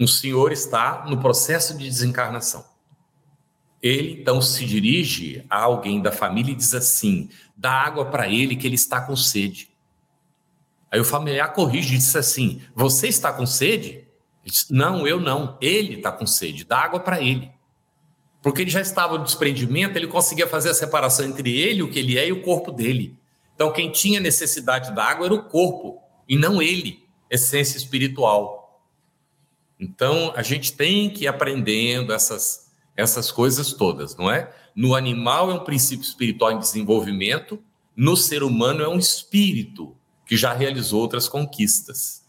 Um 0.00 0.06
senhor 0.06 0.52
está 0.52 1.04
no 1.06 1.20
processo 1.20 1.76
de 1.76 1.84
desencarnação. 1.84 2.64
Ele 3.82 4.20
então 4.20 4.40
se 4.40 4.64
dirige 4.64 5.44
a 5.50 5.62
alguém 5.62 6.00
da 6.00 6.10
família 6.10 6.52
e 6.52 6.56
diz 6.56 6.74
assim: 6.74 7.28
dá 7.56 7.72
água 7.72 8.06
para 8.06 8.28
ele 8.28 8.56
que 8.56 8.66
ele 8.66 8.74
está 8.74 9.00
com 9.00 9.14
sede. 9.14 9.70
Aí 10.90 11.00
o 11.00 11.04
familiar 11.04 11.52
corrige 11.52 11.94
e 11.94 11.98
disse 11.98 12.16
assim: 12.16 12.62
Você 12.74 13.08
está 13.08 13.32
com 13.32 13.46
sede? 13.46 14.06
Disse, 14.44 14.72
não, 14.72 15.06
eu 15.06 15.20
não. 15.20 15.58
Ele 15.60 15.96
está 15.96 16.12
com 16.12 16.26
sede. 16.26 16.64
Dá 16.64 16.78
água 16.78 17.00
para 17.00 17.20
ele. 17.20 17.50
Porque 18.46 18.62
ele 18.62 18.70
já 18.70 18.80
estava 18.80 19.18
no 19.18 19.24
desprendimento, 19.24 19.98
ele 19.98 20.06
conseguia 20.06 20.46
fazer 20.46 20.70
a 20.70 20.74
separação 20.74 21.26
entre 21.26 21.58
ele, 21.58 21.82
o 21.82 21.90
que 21.90 21.98
ele 21.98 22.16
é, 22.16 22.28
e 22.28 22.32
o 22.32 22.42
corpo 22.42 22.70
dele. 22.70 23.18
Então, 23.52 23.72
quem 23.72 23.90
tinha 23.90 24.20
necessidade 24.20 24.94
da 24.94 25.02
água 25.02 25.26
era 25.26 25.34
o 25.34 25.42
corpo, 25.42 26.00
e 26.28 26.38
não 26.38 26.62
ele, 26.62 27.04
essência 27.28 27.76
espiritual. 27.76 28.86
Então, 29.80 30.32
a 30.36 30.42
gente 30.42 30.74
tem 30.74 31.10
que 31.10 31.24
ir 31.24 31.26
aprendendo 31.26 32.12
essas, 32.12 32.70
essas 32.96 33.32
coisas 33.32 33.72
todas, 33.72 34.14
não 34.14 34.30
é? 34.30 34.54
No 34.76 34.94
animal 34.94 35.50
é 35.50 35.54
um 35.54 35.64
princípio 35.64 36.04
espiritual 36.04 36.52
em 36.52 36.60
desenvolvimento, 36.60 37.60
no 37.96 38.16
ser 38.16 38.44
humano 38.44 38.80
é 38.80 38.88
um 38.88 38.96
espírito 38.96 39.96
que 40.24 40.36
já 40.36 40.52
realizou 40.52 41.00
outras 41.00 41.28
conquistas. 41.28 42.24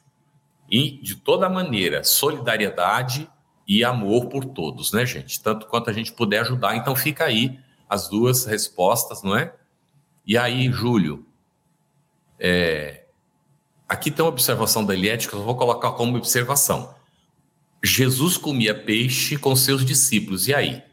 E, 0.67 0.99
de 0.99 1.15
toda 1.15 1.47
maneira, 1.47 2.03
solidariedade 2.03 3.29
e 3.67 3.83
amor 3.83 4.27
por 4.27 4.45
todos, 4.45 4.93
né, 4.93 5.05
gente? 5.05 5.41
Tanto 5.41 5.67
quanto 5.67 5.89
a 5.89 5.93
gente 5.93 6.13
puder 6.13 6.39
ajudar. 6.39 6.75
Então, 6.75 6.95
fica 6.95 7.25
aí 7.25 7.59
as 7.89 8.07
duas 8.07 8.45
respostas, 8.45 9.21
não 9.23 9.35
é? 9.35 9.53
E 10.25 10.37
aí, 10.37 10.71
Júlio, 10.71 11.25
é... 12.39 13.03
aqui 13.87 14.09
tem 14.09 14.23
uma 14.23 14.31
observação 14.31 14.85
da 14.85 14.93
que 14.95 15.33
eu 15.33 15.43
vou 15.43 15.55
colocar 15.55 15.91
como 15.91 16.17
observação. 16.17 16.95
Jesus 17.83 18.37
comia 18.37 18.73
peixe 18.73 19.37
com 19.37 19.55
seus 19.55 19.85
discípulos, 19.85 20.47
e 20.47 20.53
aí? 20.53 20.83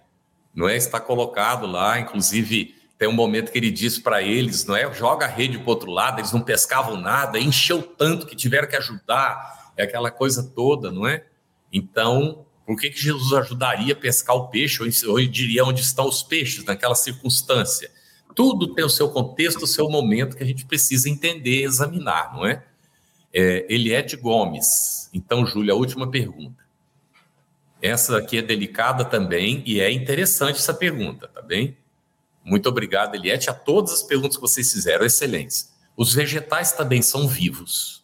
Não 0.54 0.68
é? 0.68 0.76
Está 0.76 1.00
colocado 1.00 1.66
lá, 1.66 1.98
inclusive 1.98 2.74
tem 2.98 3.08
um 3.08 3.12
momento 3.12 3.50
que 3.50 3.58
ele 3.58 3.70
diz 3.70 3.98
para 3.98 4.22
eles, 4.22 4.64
não 4.64 4.76
é? 4.76 4.92
Joga 4.94 5.26
a 5.26 5.28
rede 5.28 5.58
para 5.58 5.70
outro 5.70 5.90
lado, 5.90 6.20
eles 6.20 6.32
não 6.32 6.40
pescavam 6.40 6.96
nada, 6.96 7.38
encheu 7.38 7.82
tanto 7.82 8.26
que 8.26 8.36
tiveram 8.36 8.68
que 8.68 8.76
ajudar, 8.76 9.72
é 9.76 9.82
aquela 9.82 10.10
coisa 10.10 10.42
toda, 10.54 10.92
não 10.92 11.06
é? 11.06 11.24
Então, 11.72 12.46
por 12.66 12.78
que, 12.78 12.90
que 12.90 13.00
Jesus 13.00 13.32
ajudaria 13.32 13.92
a 13.92 13.96
pescar 13.96 14.36
o 14.36 14.48
peixe, 14.48 14.82
ou, 14.82 15.12
ou 15.12 15.26
diria 15.26 15.64
onde 15.64 15.82
estão 15.82 16.08
os 16.08 16.22
peixes 16.22 16.64
naquela 16.64 16.94
circunstância? 16.94 17.90
Tudo 18.34 18.74
tem 18.74 18.84
o 18.84 18.90
seu 18.90 19.08
contexto, 19.10 19.62
o 19.62 19.66
seu 19.66 19.88
momento 19.88 20.36
que 20.36 20.42
a 20.42 20.46
gente 20.46 20.64
precisa 20.64 21.08
entender, 21.08 21.62
examinar, 21.62 22.34
não 22.34 22.46
é? 22.46 22.64
é 23.32 23.66
Eliette 23.68 24.16
Gomes. 24.16 25.08
Então, 25.12 25.46
Júlia, 25.46 25.72
a 25.72 25.76
última 25.76 26.10
pergunta. 26.10 26.64
Essa 27.80 28.16
aqui 28.16 28.38
é 28.38 28.42
delicada 28.42 29.04
também 29.04 29.62
e 29.66 29.78
é 29.78 29.92
interessante 29.92 30.58
essa 30.58 30.72
pergunta, 30.72 31.28
tá 31.28 31.42
bem? 31.42 31.76
Muito 32.42 32.68
obrigado, 32.68 33.14
Eliette, 33.14 33.50
a 33.50 33.54
todas 33.54 33.92
as 33.92 34.02
perguntas 34.02 34.36
que 34.36 34.42
vocês 34.42 34.72
fizeram, 34.72 35.04
excelentes. 35.04 35.72
Os 35.96 36.12
vegetais 36.12 36.72
também 36.72 37.02
são 37.02 37.28
vivos. 37.28 38.02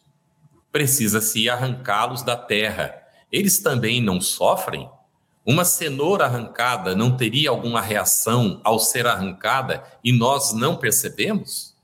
Precisa-se 0.71 1.49
arrancá-los 1.49 2.23
da 2.23 2.37
terra. 2.37 3.00
Eles 3.31 3.59
também 3.59 4.01
não 4.01 4.19
sofrem? 4.19 4.89
Uma 5.45 5.65
cenoura 5.65 6.25
arrancada 6.25 6.95
não 6.95 7.17
teria 7.17 7.49
alguma 7.49 7.81
reação 7.81 8.61
ao 8.63 8.77
ser 8.77 9.07
arrancada 9.07 9.83
e 10.03 10.11
nós 10.11 10.53
não 10.53 10.75
percebemos? 10.77 11.75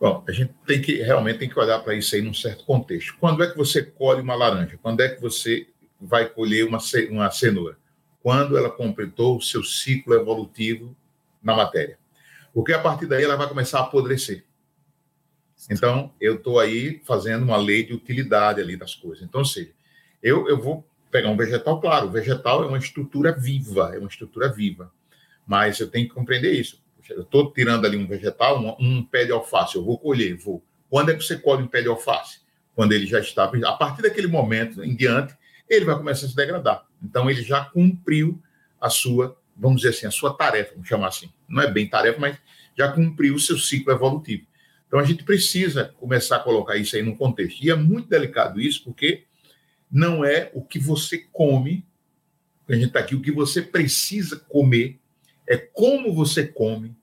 Bom, 0.00 0.24
a 0.26 0.32
gente 0.32 0.52
tem 0.66 0.82
que 0.82 0.96
realmente 0.96 1.38
tem 1.38 1.48
que 1.48 1.58
olhar 1.58 1.78
para 1.78 1.94
isso 1.94 2.14
aí 2.14 2.22
num 2.22 2.34
certo 2.34 2.64
contexto. 2.64 3.16
Quando 3.20 3.42
é 3.42 3.50
que 3.50 3.56
você 3.56 3.82
colhe 3.82 4.20
uma 4.20 4.34
laranja? 4.34 4.78
Quando 4.82 5.00
é 5.00 5.08
que 5.08 5.20
você 5.20 5.68
vai 6.00 6.28
colher 6.28 6.66
uma, 6.66 6.78
uma 7.10 7.30
cenoura? 7.30 7.78
Quando 8.20 8.58
ela 8.58 8.70
completou 8.70 9.36
o 9.36 9.42
seu 9.42 9.62
ciclo 9.62 10.14
evolutivo 10.14 10.96
na 11.42 11.54
matéria. 11.54 11.98
Porque 12.52 12.72
a 12.72 12.78
partir 12.78 13.06
daí 13.06 13.22
ela 13.22 13.36
vai 13.36 13.48
começar 13.48 13.78
a 13.78 13.82
apodrecer. 13.82 14.44
Então, 15.70 16.12
eu 16.20 16.36
estou 16.36 16.58
aí 16.58 17.00
fazendo 17.04 17.42
uma 17.42 17.56
lei 17.56 17.84
de 17.84 17.92
utilidade 17.92 18.60
ali 18.60 18.76
das 18.76 18.94
coisas. 18.94 19.22
Então, 19.24 19.40
ou 19.40 19.44
seja, 19.44 19.72
eu, 20.24 20.48
eu 20.48 20.60
vou 20.60 20.84
pegar 21.10 21.30
um 21.30 21.36
vegetal, 21.36 21.80
claro, 21.80 22.08
o 22.08 22.10
vegetal 22.10 22.64
é 22.64 22.66
uma 22.66 22.78
estrutura 22.78 23.30
viva, 23.30 23.92
é 23.94 23.98
uma 23.98 24.08
estrutura 24.08 24.50
viva. 24.52 24.90
Mas 25.46 25.78
eu 25.78 25.88
tenho 25.88 26.08
que 26.08 26.14
compreender 26.14 26.52
isso. 26.52 26.82
Eu 27.08 27.22
estou 27.22 27.52
tirando 27.52 27.84
ali 27.84 27.96
um 27.96 28.06
vegetal, 28.06 28.58
um, 28.58 28.74
um, 28.80 29.04
pé 29.04 29.24
de 29.24 29.30
alface, 29.30 29.76
eu 29.76 29.84
vou 29.84 29.98
colher, 29.98 30.36
vou. 30.36 30.64
Quando 30.90 31.10
é 31.10 31.14
que 31.14 31.22
você 31.22 31.36
colhe 31.36 31.62
um 31.62 31.68
pé 31.68 31.82
de 31.82 31.88
alface? 31.88 32.40
Quando 32.74 32.92
ele 32.92 33.06
já 33.06 33.20
está. 33.20 33.44
A 33.44 33.72
partir 33.74 34.02
daquele 34.02 34.26
momento 34.26 34.82
em 34.82 34.96
diante, 34.96 35.36
ele 35.68 35.84
vai 35.84 35.96
começar 35.96 36.26
a 36.26 36.28
se 36.30 36.34
degradar. 36.34 36.84
Então, 37.02 37.30
ele 37.30 37.42
já 37.42 37.64
cumpriu 37.66 38.42
a 38.80 38.88
sua 38.88 39.36
vamos 39.56 39.82
dizer 39.82 39.90
assim, 39.90 40.06
a 40.06 40.10
sua 40.10 40.34
tarefa, 40.34 40.72
vamos 40.72 40.88
chamar 40.88 41.08
assim. 41.08 41.30
Não 41.48 41.62
é 41.62 41.70
bem 41.70 41.88
tarefa, 41.88 42.18
mas 42.18 42.36
já 42.76 42.90
cumpriu 42.90 43.34
o 43.34 43.40
seu 43.40 43.56
ciclo 43.56 43.92
evolutivo. 43.92 44.46
Então 44.86 44.98
a 44.98 45.04
gente 45.04 45.24
precisa 45.24 45.94
começar 45.98 46.36
a 46.36 46.40
colocar 46.40 46.76
isso 46.76 46.96
aí 46.96 47.02
num 47.02 47.16
contexto. 47.16 47.62
E 47.62 47.70
é 47.70 47.74
muito 47.74 48.08
delicado 48.08 48.60
isso, 48.60 48.82
porque 48.84 49.24
não 49.94 50.24
é 50.24 50.50
o 50.52 50.60
que 50.60 50.76
você 50.76 51.18
come, 51.32 51.86
a 52.68 52.74
gente 52.74 52.86
está 52.86 52.98
aqui, 52.98 53.14
o 53.14 53.20
que 53.20 53.30
você 53.30 53.62
precisa 53.62 54.36
comer, 54.36 54.98
é 55.48 55.56
como 55.56 56.12
você 56.12 56.44
come, 56.44 56.96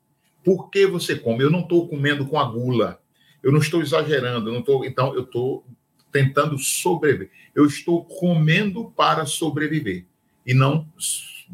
por 0.43 0.69
que 0.69 0.85
você 0.85 1.15
come. 1.15 1.41
Eu 1.41 1.49
não 1.49 1.61
estou 1.61 1.87
comendo 1.87 2.27
com 2.27 2.37
a 2.37 2.43
gula, 2.43 3.01
eu 3.41 3.49
não 3.49 3.59
estou 3.59 3.81
exagerando, 3.81 4.49
eu 4.49 4.53
não 4.53 4.59
estou. 4.59 4.83
Então, 4.83 5.15
eu 5.15 5.21
estou 5.21 5.65
tentando 6.11 6.57
sobreviver. 6.57 7.31
Eu 7.55 7.65
estou 7.65 8.03
comendo 8.03 8.91
para 8.91 9.25
sobreviver 9.25 10.05
e 10.45 10.53
não 10.53 10.85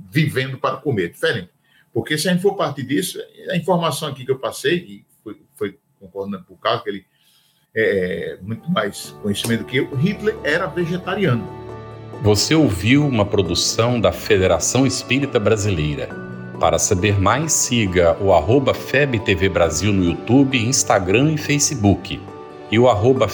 vivendo 0.09 0.57
para 0.57 0.77
comer. 0.77 1.11
Diferente. 1.11 1.51
Porque 1.93 2.17
se 2.17 2.27
a 2.27 2.33
gente 2.33 2.41
for 2.41 2.55
partir 2.55 2.83
disso, 2.83 3.19
a 3.51 3.55
informação 3.55 4.07
aqui 4.09 4.25
que 4.25 4.31
eu 4.31 4.39
passei, 4.39 4.77
e 4.77 5.05
foi, 5.23 5.39
foi 5.55 5.77
concordando 5.99 6.45
por 6.45 6.57
causa 6.57 6.81
que 6.81 6.89
ele 6.89 7.05
é 7.75 8.37
muito 8.41 8.69
mais 8.71 9.15
conhecimento 9.21 9.65
que 9.65 9.77
eu, 9.77 9.95
Hitler 9.95 10.35
era 10.43 10.67
vegetariano. 10.67 11.47
Você 12.23 12.55
ouviu 12.55 13.05
uma 13.05 13.25
produção 13.25 13.99
da 13.99 14.11
Federação 14.11 14.87
Espírita 14.87 15.39
Brasileira. 15.39 16.09
Para 16.59 16.79
saber 16.79 17.19
mais, 17.19 17.53
siga 17.53 18.17
o 18.19 18.33
arroba 18.33 18.73
FebTV 18.73 19.47
Brasil 19.49 19.93
no 19.93 20.03
YouTube, 20.03 20.57
Instagram 20.57 21.33
e 21.33 21.37
Facebook. 21.37 22.19
E 22.71 22.79
o 22.79 22.89
arroba 22.89 23.27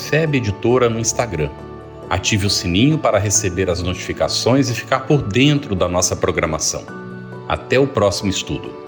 no 0.91 0.99
Instagram. 0.99 1.49
Ative 2.09 2.47
o 2.47 2.49
sininho 2.49 2.97
para 2.97 3.17
receber 3.17 3.69
as 3.69 3.81
notificações 3.81 4.69
e 4.69 4.75
ficar 4.75 5.07
por 5.07 5.21
dentro 5.21 5.73
da 5.73 5.87
nossa 5.87 6.15
programação. 6.15 6.83
Até 7.47 7.79
o 7.79 7.87
próximo 7.87 8.29
estudo. 8.29 8.82